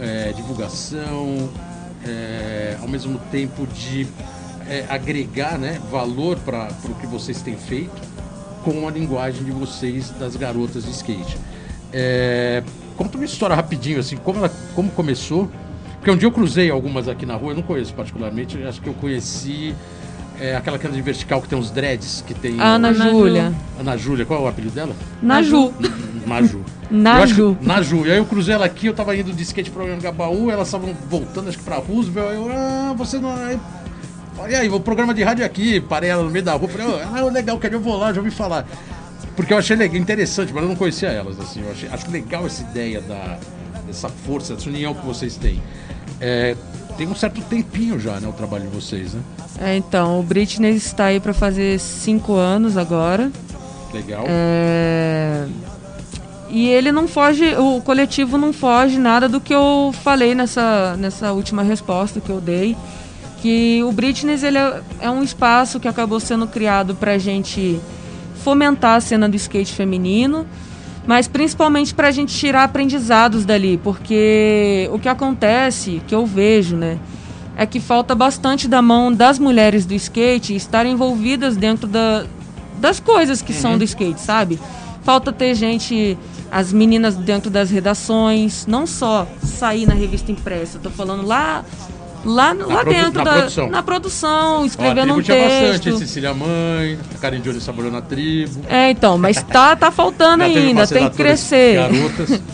[0.00, 1.48] é, divulgação,
[2.06, 4.06] é, ao mesmo tempo de
[4.68, 8.08] é, agregar né, valor para o que vocês têm feito
[8.62, 11.38] com a linguagem de vocês das garotas de skate.
[11.92, 12.62] É,
[12.98, 15.48] conta uma história rapidinho, assim, como, ela, como começou.
[15.96, 18.88] Porque um dia eu cruzei algumas aqui na rua, eu não conheço particularmente, acho que
[18.88, 19.74] eu conheci
[20.40, 22.60] é, aquela cana de vertical que tem uns dreads, que tem...
[22.60, 23.52] Ana Ana Júlia.
[23.78, 24.94] Ana Júlia, qual é o apelido dela?
[25.22, 25.72] Naju.
[26.26, 26.64] Naju.
[26.90, 27.56] Naju.
[27.56, 28.06] Que- Naju.
[28.06, 30.94] E aí eu cruzei ela aqui, eu tava indo de skate pra Anhangabaú, elas estavam
[31.08, 32.34] voltando, acho que pra Roosevelt.
[32.34, 33.34] Eu, ah, você não.
[33.34, 33.58] Aí,
[34.36, 36.68] falei, e aí, o programa de rádio é aqui, parei ela no meio da rua,
[36.68, 38.64] falei, ah, legal, quero eu vou lá, já ouvi falar.
[39.38, 41.62] Porque eu achei legal, interessante, mas eu não conhecia elas, assim.
[41.62, 43.38] Eu achei, acho legal essa ideia da,
[43.86, 45.62] dessa força, dessa união que vocês têm.
[46.20, 46.56] É,
[46.96, 49.20] tem um certo tempinho já, né, o trabalho de vocês, né?
[49.60, 53.30] É, então, o Britney está aí pra fazer cinco anos agora.
[53.94, 54.24] Legal.
[54.26, 55.46] É,
[56.48, 61.30] E ele não foge, o coletivo não foge nada do que eu falei nessa, nessa
[61.32, 62.76] última resposta que eu dei.
[63.40, 67.80] Que o Britney ele é, é um espaço que acabou sendo criado pra gente
[68.42, 70.46] fomentar a cena do skate feminino,
[71.06, 76.98] mas principalmente pra gente tirar aprendizados dali, porque o que acontece, que eu vejo, né,
[77.56, 82.24] é que falta bastante da mão das mulheres do skate estarem envolvidas dentro da,
[82.78, 84.60] das coisas que são do skate, sabe?
[85.02, 86.16] Falta ter gente,
[86.50, 91.64] as meninas dentro das redações, não só sair na revista impressa, eu tô falando lá
[92.24, 93.70] lá, lá produ- dentro na da produção.
[93.70, 95.98] na produção, a escrevendo tribo um tinha bastante, texto.
[95.98, 98.60] Cecília Mãe, a Karen Jones trabalhou na tribo.
[98.68, 101.76] É, então, mas tá tá faltando ainda, tem que crescer.
[101.76, 102.40] Garotas.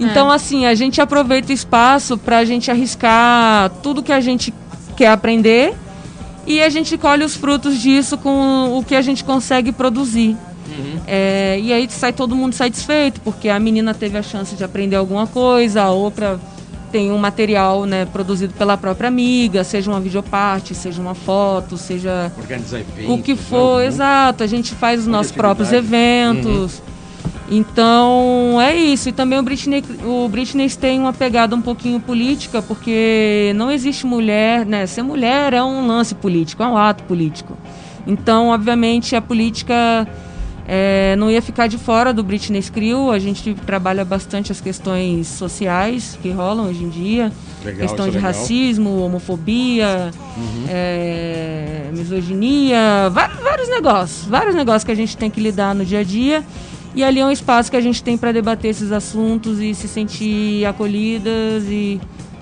[0.00, 4.52] Então, assim, a gente aproveita o espaço pra gente arriscar tudo que a gente
[4.96, 5.74] quer aprender
[6.44, 10.36] e a gente colhe os frutos disso com o que a gente consegue produzir.
[11.06, 14.96] É, e aí sai todo mundo satisfeito, porque a menina teve a chance de aprender
[14.96, 16.40] alguma coisa, a outra
[16.92, 22.30] tem um material né, produzido pela própria amiga, seja uma videoparte, seja uma foto, seja
[22.38, 23.10] Organizar eventos.
[23.18, 24.44] o que né, for, um- exato.
[24.44, 26.82] A gente faz os nossos próprios eventos.
[27.50, 29.08] Então é isso.
[29.08, 34.06] E também o Britney, o Britney tem uma pegada um pouquinho política, porque não existe
[34.06, 34.86] mulher, né?
[34.86, 37.56] Ser mulher é um lance político, é um ato político.
[38.06, 40.06] Então, obviamente, a política
[40.66, 43.10] é, não ia ficar de fora do Britney Crew.
[43.10, 47.32] A gente trabalha bastante as questões sociais que rolam hoje em dia.
[47.64, 48.32] Legal, questão de é legal.
[48.32, 50.10] racismo, homofobia,
[50.68, 54.26] é, misoginia, vários, vários negócios.
[54.26, 56.44] Vários negócios que a gente tem que lidar no dia a dia.
[56.94, 59.88] E ali é um espaço que a gente tem para debater esses assuntos e se
[59.88, 61.98] sentir acolhidas e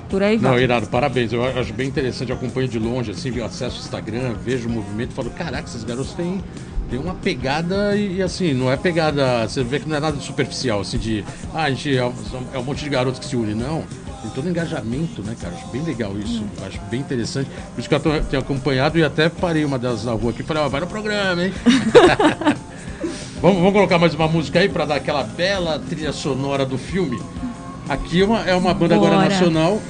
[0.09, 0.65] por aí Não, vai.
[0.65, 1.33] irado, parabéns.
[1.33, 5.13] Eu acho bem interessante, eu acompanho de longe, assim, acesso o Instagram, vejo o movimento
[5.13, 6.43] e falo, caraca, esses garotos têm,
[6.91, 9.49] têm uma pegada e, assim, não é pegada.
[9.49, 11.25] Você vê que não é nada superficial, assim, de
[11.55, 12.13] ah, a gente é um,
[12.53, 13.85] é um monte de garotos que se unem, não.
[14.23, 15.55] Tem todo engajamento, né, cara?
[15.55, 16.45] Acho bem legal isso.
[16.67, 17.49] Acho bem interessante.
[17.75, 20.43] Por isso que eu tô- tenho acompanhado e até parei uma delas na rua aqui
[20.43, 21.55] e falei, ó, vai no programa, hein?
[23.41, 27.19] vamos, vamos colocar mais uma música aí pra dar aquela bela trilha sonora do filme.
[27.89, 29.29] Aqui é uma, é uma banda agora Bora.
[29.31, 29.81] nacional,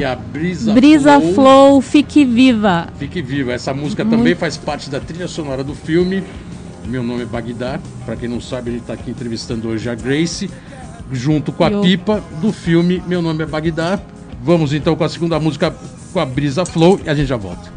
[0.00, 1.34] que é a Brisa, Brisa Flow.
[1.34, 2.88] Flow, fique viva.
[2.98, 3.52] Fique Viva.
[3.52, 6.24] Essa música também faz parte da trilha sonora do filme.
[6.86, 7.78] Meu nome é Bagdá.
[8.06, 10.50] Pra quem não sabe, a gente tá aqui entrevistando hoje a Grace,
[11.12, 11.82] junto com a Eu.
[11.82, 14.00] Pipa do filme Meu nome é Bagdá.
[14.42, 15.74] Vamos então com a segunda música
[16.14, 17.70] com a Brisa Flow e a gente já volta.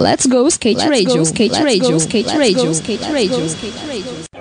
[0.00, 3.02] Let's go skate Let's radio, go, skate let's radio, go, skate let's radio, go, skate
[3.02, 4.35] let's radio, go, skate radio.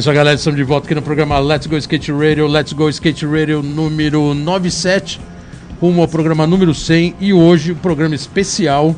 [0.00, 0.34] Isso galera.
[0.34, 2.46] Estamos de volta aqui no programa Let's Go Skate Radio.
[2.46, 5.20] Let's Go Skate Radio número 97,
[5.78, 7.16] rumo ao programa número 100.
[7.20, 8.96] E hoje, o programa especial,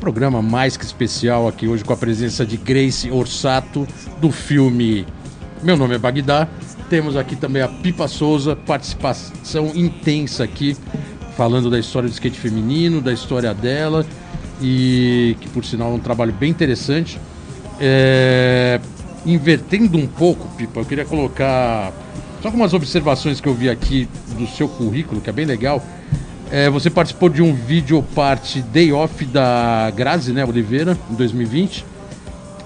[0.00, 3.86] programa mais que especial aqui hoje com a presença de Grace Orsato,
[4.20, 5.06] do filme
[5.62, 6.48] Meu Nome é Bagdá.
[6.90, 10.76] Temos aqui também a Pipa Souza, participação intensa aqui,
[11.36, 14.04] falando da história do skate feminino, da história dela.
[14.60, 17.16] E que, por sinal, é um trabalho bem interessante.
[17.78, 18.80] É,
[19.26, 21.92] invertendo um pouco, Pipa, eu queria colocar
[22.40, 24.08] só algumas observações que eu vi aqui
[24.38, 25.82] do seu currículo, que é bem legal.
[26.50, 31.84] É, você participou de um vídeo parte Day Off da Grazi, né, Oliveira, em 2020.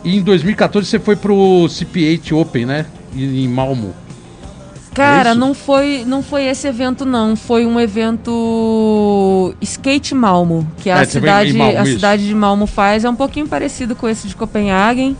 [0.04, 1.34] E em 2014 você foi pro
[1.68, 3.94] CP8 Open, né, em Malmo.
[4.92, 10.90] Cara, É não foi, não foi esse evento não, foi um evento Skate Malmo, que
[10.90, 11.92] a É, cidade, Malmo, a isso.
[11.94, 15.16] cidade de Malmo faz, é um pouquinho parecido com esse de Copenhagen,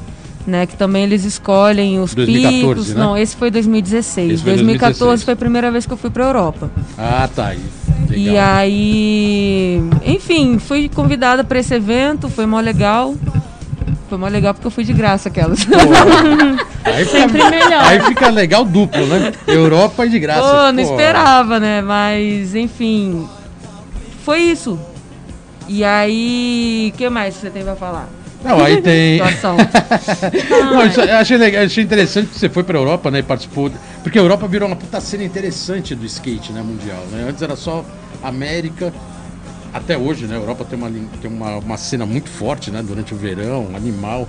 [0.47, 2.95] né, que também eles escolhem os 2014, picos.
[2.95, 3.01] né?
[3.01, 4.33] Não, esse foi 2016.
[4.33, 5.25] Esse foi 2014 2016.
[5.25, 6.71] foi a primeira vez que eu fui pra Europa.
[6.99, 7.61] Ah, tá aí.
[8.11, 8.55] E Legal.
[8.57, 13.15] aí, enfim, fui convidada para esse evento, foi mó legal.
[14.09, 15.61] Foi mó legal porque eu fui de graça aquelas.
[16.83, 17.85] Aí fica, Sempre melhor.
[17.85, 19.33] aí fica legal duplo, né?
[19.47, 20.41] Europa e de graça.
[20.41, 20.91] Pô, não Pô.
[20.91, 21.83] esperava, né?
[21.83, 23.29] Mas, enfim,
[24.25, 24.79] foi isso.
[25.69, 28.09] E aí, o que mais você tem pra falar?
[28.43, 29.21] Não, aí tem.
[30.51, 33.21] Não, isso, eu achei, legal, achei interessante que você foi pra Europa, né?
[33.21, 33.71] E participou.
[34.03, 36.63] Porque a Europa virou uma puta cena interessante do skate, né?
[36.63, 37.03] Mundial.
[37.11, 37.27] Né?
[37.29, 37.85] Antes era só
[38.23, 38.93] América.
[39.73, 40.37] Até hoje, né?
[40.37, 42.83] A Europa tem uma, tem uma, uma cena muito forte, né?
[42.83, 44.29] Durante o verão, animal.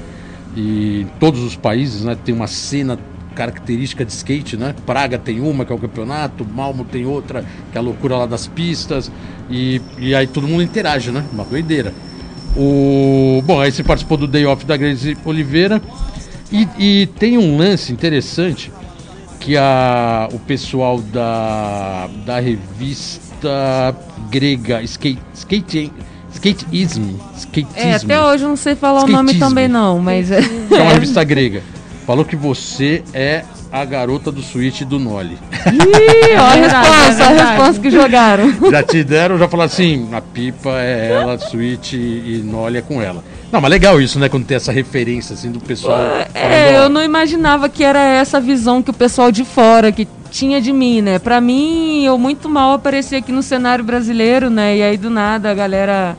[0.56, 2.16] E em todos os países, né?
[2.24, 3.00] Tem uma cena
[3.34, 4.76] característica de skate, né?
[4.86, 6.46] Praga tem uma, que é o campeonato.
[6.46, 9.12] Malmo tem outra, que é a loucura lá das pistas.
[9.50, 11.26] E, e aí todo mundo interage, né?
[11.32, 11.94] Uma doideira.
[12.56, 13.42] O...
[13.46, 15.82] Bom, aí você participou do Day Off da Grace Oliveira.
[16.52, 18.72] E, e tem um lance interessante
[19.40, 23.96] que a, o pessoal da, da revista
[24.30, 25.92] grega Skate, Skate,
[26.34, 27.04] Skateism,
[27.36, 30.40] Skateism, É, até hoje eu não sei falar o nome também não, mas é.
[30.40, 31.64] é uma revista grega,
[32.06, 35.38] falou que você é a garota do suíte do Noli.
[35.72, 38.54] Ih, ó a verdade, resposta, é a resposta que jogaram.
[38.70, 43.02] Já te deram, já falaram assim, a pipa é ela, suíte e Noli é com
[43.02, 43.24] ela.
[43.52, 46.00] Não, mas legal isso, né, quando tem essa referência assim do pessoal.
[46.34, 50.08] É, ó, eu não imaginava que era essa visão que o pessoal de fora que
[50.30, 51.20] tinha de mim, né?
[51.20, 54.78] Pra mim, eu muito mal apareci aqui no cenário brasileiro, né?
[54.78, 56.18] E aí do nada a galera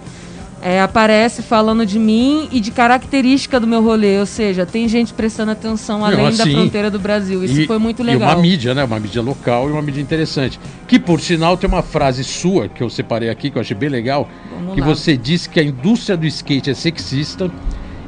[0.62, 5.12] é, aparece falando de mim e de característica do meu rolê, ou seja, tem gente
[5.12, 7.44] prestando atenção além da assim, fronteira do Brasil.
[7.44, 8.30] Isso E- foi muito E legal.
[8.32, 8.84] uma mídia, né?
[8.84, 10.60] Uma mídia local e uma mídia interessante.
[10.86, 13.88] Que, por sinal, tem uma frase sua que eu separei aqui, que eu achei bem
[13.88, 14.86] legal, Vamos que lá.
[14.86, 17.50] você disse que a indústria do skate é sexista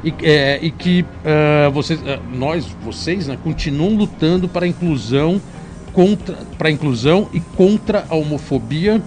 [0.03, 5.41] e, é, e que ah, vocês, ah, nós, vocês, né, continuam lutando para a inclusão
[5.91, 9.01] contra para a inclusão e contra a homofobia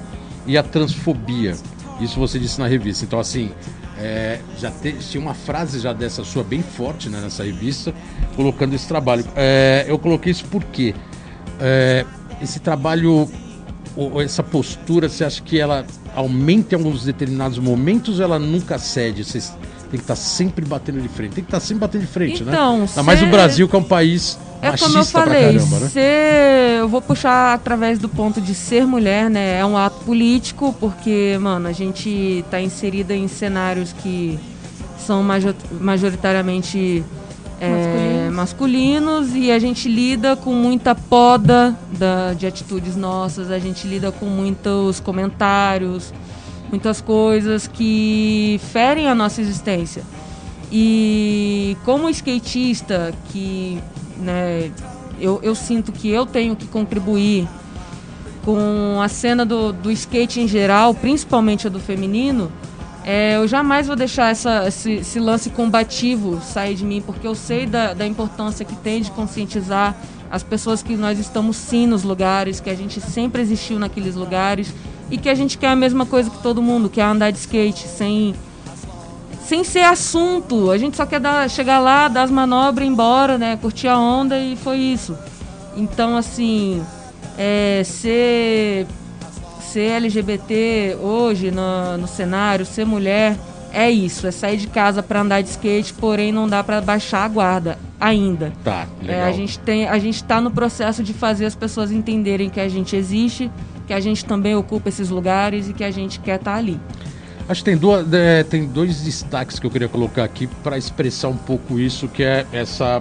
[0.46, 1.54] e a transfobia.
[2.00, 3.04] Isso você disse na revista.
[3.04, 3.50] Então, assim,
[3.98, 7.92] é, já te, tinha uma frase já dessa sua bem forte né, nessa revista,
[8.36, 9.24] colocando esse trabalho.
[9.34, 10.94] É, eu coloquei isso porque
[11.60, 12.04] é,
[12.40, 13.28] esse trabalho,
[13.96, 15.84] ou essa postura, você acha que ela
[16.14, 19.24] aumenta em alguns determinados momentos ou ela nunca cede?
[19.90, 21.34] Tem que estar sempre batendo de frente.
[21.34, 22.86] Tem que estar sempre batendo de frente, então, né?
[22.88, 25.78] Ainda mais o Brasil, que é um país é machista como eu falei, pra caramba,
[25.80, 25.88] né?
[25.88, 29.58] ser, eu vou puxar através do ponto de ser mulher, né?
[29.60, 34.38] É um ato político, porque, mano, a gente tá inserida em cenários que
[34.98, 37.04] são major- majoritariamente
[37.60, 37.68] é,
[38.30, 38.34] Masculinos.
[38.34, 44.12] masculinos e a gente lida com muita poda da, de atitudes nossas, a gente lida
[44.12, 46.12] com muitos comentários,
[46.70, 50.02] muitas coisas que ferem a nossa existência.
[50.70, 53.78] E como skatista, que
[54.18, 54.70] né,
[55.18, 57.48] eu, eu sinto que eu tenho que contribuir
[58.44, 62.50] com a cena do, do skate em geral, principalmente a do feminino,
[63.04, 67.34] é, eu jamais vou deixar essa, esse, esse lance combativo sair de mim, porque eu
[67.34, 69.96] sei da, da importância que tem de conscientizar
[70.30, 74.74] as pessoas que nós estamos sim nos lugares, que a gente sempre existiu naqueles lugares
[75.10, 77.38] e que a gente quer a mesma coisa que todo mundo, que é andar de
[77.38, 78.34] skate sem
[79.48, 80.70] sem ser assunto.
[80.70, 83.56] A gente só quer dar, chegar lá, dar as manobras, ir embora, né?
[83.56, 85.16] Curtir a onda e foi isso.
[85.74, 86.84] Então, assim,
[87.38, 88.86] é, ser,
[89.60, 93.38] ser LGBT hoje no, no cenário, ser mulher,
[93.72, 94.26] é isso.
[94.26, 97.78] É sair de casa para andar de skate, porém não dá para baixar a guarda
[97.98, 98.52] ainda.
[98.62, 99.16] Tá, legal.
[99.16, 102.60] É, a gente tem, a gente está no processo de fazer as pessoas entenderem que
[102.60, 103.50] a gente existe,
[103.88, 106.78] que a gente também ocupa esses lugares e que a gente quer estar ali.
[107.48, 111.28] Acho que tem, duas, é, tem dois destaques que eu queria colocar aqui para expressar
[111.28, 113.00] um pouco isso, que é essa,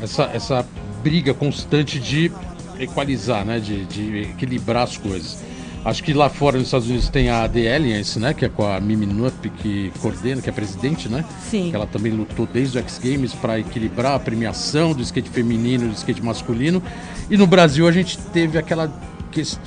[0.00, 0.66] essa, essa
[1.02, 2.30] briga constante de
[2.78, 3.58] equalizar, né?
[3.58, 5.42] De, de equilibrar as coisas.
[5.84, 8.32] Acho que lá fora nos Estados Unidos tem a The Alliance, né?
[8.32, 11.24] Que é com a Mimi Nupp que coordena, que é presidente, né?
[11.50, 11.70] Sim.
[11.70, 15.86] Que ela também lutou desde o X Games para equilibrar a premiação do skate feminino
[15.86, 16.80] e do skate masculino.
[17.28, 18.90] E no Brasil a gente teve aquela,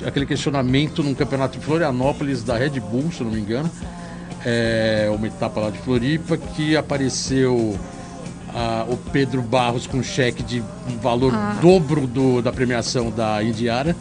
[0.05, 3.69] aquele questionamento num campeonato de Florianópolis da Red Bull, se eu não me engano.
[4.45, 7.77] É, uma etapa lá de Floripa que apareceu
[8.53, 11.57] ah, o Pedro Barros com cheque de um valor Ah.
[11.61, 13.95] dobro do, da premiação da Indiara.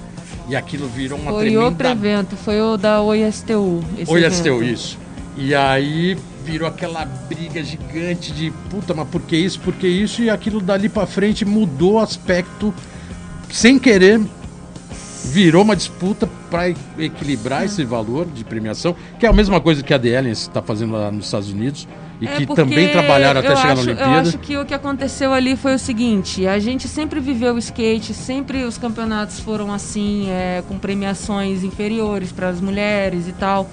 [0.48, 3.82] E aquilo virou uma Foi tremenda outro evento, foi o da OISTU.
[3.98, 4.32] esse Oi, evento.
[4.32, 4.96] Asteu, isso.
[5.36, 10.22] E aí virou aquela briga gigante de puta, mas por que isso, por que isso?
[10.22, 12.72] E aquilo dali pra frente mudou o aspecto
[13.50, 14.20] sem querer.
[15.30, 16.68] Virou uma disputa para
[16.98, 20.92] equilibrar esse valor de premiação, que é a mesma coisa que a Alliance está fazendo
[20.92, 21.86] lá nos Estados Unidos
[22.20, 24.28] e É que também trabalharam até eu chegar acho, na Eu Olimpíada.
[24.28, 28.14] acho que o que aconteceu ali foi o seguinte: a gente sempre viveu o skate,
[28.14, 33.68] sempre os campeonatos foram assim, é, com premiações inferiores para as mulheres e tal.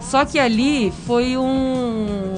[0.00, 2.34] Só que ali foi um,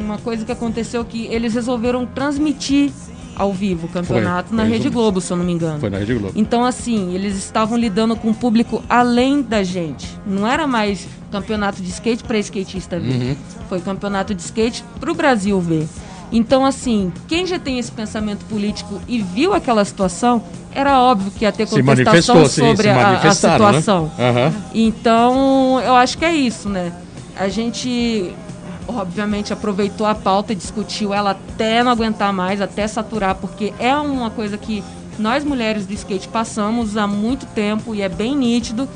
[0.00, 2.90] uma coisa que aconteceu que eles resolveram transmitir
[3.36, 4.94] ao vivo o campeonato Foi, na foi Rede isso.
[4.94, 5.80] Globo, se eu não me engano.
[5.80, 6.32] Foi na Rede Globo.
[6.36, 10.06] Então, assim, eles estavam lidando com um público além da gente.
[10.26, 13.12] Não era mais campeonato de skate para skatista ver.
[13.12, 13.36] Uhum.
[13.68, 15.86] Foi campeonato de skate para o Brasil ver.
[16.32, 21.44] Então, assim, quem já tem esse pensamento político e viu aquela situação, era óbvio que
[21.44, 23.30] ia ter contestação sobre a- a, né?
[23.34, 24.10] situação.
[24.18, 24.52] Aham.
[24.74, 26.92] Então, eu acho que é isso, né?
[27.36, 28.32] A gente,
[28.86, 33.94] obviamente, aproveitou a pauta e discutiu ela até não aguentar mais, até saturar, porque é
[33.96, 34.82] uma coisa que
[35.18, 38.88] nós mulheres do skate passamos há muito tempo e é bem nítido.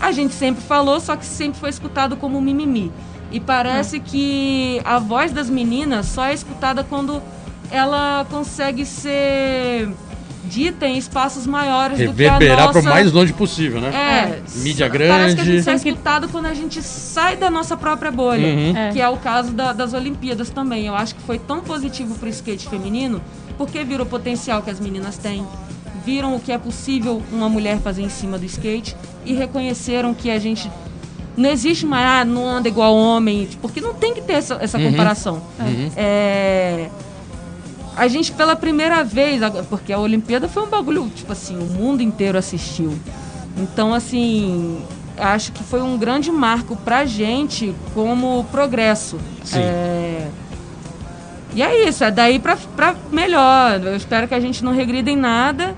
[0.00, 2.92] A gente sempre falou, só que sempre foi escutado como mimimi.
[3.30, 7.22] E parece que a voz das meninas só é escutada quando
[7.70, 9.88] ela consegue ser
[10.48, 12.72] dita em espaços maiores do que a nossa...
[12.72, 13.88] para o mais longe possível, né?
[13.88, 15.70] É, Mídia Parece que a gente grande.
[15.70, 18.46] é escutado quando a gente sai da nossa própria bolha.
[18.46, 18.76] Uhum.
[18.76, 18.90] É.
[18.92, 20.86] Que é o caso da- das Olimpíadas também.
[20.86, 23.20] Eu acho que foi tão positivo pro skate feminino,
[23.56, 25.46] porque viram o potencial que as meninas têm,
[26.04, 30.30] viram o que é possível uma mulher fazer em cima do skate e reconheceram que
[30.30, 30.70] a gente.
[31.36, 34.78] Não existe mais, ah, não anda igual homem, porque não tem que ter essa, essa
[34.78, 35.42] comparação.
[35.96, 36.88] É,
[37.96, 42.02] a gente, pela primeira vez, porque a Olimpíada foi um bagulho, tipo assim, o mundo
[42.02, 42.92] inteiro assistiu.
[43.56, 44.82] Então, assim,
[45.16, 49.18] acho que foi um grande marco pra gente como progresso.
[49.44, 49.60] Sim.
[49.60, 50.28] É,
[51.54, 53.80] E é isso, é daí pra, pra melhor.
[53.84, 55.74] Eu espero que a gente não regrida em nada.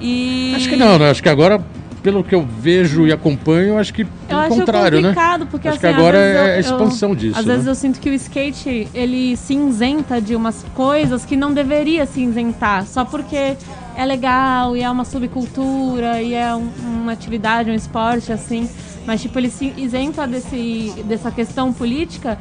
[0.00, 0.52] E.
[0.56, 1.10] Acho que não, né?
[1.10, 1.64] Acho que agora,
[2.02, 5.14] pelo que eu vejo e acompanho, acho que Eu acho contrário, né?
[5.50, 7.52] porque Acho que assim, agora às vezes é eu- a expansão eu- disso, Às né?
[7.52, 12.06] vezes eu sinto que o skate, ele se isenta de umas coisas que não deveria
[12.06, 13.56] se isentar, só porque
[13.96, 16.70] é legal e é uma subcultura e é um-
[17.02, 18.68] uma atividade, um esporte, assim.
[19.06, 22.38] Mas, tipo, ele se isenta desse, dessa questão política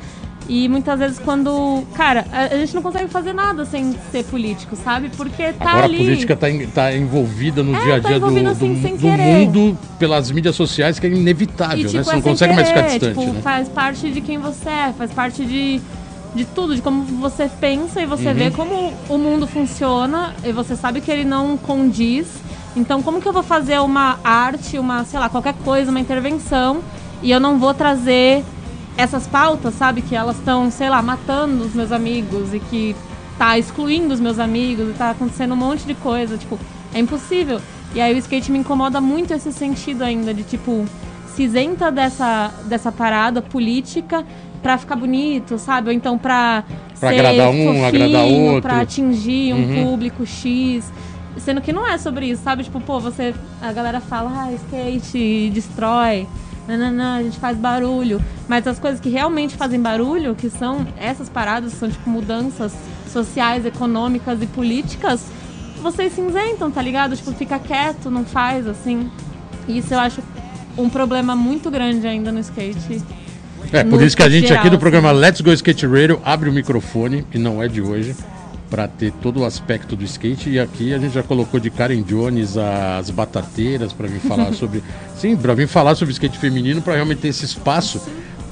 [0.49, 1.83] e muitas vezes quando...
[1.93, 5.09] Cara, a, gente não consegue fazer nada sem ser político, sabe?
[5.15, 5.95] Porque tá Agora ali...
[5.95, 8.95] a política está tá envolvida no É, dia a tá dia do, envolvida, do, assim,
[8.95, 9.17] do querer.
[9.17, 11.89] mundo pelas mídias sociais, que é inevitável, E, né?
[11.89, 13.41] tipo, Você é não consegue mais ficar querer, distante, tipo, né?
[13.41, 15.79] faz parte de quem você é, faz parte de,
[16.33, 18.33] de tudo, de como você pensa e você Uhum.
[18.33, 22.25] vê como o mundo funciona e você sabe que ele não condiz.
[22.75, 26.79] Então, como que eu vou fazer uma arte, uma, sei lá, qualquer coisa, uma intervenção
[27.21, 28.43] e eu não vou trazer
[28.99, 32.95] essas pautas, sabe, que elas estão, sei lá, matando os meus amigos e que
[33.37, 36.59] tá excluindo os meus amigos e tá acontecendo um monte de coisa, tipo,
[36.93, 37.61] é impossível.
[37.95, 40.85] E aí o skate me incomoda muito esse sentido ainda de tipo
[41.35, 44.23] se isenta dessa dessa parada política
[44.61, 45.89] pra ficar bonito, sabe?
[45.89, 46.63] Ou então pra
[46.99, 48.61] Pra ser agradar um, fofinho, agradar outro.
[48.61, 49.85] pra atingir um Uhum.
[49.85, 50.91] público X.
[51.37, 52.63] Sendo que não é sobre isso, sabe?
[52.65, 53.33] Tipo, pô, você.
[53.61, 56.27] A galera fala, ah, skate destrói.
[56.69, 58.21] Nananã, a gente faz barulho.
[58.47, 62.73] Mas as coisas que realmente fazem barulho, que são essas paradas, são tipo mudanças
[63.11, 65.25] sociais, econômicas e políticas,
[65.81, 67.15] vocês se isentam, tá ligado?
[67.15, 69.09] Tipo, fica quieto, não faz assim.
[69.67, 70.21] Isso eu acho
[70.77, 73.01] um problema muito grande ainda no skate.
[73.71, 74.79] É, por no isso que a gente geral, aqui no assim.
[74.79, 78.15] programa Let's Go Skate Radio abre o microfone, e não é de hoje,
[78.69, 80.49] para ter todo o aspecto do skate.
[80.49, 84.83] E aqui a gente já colocou de Karen Jones as batateiras para vir falar sobre.
[85.15, 88.01] Sim, para vir falar sobre skate feminino, para realmente ter esse espaço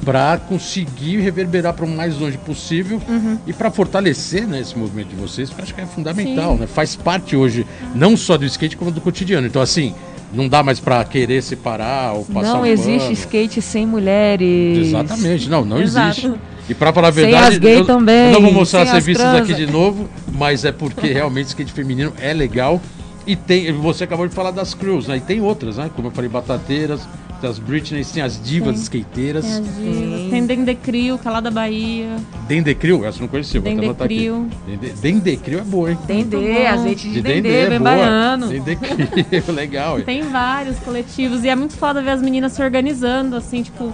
[0.05, 3.37] para conseguir reverberar para o mais longe possível Uhum.
[3.47, 6.59] e para fortalecer né, esse movimento de vocês, que eu acho que é fundamental, Sim.
[6.59, 6.67] né?
[6.67, 7.65] Faz parte hoje,
[7.95, 9.47] não só do skate, como do cotidiano.
[9.47, 9.93] Então, assim,
[10.31, 13.11] não dá mais para querer separar ou passar Não um existe pano.
[13.13, 14.87] skate sem mulheres.
[14.87, 16.19] Exatamente, não, não Exato.
[16.19, 16.39] existe.
[16.69, 19.05] E pra falar a verdade, gay eu, também, eu não vou mostrar sem as as
[19.05, 22.81] revistas aqui de novo, mas é porque realmente skate feminino é legal.
[23.25, 25.17] E tem, você acabou de falar das crews, né?
[25.17, 25.89] E tem outras, né?
[25.93, 27.01] Como eu falei, batateiras,
[27.41, 28.83] tem as Britney, tem as divas Tem.
[29.01, 29.43] skateiras.
[29.45, 30.27] Tem as divas, Sim.
[30.31, 32.15] tem Dendecrio, que é lá da Bahia.
[32.47, 34.15] Dendecrio, essa eu não conhecia, vou até anotar aqui.
[34.29, 34.49] Dendecrio.
[34.65, 35.97] Dende- Dendecrio é boa, hein?
[36.07, 37.91] Dendê, azeite de, De dendê, Dendê, é bem boa.
[37.91, 38.47] baiano.
[38.47, 39.07] Dendecrio,
[39.53, 39.99] legal.
[39.99, 40.05] hein?
[40.05, 43.91] Tem vários coletivos e é muito foda ver as meninas se organizando, assim, tipo,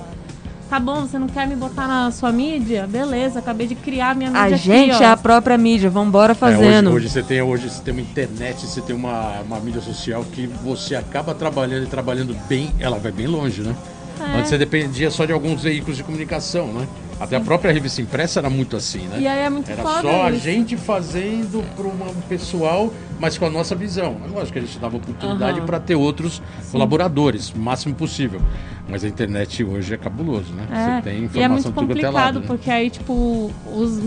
[0.73, 2.87] tá bom, você não quer me botar na sua mídia?
[2.87, 5.03] Beleza, acabei de criar minha mídia A aqui, gente ó.
[5.03, 6.87] é a própria mídia, vambora É, fazendo.
[6.87, 10.25] hoje, hoje você tem hoje você tem uma internet, você tem uma, uma mídia social
[10.31, 13.75] que você acaba trabalhando e trabalhando bem, ela vai bem longe, né?
[14.19, 14.37] É.
[14.37, 16.87] Antes você dependia só de alguns veículos de comunicação, né?
[17.19, 19.17] Até a própria revista impressa era muito assim, né?
[19.19, 20.43] E aí é muito Era só a isso.
[20.43, 24.17] gente fazendo para um pessoal, mas com a nossa visão.
[24.25, 25.65] É lógico que a gente dava oportunidade Aham.
[25.65, 26.41] para ter outros
[26.71, 28.41] colaboradores, o máximo possível.
[28.89, 30.67] Mas a internet hoje é cabuloso, né?
[30.69, 32.45] É, Você tem e é informação muito tudo complicado, lado, né?
[32.47, 34.01] porque aí, tipo, os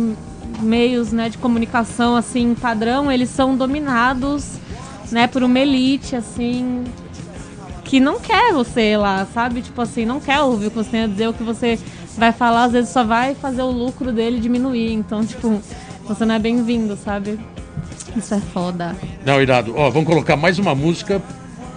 [0.60, 4.58] meios né, de comunicação, assim, padrão, eles são dominados,
[5.10, 6.84] né, por uma elite, assim,
[7.86, 9.62] que não quer você lá, sabe?
[9.62, 11.78] Tipo assim, não quer ouvir o que você tem a dizer, o que você
[12.18, 14.92] vai falar, às vezes só vai fazer o lucro dele diminuir.
[14.92, 15.60] Então, tipo,
[16.04, 17.38] você não é bem-vindo, sabe?
[18.16, 18.96] Isso é foda.
[19.24, 19.74] Não, irado.
[19.76, 21.22] Ó, vamos colocar mais uma música.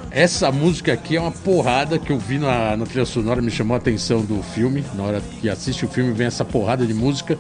[0.10, 3.76] Essa música aqui é uma porrada que eu vi na, na trilha sonora, me chamou
[3.76, 4.84] a atenção do filme.
[4.96, 7.38] Na hora que assiste o filme, vem essa porrada de música,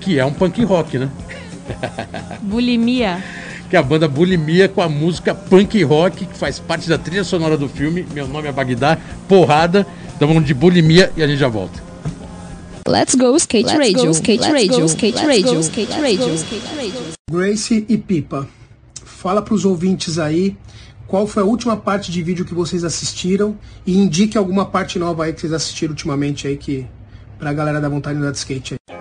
[0.00, 1.10] que é um punk rock, né?
[2.40, 3.22] Bulimia.
[3.68, 7.24] Que é a banda Bulimia com a música punk rock, que faz parte da trilha
[7.24, 8.06] sonora do filme.
[8.14, 8.98] Meu nome é Bagdá,
[9.28, 9.86] porrada.
[10.14, 11.86] Então vamos de Bulimia e a gente já volta.
[12.88, 16.00] Let's go skate Let's radio, go, skate let's radio, go, skate let's radio, go, skate
[16.00, 17.02] radio, skate radio.
[17.28, 18.48] Grace e Pipa,
[19.04, 20.56] fala para os ouvintes aí
[21.08, 25.24] qual foi a última parte de vídeo que vocês assistiram e indique alguma parte nova
[25.24, 26.86] aí que vocês assistiram ultimamente aí que
[27.38, 28.95] pra galera da vontade de andar de skate aí.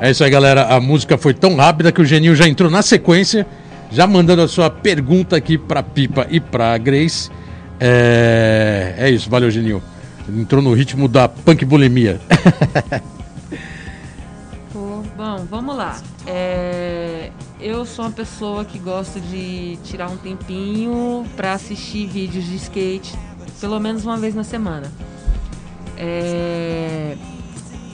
[0.00, 0.74] É isso aí, galera.
[0.74, 3.46] A música foi tão rápida que o Geninho já entrou na sequência,
[3.90, 7.30] já mandando a sua pergunta aqui pra Pipa e pra Grace.
[7.78, 9.82] É, é isso, valeu, Geninho.
[10.28, 12.20] Entrou no ritmo da punk bulimia.
[15.20, 16.00] Bom, vamos lá.
[16.26, 17.30] É,
[17.60, 23.14] eu sou uma pessoa que gosta de tirar um tempinho pra assistir vídeos de skate,
[23.60, 24.90] pelo menos uma vez na semana.
[25.94, 27.16] É,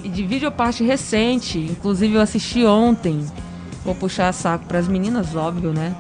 [0.07, 3.27] e de vídeo parte recente, inclusive eu assisti ontem.
[3.85, 5.97] Vou puxar saco para as meninas, óbvio, né?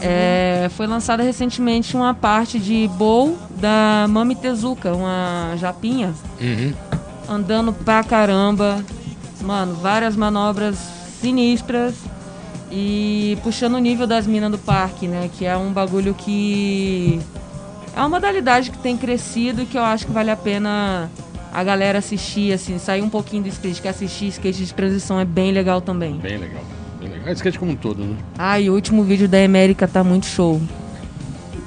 [0.00, 6.72] É, foi lançada recentemente uma parte de Bowl da Mami Tezuka, uma japinha Uhum.
[7.28, 8.84] andando pra caramba.
[9.42, 10.76] Mano, várias manobras
[11.20, 11.94] sinistras
[12.70, 15.28] e puxando o nível das minas do parque, né?
[15.36, 17.20] Que é um bagulho que.
[17.96, 21.10] É uma modalidade que tem crescido e que eu acho que vale a pena
[21.52, 25.24] a galera assistir, assim, sair um pouquinho do skate, que assistir skate de transição é
[25.24, 26.16] bem legal também.
[26.18, 26.62] Bem legal.
[26.98, 27.28] Bem legal.
[27.28, 28.16] É skate como um todo, né?
[28.38, 30.60] Ah, e o último vídeo da América tá muito show.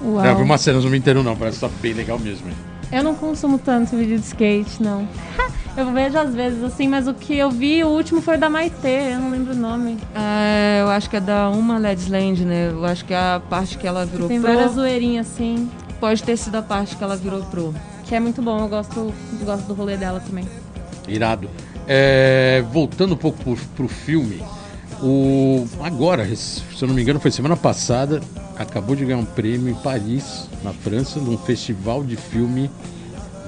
[0.03, 0.23] Uau.
[0.23, 2.47] Já vi umas cenas, não me inteiro não, parece que tá bem legal mesmo.
[2.49, 2.55] hein?
[2.91, 5.07] Eu não consumo tanto vídeo de skate, não.
[5.75, 9.13] eu vejo às vezes assim, mas o que eu vi, o último foi da Maitê,
[9.13, 9.97] eu não lembro o nome.
[10.13, 12.69] É, eu acho que é da Uma Leds Land, né?
[12.71, 14.53] Eu acho que é a parte que ela virou Tem pro.
[14.53, 15.69] várias zoeirinhas assim,
[15.99, 17.73] Pode ter sido a parte que ela virou pro.
[18.14, 19.11] Que é muito bom, eu gosto,
[19.43, 20.45] gosto do rolê dela também.
[21.07, 21.49] Irado.
[21.88, 24.39] É, voltando um pouco pro, pro filme,
[25.01, 28.22] o agora, se eu não me engano, foi semana passada,
[28.55, 32.70] acabou de ganhar um prêmio em Paris, na França, num festival de filme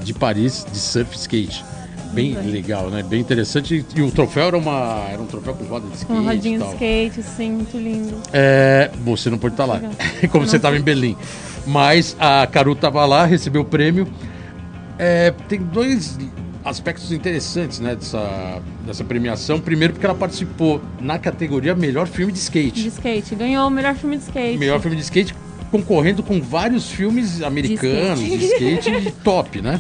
[0.02, 1.64] de Paris de surf skate.
[2.12, 3.04] Bem legal, né?
[3.04, 3.86] Bem interessante.
[3.96, 6.12] E o troféu era, uma, era um troféu com roda de skate.
[6.12, 8.18] Com rodinha de skate, assim, muito lindo.
[8.34, 9.80] É, você não pode estar lá,
[10.32, 11.16] como você estava em Berlim.
[11.68, 14.08] Mas a Caru estava lá, recebeu o prêmio.
[14.98, 16.18] É, tem dois
[16.64, 19.60] aspectos interessantes né, dessa, dessa premiação.
[19.60, 22.88] Primeiro, porque ela participou na categoria Melhor Filme de De Skate.
[22.88, 23.36] skate.
[23.36, 24.58] Ganhou o melhor filme de skate.
[24.58, 25.36] Melhor Filme de Skate,
[25.70, 29.80] concorrendo com vários filmes americanos de skate, de top, né?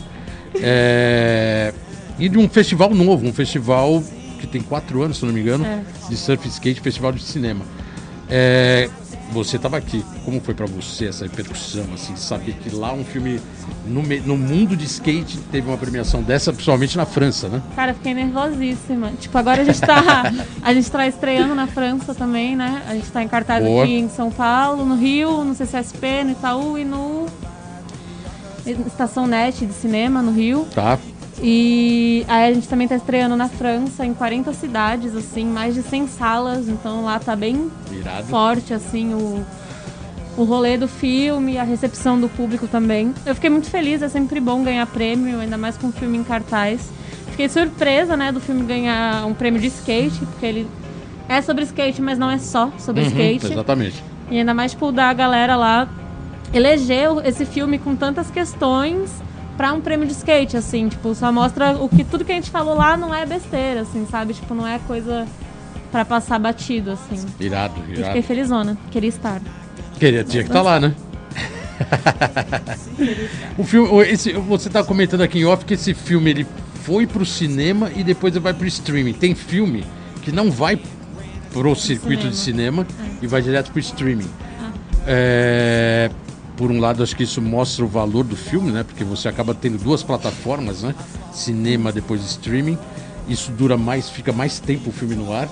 [0.62, 1.74] É,
[2.20, 4.04] e de um festival novo, um festival
[4.40, 5.82] que tem quatro anos, se não me engano, É.
[6.10, 7.66] de surf skate, festival de cinema.
[8.30, 8.90] É,
[9.36, 13.42] você estava aqui, como foi pra você essa repercussão, assim, saber que lá um filme
[13.86, 17.62] no, no mundo de skate teve uma premiação dessa, principalmente na França, né?
[17.76, 19.12] Cara, eu fiquei nervosíssima.
[19.20, 20.32] Tipo, agora a gente tá.
[20.64, 22.82] a gente tá estreando na França também, né?
[22.88, 23.84] A gente tá em cartaz Boa.
[23.84, 27.26] aqui em São Paulo, no Rio, no CCSP, no Itaú e no.
[28.88, 30.66] Estação Net de cinema no Rio.
[30.74, 30.98] Tá?
[31.42, 35.82] E aí a gente também tá estreando na França, em 40 cidades, assim, mais de
[35.84, 36.68] 100 salas.
[36.70, 38.28] Então lá tá bem Irado.
[38.28, 39.46] forte, assim, o,
[40.38, 43.14] o rolê do filme, a recepção do público também.
[43.26, 46.24] Eu fiquei muito feliz, é sempre bom ganhar prêmio, ainda mais com um filme em
[46.24, 46.90] cartaz.
[47.32, 50.68] Fiquei surpresa, né, do filme ganhar um prêmio de skate, porque ele
[51.28, 53.46] é sobre skate, mas não é só sobre Uhum, skate.
[53.52, 54.02] exatamente.
[54.32, 55.88] E ainda mais, tipo, da galera lá
[56.54, 59.12] elegeu esse filme com tantas questões
[59.58, 62.50] pra um prêmio de skate, assim, tipo, só mostra o que tudo que a gente
[62.50, 64.34] falou lá não é besteira, assim, sabe?
[64.34, 65.26] Tipo, não é coisa
[65.92, 67.26] pra passar batido, assim.
[67.40, 68.08] Irado, E irado.
[68.08, 69.42] fiquei felizona, queria estar.
[70.00, 70.94] Queria, tinha que estar lá, né?
[73.58, 76.48] o filme, esse, você tá comentando aqui em off que esse filme ele
[76.84, 79.14] foi pro cinema e depois ele vai pro streaming.
[79.14, 79.86] Tem filme
[80.22, 80.80] que não vai
[81.52, 82.86] pro circuito de cinema
[83.22, 84.30] e vai direto pro streaming.
[85.08, 86.10] É,
[86.58, 88.84] por um lado, acho que isso mostra o valor do filme, né?
[88.84, 90.96] Porque você acaba tendo duas plataformas, né?
[91.34, 92.78] Cinema depois streaming.
[93.28, 95.50] Isso dura mais, fica mais tempo o filme no ar.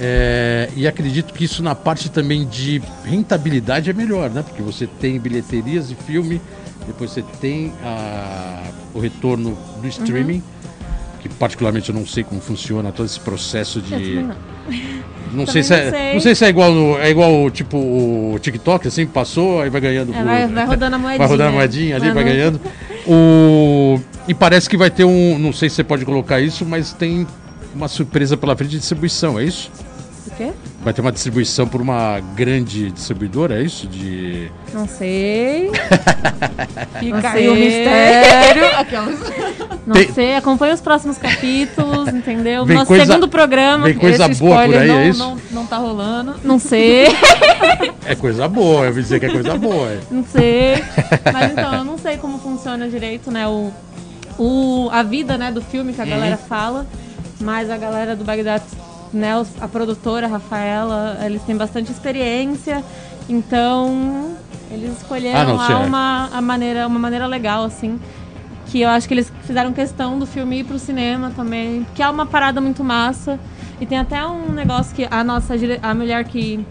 [0.00, 4.42] É, e acredito que isso na parte também de rentabilidade é melhor, né?
[4.42, 6.40] Porque você tem bilheterias de filme,
[6.86, 8.62] depois você tem a-
[8.94, 10.42] o retorno do streaming,
[11.20, 14.24] que particularmente eu não sei como funciona todo esse processo de.
[15.32, 15.46] Não.
[15.46, 16.12] Sei, se é, não sei.
[16.14, 19.78] não sei se é igual no, é igual tipo o TikTok, assim, passou, aí vai
[19.78, 20.14] ganhando.
[20.14, 21.18] É, vai- vai rodando a moedinha.
[21.18, 22.58] Vai rodando a moedinha ali, Vai ganhando.
[23.06, 25.38] O, e parece que vai ter um.
[25.38, 27.26] Não sei se você pode colocar isso, mas tem
[27.74, 29.70] uma surpresa pela frente de distribuição, é isso?
[30.28, 30.50] O quê?
[30.80, 33.86] Vai ter uma distribuição por uma grande distribuidora, é isso?
[33.88, 34.50] De.
[34.72, 35.70] Não sei.
[37.00, 38.64] Fica aí o mistério.
[38.78, 39.18] Aquelas...
[39.84, 40.36] Não Tem- sei.
[40.36, 42.64] Acompanha os próximos capítulos, entendeu?
[42.64, 43.86] Vem Nosso coisa- segundo programa.
[43.86, 45.18] vem coisa Esse boa por spoiler aí, não, é isso?
[45.18, 46.36] Não, não tá rolando.
[46.44, 47.06] Não sei.
[48.06, 49.88] É coisa boa, eu vou dizer que é coisa boa.
[49.88, 49.98] é.
[50.10, 50.82] Não sei.
[51.32, 53.46] Mas então, eu não sei como funciona direito, né?
[53.48, 53.72] O,
[54.38, 56.86] o, a vida né, do filme que a galera fala.
[57.40, 58.62] Mas a galera do Bagdad,
[59.12, 62.82] né, a produtora, a Rafaela, eles têm bastante experiência.
[63.28, 64.36] Então,
[64.70, 65.86] eles escolheram Ah, lá certo.
[65.86, 67.98] uma, a maneira, uma maneira legal, assim.
[68.66, 71.86] Que eu acho que eles fizeram questão do filme ir pro cinema também.
[71.94, 73.38] Que é uma parada muito massa.
[73.80, 76.64] E tem até um negócio que a nossa a mulher que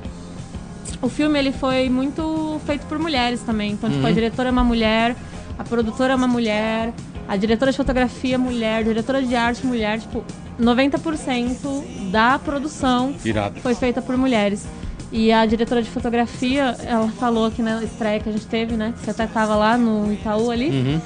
[1.02, 3.72] o filme ele foi muito feito por mulheres também.
[3.72, 5.16] Então, tipo, a diretora é uma mulher,
[5.58, 6.92] a produtora é uma mulher,
[7.28, 10.00] a diretora de fotografia mulher, diretora de arte mulher.
[10.00, 10.24] Tipo,
[10.60, 13.60] 90% da produção Irado.
[13.60, 14.66] foi feita por mulheres.
[15.12, 18.94] E a diretora de fotografia, ela falou aqui na estreia que a gente teve, né?
[18.98, 20.70] Que você até tava lá no Itaú ali.
[20.70, 21.02] Uhum.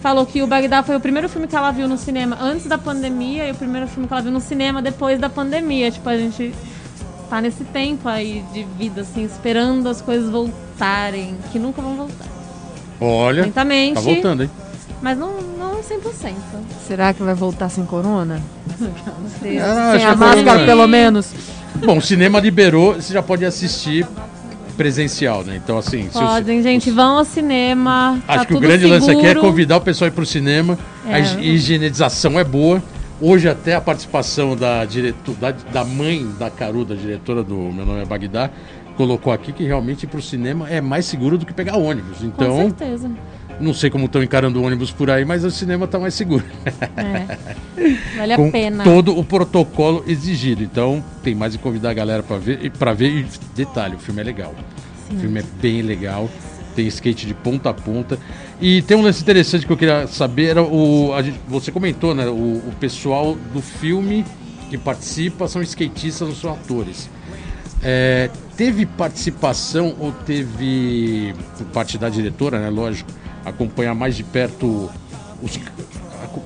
[0.00, 2.78] Falou que o Bagdá foi o primeiro filme que ela viu no cinema antes da
[2.78, 5.90] pandemia e o primeiro filme que ela viu no cinema depois da pandemia.
[5.90, 6.52] Tipo, a gente
[7.28, 12.26] tá nesse tempo aí de vida, assim, esperando as coisas voltarem, que nunca vão voltar.
[13.00, 14.50] Olha, Lentamente, tá voltando, hein?
[15.02, 15.32] mas não,
[15.72, 16.34] não 100%.
[16.86, 18.40] Será que vai voltar sem corona?
[18.80, 18.84] Ah,
[19.24, 19.58] acho sem
[20.06, 21.30] a a máscara, corona- pelo menos.
[21.84, 24.06] Bom, o cinema liberou, você já pode assistir
[24.76, 25.60] presencial, né?
[25.62, 26.08] Então, assim.
[26.10, 28.18] se o- Podem, gente, os- vão ao cinema.
[28.26, 29.40] Acho tá que o grande lance aqui é seguro.
[29.48, 30.78] convidar o pessoal a ir pro cinema.
[31.06, 31.20] A É.
[31.22, 32.82] higi- higienização é boa.
[33.20, 37.86] Hoje até a participação da, direto, da, da mãe da Caru, da diretora do Meu
[37.86, 38.50] Nome é Bagdá,
[38.96, 42.18] colocou aqui que realmente ir pro cinema é mais seguro do que pegar ônibus.
[42.18, 43.10] Com Então, certeza.
[43.62, 46.44] Não sei como estão encarando o ônibus por aí, mas o cinema tá mais seguro.
[46.96, 47.38] É.
[48.16, 48.84] Vale com a pena.
[48.84, 50.62] todo o protocolo exigido.
[50.62, 52.58] Então, tem mais de convidar a galera para ver.
[52.62, 54.54] E para ver, e detalhe, o filme é legal.
[55.10, 56.28] O filme é bem legal.
[56.74, 58.18] Tem skate de ponta a ponta.
[58.60, 60.46] E tem um lance interessante que eu queria saber.
[60.50, 62.26] Era o, gente- você comentou, né?
[62.28, 62.32] O,
[62.66, 64.24] o pessoal do filme
[64.70, 67.10] que participa são skatistas, não são atores.
[67.82, 72.70] É, teve participação ou teve, por parte da diretora, né?
[72.70, 73.10] Lógico,
[73.44, 74.90] acompanhar mais de perto
[75.42, 75.58] os,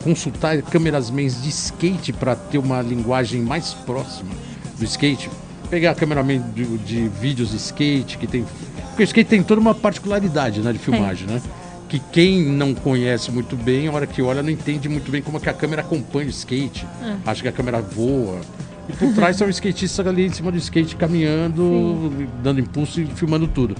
[0.03, 4.30] consultar câmeras-mans de skate para ter uma linguagem mais próxima
[4.78, 5.30] do skate.
[5.70, 8.44] Pegar cameraman de, de vídeos de skate, que tem.
[8.88, 11.42] Porque o skate tem toda uma particularidade né, de filmagem, né?
[11.88, 15.36] Que quem não conhece muito bem, a hora que olha, não entende muito bem como
[15.36, 16.86] é que a câmera acompanha o skate.
[17.24, 18.40] Acha que a câmera voa.
[18.88, 23.49] E por trás são skatistas ali em cima do skate caminhando, dando impulso e filmando
[23.49, 23.76] tudo.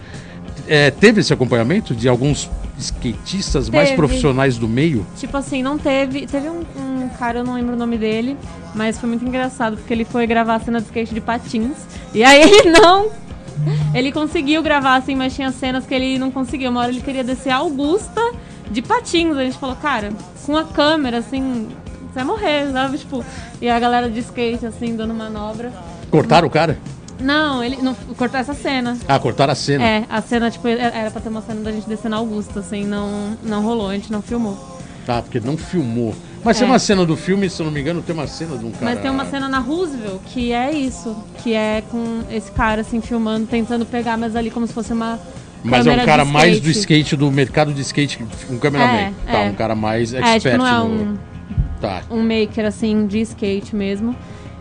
[0.69, 3.97] É, teve esse acompanhamento de alguns skatistas mais Teve.
[3.97, 5.07] profissionais do meio?
[5.17, 6.27] Tipo assim, não teve.
[6.27, 8.37] Teve um, um cara, eu não lembro o nome dele,
[8.75, 11.77] mas foi muito engraçado, porque ele foi gravar a cena de skate de patins.
[12.13, 13.11] E aí ele não.
[13.95, 16.71] Ele conseguiu gravar, assim, mas tinha cenas que ele não conseguiu.
[16.71, 18.21] Uma hora ele queria descer a Augusta
[18.71, 19.37] de patins.
[19.37, 20.13] A gente falou, cara,
[20.45, 21.69] com a câmera, assim,
[22.03, 22.99] você vai morrer, sabe?
[22.99, 23.25] Tipo,
[23.61, 25.73] e a galera de skate, assim, dando manobra.
[26.11, 26.79] Cortaram o cara?
[27.21, 28.97] Não, ele não cortou essa cena.
[29.09, 29.85] Ah, cortaram a cena.
[29.85, 32.85] É, a cena, tipo, era pra ter uma cena da gente descendo a Augusta, assim,
[32.85, 34.57] não, não rolou, a gente não filmou.
[35.07, 36.15] Tá, porque não filmou.
[36.45, 36.71] Mas tem É.
[36.71, 38.85] uma cena do filme, se eu não me engano, tem uma cena de um cara.
[38.85, 43.01] Mas tem uma cena na Roosevelt que é isso, que é com esse cara assim
[43.01, 45.19] filmando, tentando pegar, mas ali como se fosse uma
[45.65, 47.17] Mas é um cara mais do skate.
[47.17, 48.93] do mercado de skate, um cameraman.
[48.95, 49.51] É, tá, é.
[49.51, 51.17] um cara mais expert É, tipo, não é no- um,
[51.81, 52.03] Tá.
[52.11, 54.15] um maker assim de skate mesmo.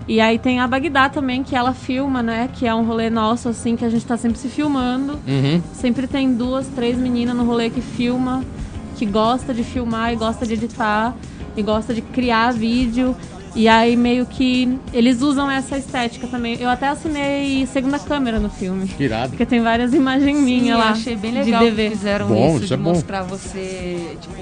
[0.08, 2.48] E aí tem a Bagdá também, que ela filma, né?
[2.54, 5.14] Que é um rolê nosso, assim, que a gente tá sempre se filmando.
[5.28, 5.62] Uhum.
[5.74, 8.44] Sempre tem duas, três meninas no rolê que filma,
[8.96, 11.16] que gosta de filmar e gosta de editar
[11.58, 13.16] e gosta de criar vídeo.
[13.56, 16.58] E aí meio que eles usam essa estética também.
[16.60, 18.86] Eu até assinei segunda câmera no filme.
[18.88, 19.30] Que irado.
[19.30, 20.90] Porque tem várias imagens minhas eu lá.
[20.92, 21.90] achei bem de legal que DV.
[21.92, 22.90] fizeram Bom, isso, isso é de bom.
[22.94, 24.36] mostrar você, tipo,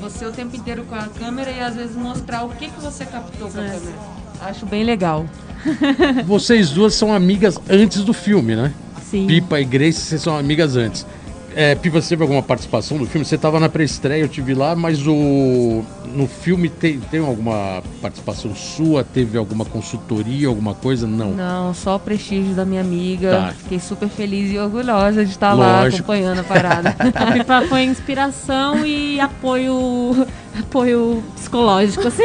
[0.00, 3.04] você o tempo inteiro com a câmera e às vezes mostrar o que, que você
[3.04, 3.68] captou com a É.
[3.68, 4.25] câmera.
[4.40, 5.26] Acho bem legal.
[6.26, 8.72] Vocês duas são amigas antes do filme, né?
[9.02, 9.26] Sim.
[9.26, 11.06] Pipa e Grace, vocês são amigas antes.
[11.54, 13.24] É, Pipa, você teve alguma participação no filme?
[13.24, 15.82] Você estava na pré-estreia, eu te vi lá, mas o
[16.12, 19.02] no filme tem, tem alguma participação sua?
[19.02, 21.06] Teve alguma consultoria, alguma coisa?
[21.06, 21.30] Não.
[21.30, 23.30] Não, só o prestígio da minha amiga.
[23.30, 23.54] Tá.
[23.56, 26.02] Fiquei super feliz e orgulhosa de estar lá Lógico.
[26.02, 26.96] acompanhando a parada.
[27.14, 30.26] A Pipa foi inspiração e apoio,
[30.58, 32.22] apoio psicológico, assim.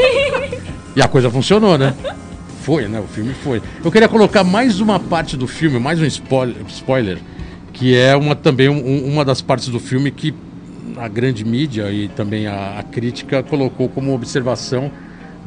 [0.96, 1.94] E a coisa funcionou, né?
[2.64, 3.00] Foi, né?
[3.00, 3.62] O filme foi.
[3.84, 7.18] Eu queria colocar mais uma parte do filme, mais um spoiler, spoiler
[7.74, 10.34] que é uma, também um- uma das partes do filme que
[10.98, 14.92] a grande mídia e também a, a crítica colocou como observação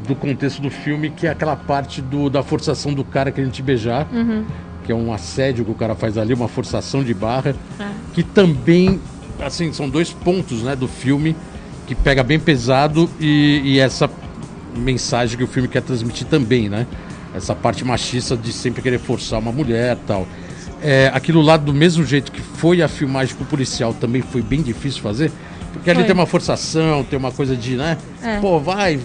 [0.09, 3.63] do contexto do filme, que é aquela parte do, da forçação do cara querendo te
[3.63, 4.09] beijar,
[4.85, 7.85] que é um assédio que o cara faz ali, uma forçação de barra, É.
[8.15, 8.99] que também,
[9.41, 11.37] assim, são dois pontos né, do filme
[11.87, 14.11] que pega bem pesado e, e essa
[14.77, 16.87] mensagem que o filme quer transmitir também, né?
[17.35, 20.27] Essa parte machista de sempre querer forçar uma mulher tal.
[20.83, 24.43] É, aquilo lá, do mesmo jeito que foi a filmagem com o policial, também foi
[24.43, 25.33] bem difícil fazer.
[25.73, 26.07] Porque ali Foi.
[26.07, 27.99] tem uma forçação, tem uma coisa de, né?
[28.23, 28.39] É.
[28.39, 29.01] Pô, vai,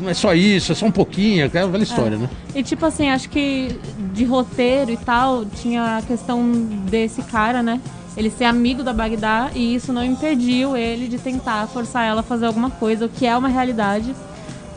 [0.00, 2.28] não é só isso, é só um pouquinho, aquela velha história, né?
[2.54, 3.78] E tipo assim, acho que
[4.12, 6.50] de roteiro e tal, tinha a questão
[6.88, 7.80] desse cara, né?
[8.16, 12.24] Ele ser amigo da Bagdá e isso não impediu ele de tentar forçar ela a
[12.24, 14.14] fazer alguma coisa, o que é uma realidade,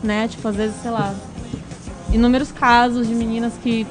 [0.04, 0.28] né?
[0.28, 1.14] Tipo, às vezes, sei lá,
[2.12, 3.86] inúmeros casos de meninas que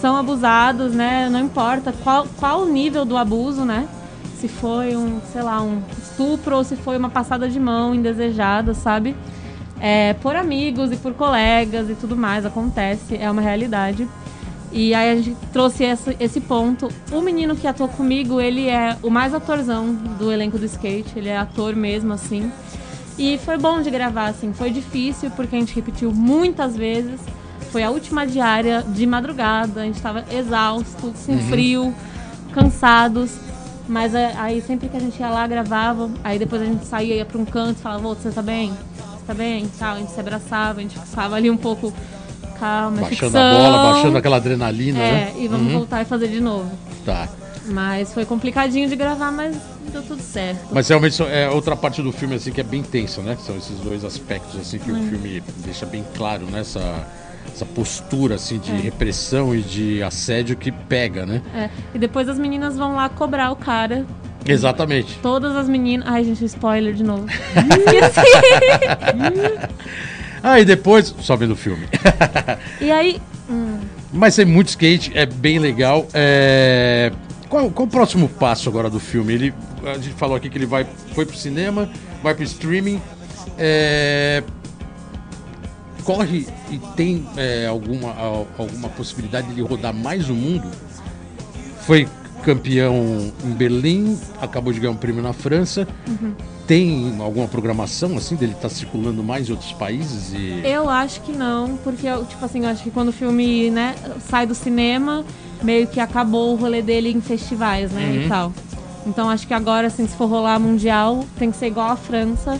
[0.00, 1.28] são abusadas, né?
[1.30, 3.88] Não importa qual, qual o nível do abuso, né?
[4.38, 8.74] Se foi um, sei lá, um estupro ou se foi uma passada de mão indesejada,
[8.74, 9.14] sabe?
[9.80, 14.08] É, por amigos e por colegas e tudo mais, acontece, é uma realidade.
[14.72, 16.88] E aí a gente trouxe esse, esse ponto.
[17.12, 21.28] O menino que atuou comigo, ele é o mais atorzão do elenco do skate, ele
[21.28, 22.50] é ator mesmo, assim.
[23.18, 27.20] E foi bom de gravar, assim, foi difícil porque a gente repetiu muitas vezes.
[27.70, 31.94] Foi a última diária de madrugada, a gente estava exausto, com frio,
[32.52, 33.32] cansados.
[33.88, 37.16] Mas é, aí sempre que a gente ia lá, gravava, aí depois a gente saía,
[37.16, 38.70] ia pra um canto e falava, "Ô, você tá bem?
[38.70, 39.66] Você tá bem?
[39.78, 41.92] Tal, a gente se abraçava, a gente ficava ali um pouco
[42.58, 43.40] calma, Baixando ficção.
[43.42, 45.32] a bola, baixando aquela adrenalina, É, né?
[45.38, 45.78] e vamos Uhum.
[45.78, 46.70] voltar e fazer de novo.
[47.04, 47.28] Tá.
[47.66, 49.56] Mas foi complicadinho de gravar, mas
[49.90, 50.68] deu tudo certo.
[50.70, 53.36] Mas realmente é outra parte do filme assim que é bem tensa, né?
[53.44, 56.60] São esses dois aspectos assim que o filme deixa bem claro, né?
[56.60, 57.06] Essa,
[57.52, 61.42] essa postura assim de repressão e de assédio que pega, né?
[61.54, 61.70] É.
[61.94, 64.06] E depois as meninas vão lá cobrar o cara.
[64.44, 65.18] Exatamente.
[65.22, 66.06] Todas as meninas.
[66.08, 67.26] Ai, gente, spoiler de novo.
[70.42, 71.86] Ah, e depois, só vendo o filme.
[72.80, 73.22] e aí.
[74.12, 76.06] Mas tem muito skate, é bem legal.
[76.12, 77.12] É...
[77.52, 79.34] Qual, qual o próximo passo agora do filme?
[79.34, 79.54] Ele,
[79.84, 81.86] a gente falou aqui que ele vai, foi pro cinema,
[82.22, 82.98] vai pro streaming.
[83.58, 84.42] É...
[86.02, 90.66] Corre e tem é, alguma, al- alguma possibilidade de ele rodar mais o mundo?
[91.82, 92.08] Foi
[92.42, 95.86] campeão em Berlim, acabou de ganhar um prêmio na França.
[96.66, 100.32] Tem alguma programação assim dele estar circulando mais em outros países?
[100.32, 100.62] E...
[100.64, 103.94] Eu acho que não, porque, eu, tipo assim, eu acho que quando o filme, né,
[104.30, 105.22] sai do cinema,
[105.62, 108.22] meio que acabou o rolê dele em festivais, né, Uhum.
[108.24, 108.52] e tal.
[109.06, 112.58] Então acho que agora, assim, se for rolar mundial, tem que ser igual a França,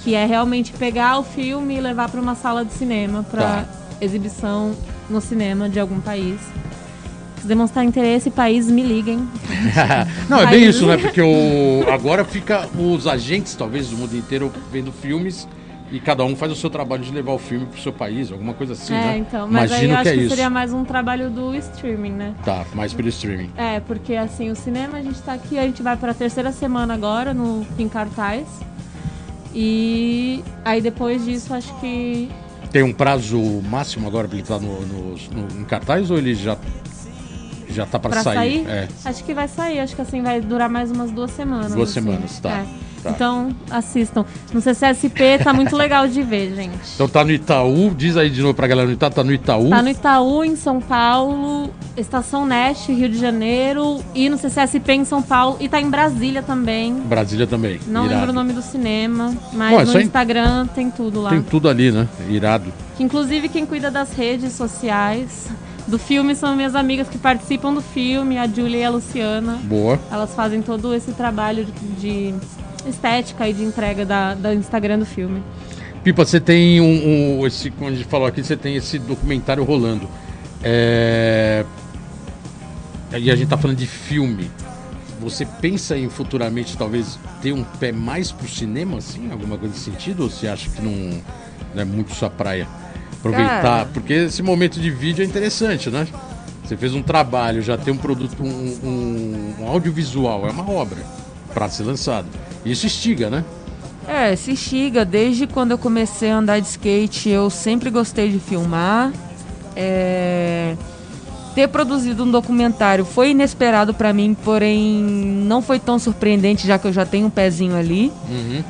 [0.00, 3.64] que é realmente pegar o filme e levar para uma sala de cinema, para Tá.
[4.00, 4.72] exibição
[5.08, 6.38] no cinema de algum país.
[7.40, 9.26] Se demonstrar interesse, países me liguem.
[10.28, 10.96] Não, é bem isso, né?
[10.96, 11.84] Porque o...
[11.90, 15.46] agora fica os agentes, talvez, do mundo inteiro vendo filmes
[15.90, 18.52] e cada um faz o seu trabalho de levar o filme pro seu país, alguma
[18.54, 19.18] coisa assim, é, né?
[19.18, 19.48] então.
[19.48, 20.28] Mas aí Imagino eu que acho é que isso.
[20.30, 22.34] seria mais um trabalho do streaming, né?
[22.44, 23.50] Tá, mais pelo streaming.
[23.56, 26.92] É, porque assim, o cinema a gente tá aqui, a gente vai pra terceira semana
[26.94, 28.46] agora no em cartaz.
[29.54, 32.28] E aí depois disso acho que.
[32.70, 33.38] Tem um prazo
[33.68, 36.56] máximo agora pra ele estar no, no, no- em cartaz ou ele já,
[37.70, 38.66] já tá pra, Pra sair?
[38.68, 38.86] É.
[39.06, 41.72] Acho que vai sair, acho que assim vai durar mais umas duas semanas.
[41.74, 42.00] Duas assim.
[42.06, 42.66] semanas, tá, É.
[43.02, 43.10] tá.
[43.10, 44.24] Então, assistam.
[44.52, 46.78] No CCSP tá muito legal de ver, gente.
[46.94, 49.70] Então tá no Itaú, diz aí de novo pra galera no Itaú, tá no Itaú.
[49.70, 55.04] Tá no Itaú, em São Paulo, Estação Neste, Rio de Janeiro, e no CCSP em
[55.04, 56.94] São Paulo, e tá em Brasília também.
[56.94, 57.80] Brasília também.
[57.86, 58.14] Não irado.
[58.20, 61.30] lembro o nome do cinema, mas Bom, é no em- Instagram tem tudo lá.
[61.30, 62.08] Tem tudo ali, né?
[62.28, 62.72] Irado.
[62.96, 65.48] Que inclusive quem cuida das redes sociais
[65.86, 69.58] do filme são minhas amigas que participam do filme, a Júlia e a Luciana.
[69.64, 69.98] Boa.
[70.10, 71.66] Elas fazem todo esse trabalho
[71.98, 72.34] de
[72.88, 75.42] estética e de entrega da, da Instagram do filme.
[76.04, 79.64] Pipa, você tem um, um- esse, como a gente falou aqui, você tem esse documentário
[79.64, 80.08] rolando.
[80.62, 81.64] É...
[83.16, 84.50] E a gente tá falando de filme.
[85.20, 89.90] Você pensa em futuramente talvez ter um pé mais pro cinema, assim, alguma coisa nesse
[89.90, 90.24] sentido?
[90.24, 90.92] Ou você acha que não,
[91.74, 92.68] não é muito sua praia?
[93.18, 93.88] Aproveitar, Cara.
[93.92, 96.06] porque esse momento de vídeo é interessante, né?
[96.64, 100.98] Você fez um trabalho, já tem um produto, um, um- um audiovisual, é uma obra
[101.52, 102.26] para ser lançado.
[102.70, 103.44] Isso estiga, né?
[104.06, 105.04] É, se instiga.
[105.04, 109.12] Desde quando eu comecei a andar de skate, eu sempre gostei de filmar.
[109.76, 110.74] É,
[111.54, 116.86] Ter produzido um documentário foi inesperado pra mim, porém não foi tão surpreendente, já que
[116.86, 118.12] eu já tenho um pezinho ali.
[118.28, 118.62] Uhum.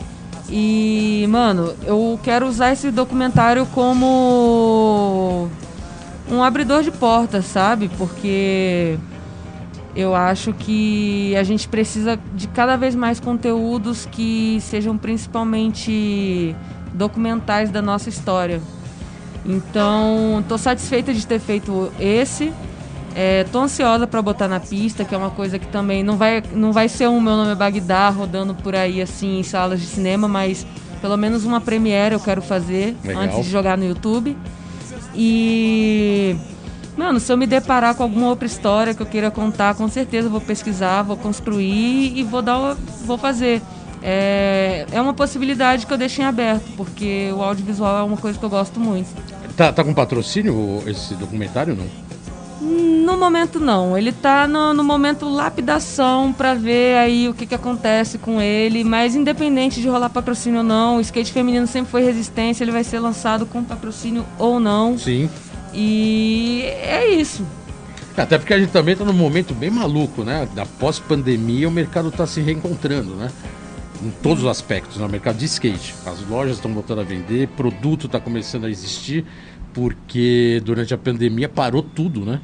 [0.48, 5.48] E, mano, eu quero usar esse documentário como
[6.30, 7.90] um abridor de portas, sabe?
[7.98, 8.96] Porque
[9.98, 16.54] eu acho que a gente precisa de cada vez mais conteúdos que sejam principalmente
[16.94, 18.62] documentais da nossa história.
[19.44, 22.52] Então, tô satisfeita de ter feito esse.
[23.12, 26.44] É, tô ansiosa para botar na pista, que é uma coisa que também não vai,
[26.52, 29.86] não vai ser um meu nome é Bagdá rodando por aí assim em salas de
[29.86, 30.64] cinema, mas
[31.00, 33.22] pelo menos uma premiere eu quero fazer Legal.
[33.24, 34.36] antes de jogar no YouTube.
[35.12, 36.36] E
[36.98, 40.26] mano, se eu me deparar com alguma outra história que eu queira contar, com certeza
[40.26, 43.62] eu vou pesquisar, vou construir e vou dar, vou fazer.
[44.02, 48.36] É, é uma possibilidade que eu deixo em aberto, porque o audiovisual é uma coisa
[48.36, 49.08] que eu gosto muito.
[49.56, 51.86] Tá, tá com patrocínio esse documentário não?
[52.60, 57.54] No momento não, ele tá no, no momento lapidação pra ver aí o que, que
[57.54, 62.02] acontece com ele, mas independente de rolar patrocínio ou não, o skate feminino sempre foi
[62.02, 64.98] resistência, ele vai ser lançado com patrocínio ou não.
[64.98, 65.30] Sim.
[65.72, 67.44] E é isso.
[68.16, 70.48] Até porque a gente também tá num momento bem maluco, né?
[70.54, 73.30] Da pós-pandemia o mercado tá se reencontrando, né?
[74.02, 75.06] Em todos os aspectos, né?
[75.06, 75.94] O mercado de skate.
[76.04, 79.24] As lojas estão voltando a vender, produto está começando a existir,
[79.72, 82.40] porque durante a pandemia parou tudo, né?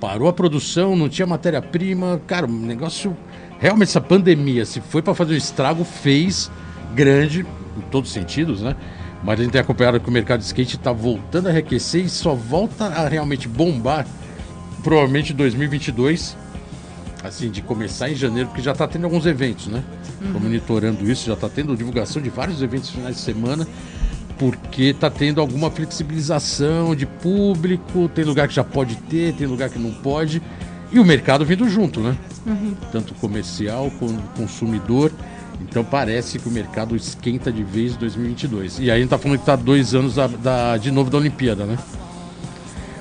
[0.00, 2.20] Parou a produção, não tinha matéria-prima.
[2.26, 3.16] Cara, um negócio.
[3.58, 6.48] Realmente, essa pandemia, se foi para fazer um estrago, fez
[6.94, 7.44] grande,
[7.76, 8.76] em todos os sentidos, né?
[9.22, 12.08] Mas a gente tem acompanhado que o mercado de skate está voltando a aquecer e
[12.08, 14.06] só volta a realmente bombar
[14.82, 16.36] provavelmente 2022,
[17.22, 19.82] assim, de começar em janeiro, porque já está tendo alguns eventos, né?
[20.32, 23.66] Tô monitorando isso, já está tendo divulgação de vários eventos finais de semana,
[24.38, 29.68] porque está tendo alguma flexibilização de público, tem lugar que já pode ter, tem lugar
[29.68, 30.40] que não pode,
[30.90, 32.16] E o mercado vindo junto, né?
[32.90, 35.12] Tanto comercial como consumidor.
[35.60, 38.78] Então parece que o mercado esquenta de vez em 2022.
[38.78, 41.18] E aí a gente tá falando que tá dois anos da- da- de novo da
[41.18, 41.76] Olimpíada, né?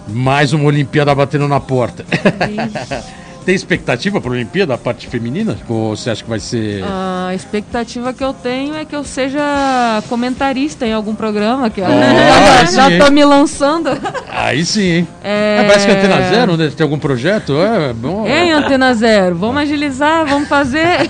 [0.07, 2.05] Mais uma Olimpíada batendo na porta.
[3.47, 5.57] Tem expectativa para a Olimpíada, a parte feminina?
[5.69, 6.83] Ou você acha que vai ser.
[6.83, 11.85] A expectativa que eu tenho é que eu seja comentarista em algum programa, que eu
[11.85, 13.89] Ah, já tô me lançando.
[14.27, 15.07] Aí sim, hein?
[15.23, 15.59] É...
[15.61, 16.71] Ah, parece que a Antena Zero, né?
[16.75, 17.53] Tem algum projeto?
[17.61, 18.27] É, bom.
[18.27, 19.37] Hein, Antena Zero?
[19.37, 21.09] Vamos agilizar, vamos fazer.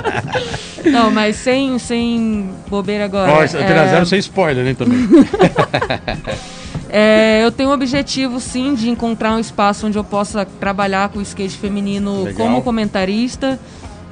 [0.90, 3.32] Não, mas sem, sem bobeira agora.
[3.32, 4.72] Ó, Antena É, Zero sem spoiler, né?
[4.72, 5.06] Também.
[6.92, 11.18] é, eu tenho o objetivo, sim, de encontrar um espaço onde eu possa trabalhar com
[11.18, 12.46] o skate feminino Legal.
[12.46, 13.58] como comentarista.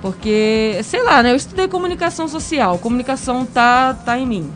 [0.00, 1.32] Porque, sei lá, né?
[1.32, 2.78] Eu estudei comunicação social.
[2.78, 4.52] Comunicação tá, tá em mim.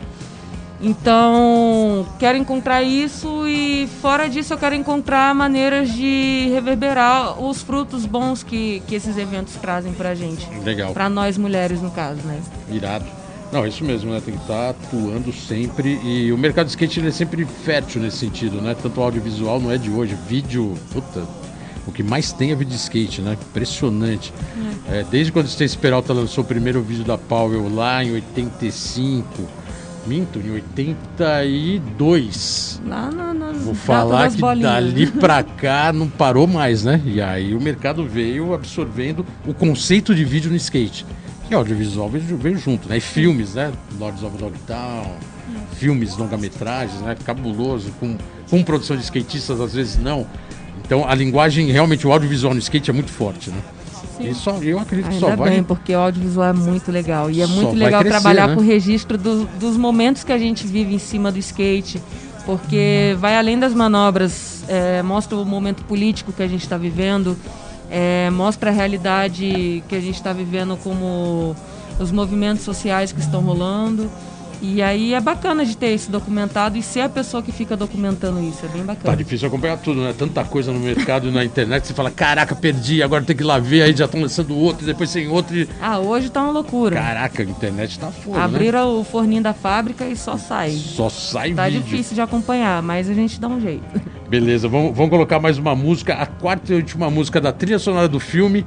[0.81, 8.05] Então, quero encontrar isso e fora disso eu quero encontrar maneiras de reverberar os frutos
[8.05, 10.45] bons que, que esses eventos trazem pra gente.
[10.59, 10.91] Legal.
[10.93, 12.41] Pra nós mulheres, no caso, né?
[12.69, 13.05] Irado.
[13.53, 14.19] Não, isso mesmo, né?
[14.25, 15.99] Tem que estar atuando sempre.
[16.03, 18.75] E o mercado de skate ele é sempre fértil nesse sentido, né?
[18.81, 20.17] Tanto o audiovisual não é de hoje.
[20.27, 21.21] Vídeo, puta,
[21.85, 23.37] o que mais tem é vídeo de skate, né?
[23.39, 24.33] Impressionante.
[24.89, 29.27] É, desde quando o Stacy Peralta lançou o primeiro vídeo da Powell lá em 85,
[30.07, 32.81] minto, em 82.
[32.87, 34.73] Lá na, nas Vou falar que bolinhas.
[34.73, 36.99] dali pra cá não parou mais, né?
[37.05, 41.05] E aí o mercado veio absorvendo o conceito de vídeo no skate.
[41.47, 42.97] Que audiovisual veio, veio junto, né?
[42.97, 43.71] E filmes, né?
[43.99, 45.11] Lords of Dogtown,
[45.75, 47.15] filmes, longa-metragens, né?
[47.25, 48.17] Cabuloso, com,
[48.49, 50.25] com produção de skatistas, às vezes não.
[50.85, 53.57] Então a linguagem, realmente, o audiovisual no skate é muito forte, né?
[54.19, 55.49] E só, eu acredito que só Ainda vai.
[55.49, 57.29] bem, porque o audiovisual é muito legal.
[57.31, 58.55] E é Só muito legal crescer, trabalhar né?
[58.55, 62.01] com o registro do- dos momentos que a gente vive em cima do skate.
[62.45, 67.37] Porque vai além das manobras, é, mostra o momento político que a gente está vivendo,
[67.89, 71.55] é, mostra a realidade que a gente está vivendo como
[71.99, 74.09] os movimentos sociais que estão rolando.
[74.65, 78.39] E aí é bacana de ter isso documentado e ser a pessoa que fica documentando
[78.41, 78.65] isso.
[78.65, 79.17] É bem Tá bacana.
[79.17, 80.15] difícil acompanhar tudo, né?
[80.17, 83.45] Tanta coisa no mercado e na internet, você fala, caraca, perdi, agora tem que ir
[83.45, 85.53] lá ver, aí já estão lançando outro, depois tem outro.
[85.57, 86.95] e- Ah, hoje tá uma loucura.
[86.95, 88.45] Caraca, a internet tá foda, né?
[88.45, 90.71] Abriram o forninho da fábrica e só sai.
[90.71, 91.81] Só sai Tá vídeo.
[91.81, 93.83] difícil de acompanhar, mas a gente dá um jeito.
[94.33, 98.07] Beleza, vamos, vamos colocar mais uma música, a quarta e última música da trilha sonora
[98.07, 98.65] do filme,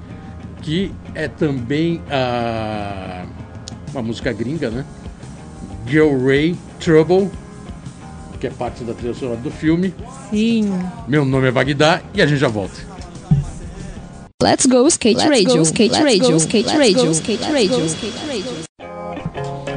[0.63, 3.25] que é também a...
[3.91, 4.85] uma música gringa, né?
[5.85, 7.33] Girl Ray Trouble,
[8.39, 9.93] que é parte da trilha sonora do filme.
[10.31, 10.73] Sim.
[11.09, 12.77] Meu nome é Bagdá e a gente já volta.
[14.41, 17.53] Let's go skate Let's radio, go, skate let's radio, go, skate let's radio, go, skate
[17.53, 18.66] radio, skate radio.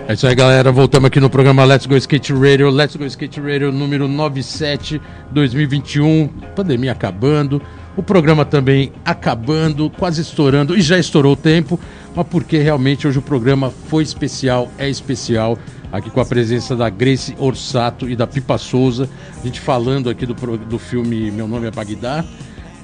[0.09, 0.71] É isso aí, galera.
[0.71, 2.71] Voltamos aqui no programa Let's Go Skate Radio.
[2.71, 4.99] Let's Go Skate Radio número 97
[5.29, 6.27] 2021.
[6.55, 7.61] Pandemia acabando.
[7.95, 11.79] O programa também acabando, quase estourando e já estourou o tempo,
[12.15, 15.59] mas porque realmente hoje o programa foi especial, é especial,
[15.91, 19.07] aqui com a presença da Grace Orsato e da Pipa Souza,
[19.39, 22.25] a gente falando aqui do, do filme Meu Nome é Bagdá,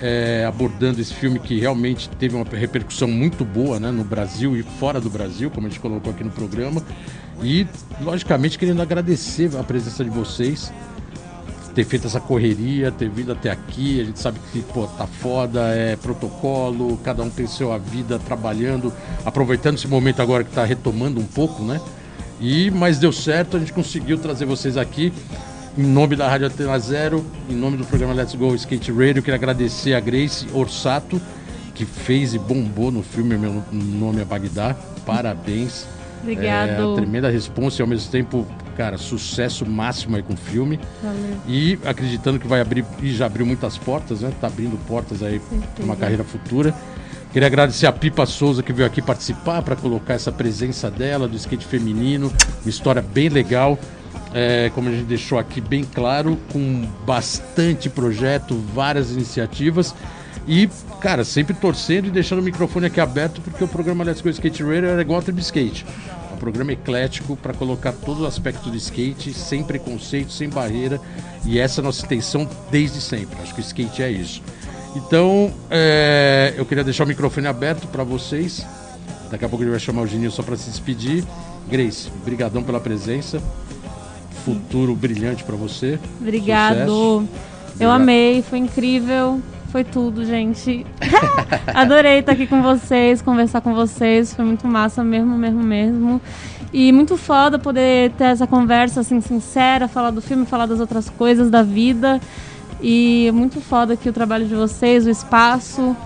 [0.05, 4.61] é, abordando esse filme que realmente teve uma repercussão muito boa né, no Brasil e
[4.61, 6.79] fora do Brasil, como a gente colocou aqui no programa.
[7.41, 7.65] E,
[7.99, 10.71] logicamente, querendo agradecer a presença de vocês,
[11.73, 13.99] ter feito essa correria, ter vindo até aqui.
[13.99, 18.93] A gente sabe que pô, tá foda, é protocolo, cada um tem sua vida trabalhando,
[19.25, 21.81] aproveitando esse momento agora que tá retomando um pouco, né?
[22.39, 25.11] E, mas deu certo, a gente conseguiu trazer vocês aqui.
[25.77, 29.35] Em nome da Rádio Antena Zero, em nome do programa Let's Go Skate Radio, queria
[29.35, 31.21] agradecer a Grace Orsato,
[31.73, 34.73] que fez e bombou no filme Meu Nome é Bagdá.
[35.05, 35.85] Parabéns.
[36.21, 36.93] Obrigado.
[36.93, 38.47] É, tremenda responsa e ao mesmo tempo,
[38.77, 40.79] cara, sucesso máximo aí com o filme.
[41.03, 41.37] Valeu.
[41.45, 44.31] E acreditando que vai abrir, e já abriu muitas portas, né?
[44.39, 45.41] Tá abrindo portas aí
[45.75, 46.73] para uma carreira futura.
[47.33, 51.35] Queria agradecer a Pipa Souza que veio aqui participar para colocar essa presença dela do
[51.35, 52.31] skate feminino,
[52.63, 53.77] uma história bem legal.
[54.37, 59.95] É, como a gente deixou aqui bem claro, com bastante projeto, várias iniciativas.
[60.45, 64.27] E, cara, sempre torcendo e deixando o microfone aqui aberto, porque o programa Let's Go
[64.27, 65.85] Skate Radio era igual a Trib Skate.
[66.29, 70.99] É um programa eclético para colocar todos os aspectos do skate, sem preconceito, sem barreira.
[71.45, 73.41] E essa é a nossa intenção desde sempre.
[73.41, 74.43] Acho que o skate é isso.
[74.95, 78.65] Então, é, eu queria deixar o microfone aberto para vocês.
[79.31, 81.23] Daqui a pouco ele vai chamar o Gininho só para se despedir.
[81.69, 83.41] Grace, brigadão pela presença.
[84.45, 85.99] Futuro brilhante para você.
[86.21, 86.87] Obrigado.
[86.87, 87.29] Sucesso.
[87.79, 89.41] Eu amei, foi incrível.
[89.71, 90.85] Foi tudo, gente.
[91.73, 94.33] Adorei estar aqui com vocês, conversar com vocês.
[94.35, 96.21] Foi muito massa mesmo, mesmo, mesmo.
[96.71, 101.09] E muito foda poder ter essa conversa assim sincera, falar do filme, falar das outras
[101.09, 102.21] coisas da vida.
[102.81, 105.97] E muito foda aqui o trabalho de vocês, o espaço.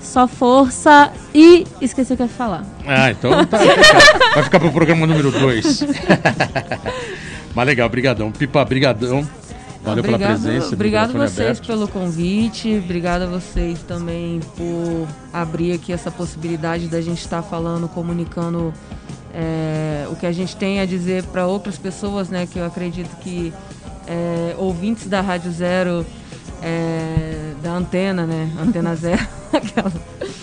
[0.00, 2.64] Só força e esqueci o que eu ia falar.
[2.86, 3.58] Ah, então tá.
[4.34, 5.84] Vai ficar pro programa número 2.
[7.54, 8.32] Mas legal, brigadão.
[8.32, 9.26] Pipa, brigadão.
[9.84, 10.74] Valeu Obrigado, pela presença.
[10.74, 11.66] Obrigado vocês aberto.
[11.66, 12.80] pelo convite.
[12.84, 18.72] Obrigado a vocês também por abrir aqui essa possibilidade da gente estar falando, comunicando
[19.34, 22.46] é, o que a gente tem a dizer para outras pessoas, né?
[22.46, 23.52] Que eu acredito que
[24.06, 26.06] é, ouvintes da Rádio Zero,
[26.62, 28.50] é, da Antena, né?
[28.60, 29.26] Antena Zero.
[29.52, 29.92] aquela.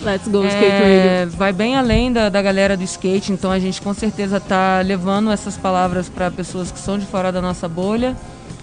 [0.02, 1.36] Let's go, skate É, radio.
[1.36, 5.30] vai bem além da, da galera do skate, então a gente com certeza tá levando
[5.30, 8.16] essas palavras para pessoas que são de fora da nossa bolha.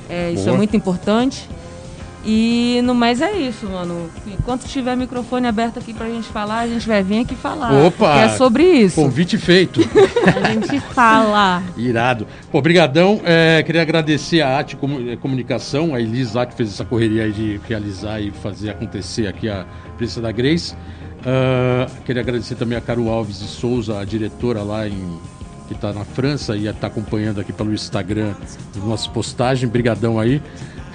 [0.09, 1.49] É, isso é muito importante.
[2.29, 4.09] E no mais é isso, mano.
[4.27, 7.71] Enquanto tiver microfone aberto aqui pra gente falar, a gente vai vir aqui falar.
[7.85, 8.19] Opa!
[8.19, 9.01] É sobre isso.
[9.01, 9.79] Convite feito.
[10.27, 11.63] A gente fala.
[11.77, 12.27] Irado.
[12.51, 13.21] Pô, brigadão.
[13.23, 14.77] É, queria agradecer a Arte
[15.07, 19.27] eh, Comunicação, a Elis lá que fez essa correria aí de realizar e fazer acontecer
[19.27, 20.75] aqui a presença da Grace.
[21.25, 25.17] Ah, queria agradecer também a Caro Alves de Souza, a diretora lá em
[25.67, 29.69] que está na França e está acompanhando aqui pelo Instagram as nossas postagens.
[29.69, 30.41] Brigadão aí.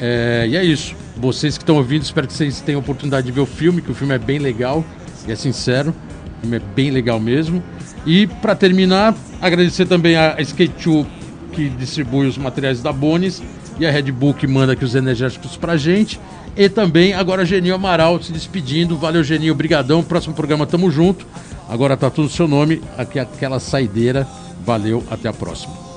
[0.04, 0.96] É, e é isso.
[1.16, 3.92] Vocês que estão ouvindo, espero que vocês tenham a oportunidade de ver o filme, que
[3.92, 4.84] o filme é bem legal
[5.28, 5.94] e é sincero.
[6.38, 7.62] O filme é bem legal mesmo.
[8.04, 11.06] E para terminar, agradecer também a Skate
[11.52, 13.40] que distribui os materiais da Bonis
[13.78, 16.18] e a Red Bull que manda aqui os energéticos pra gente.
[16.56, 18.96] E também agora Genil Amaral se despedindo.
[18.96, 20.02] Valeu, Genil, brigadão.
[20.02, 21.24] Próximo programa tamo junto.
[21.68, 24.26] Agora tá tudo no seu nome, aqui aquela saideira.
[24.66, 25.91] Valeu, até a próxima.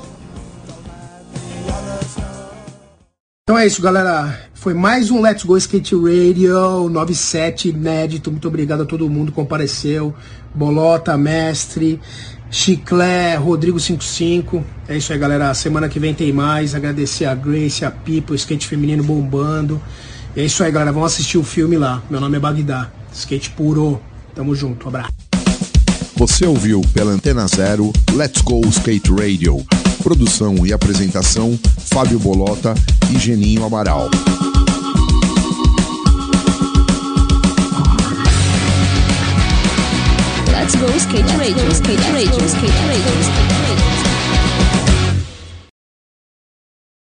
[3.47, 4.39] Então é isso, galera.
[4.55, 8.31] Foi mais um Let's Go Skate Radio 97 inédito.
[8.31, 10.15] Muito obrigado a todo mundo que compareceu.
[10.51, 12.01] Bolota, Mestre,
[12.49, 14.65] Chiclé, Rodrigo 55.
[14.87, 15.53] É isso aí, galera.
[15.53, 16.73] Semana que vem tem mais.
[16.73, 19.79] Agradecer a Grace, a Pipa, o skate feminino bombando.
[20.35, 20.91] É isso aí, galera.
[20.91, 22.01] Vamos assistir o filme lá.
[22.09, 22.89] Meu nome é Bagdá.
[23.13, 24.01] Skate puro.
[24.33, 24.87] Tamo junto.
[24.87, 25.11] Abraço.
[26.15, 29.63] Você ouviu pela Antena Zero Let's Go Skate Radio.
[30.05, 32.75] Produção e apresentação Fábio Bolota
[33.11, 34.07] e Geninho Amaral.
[40.51, 43.94] Let's go skate radio, skate radio, skate radio, skate radio.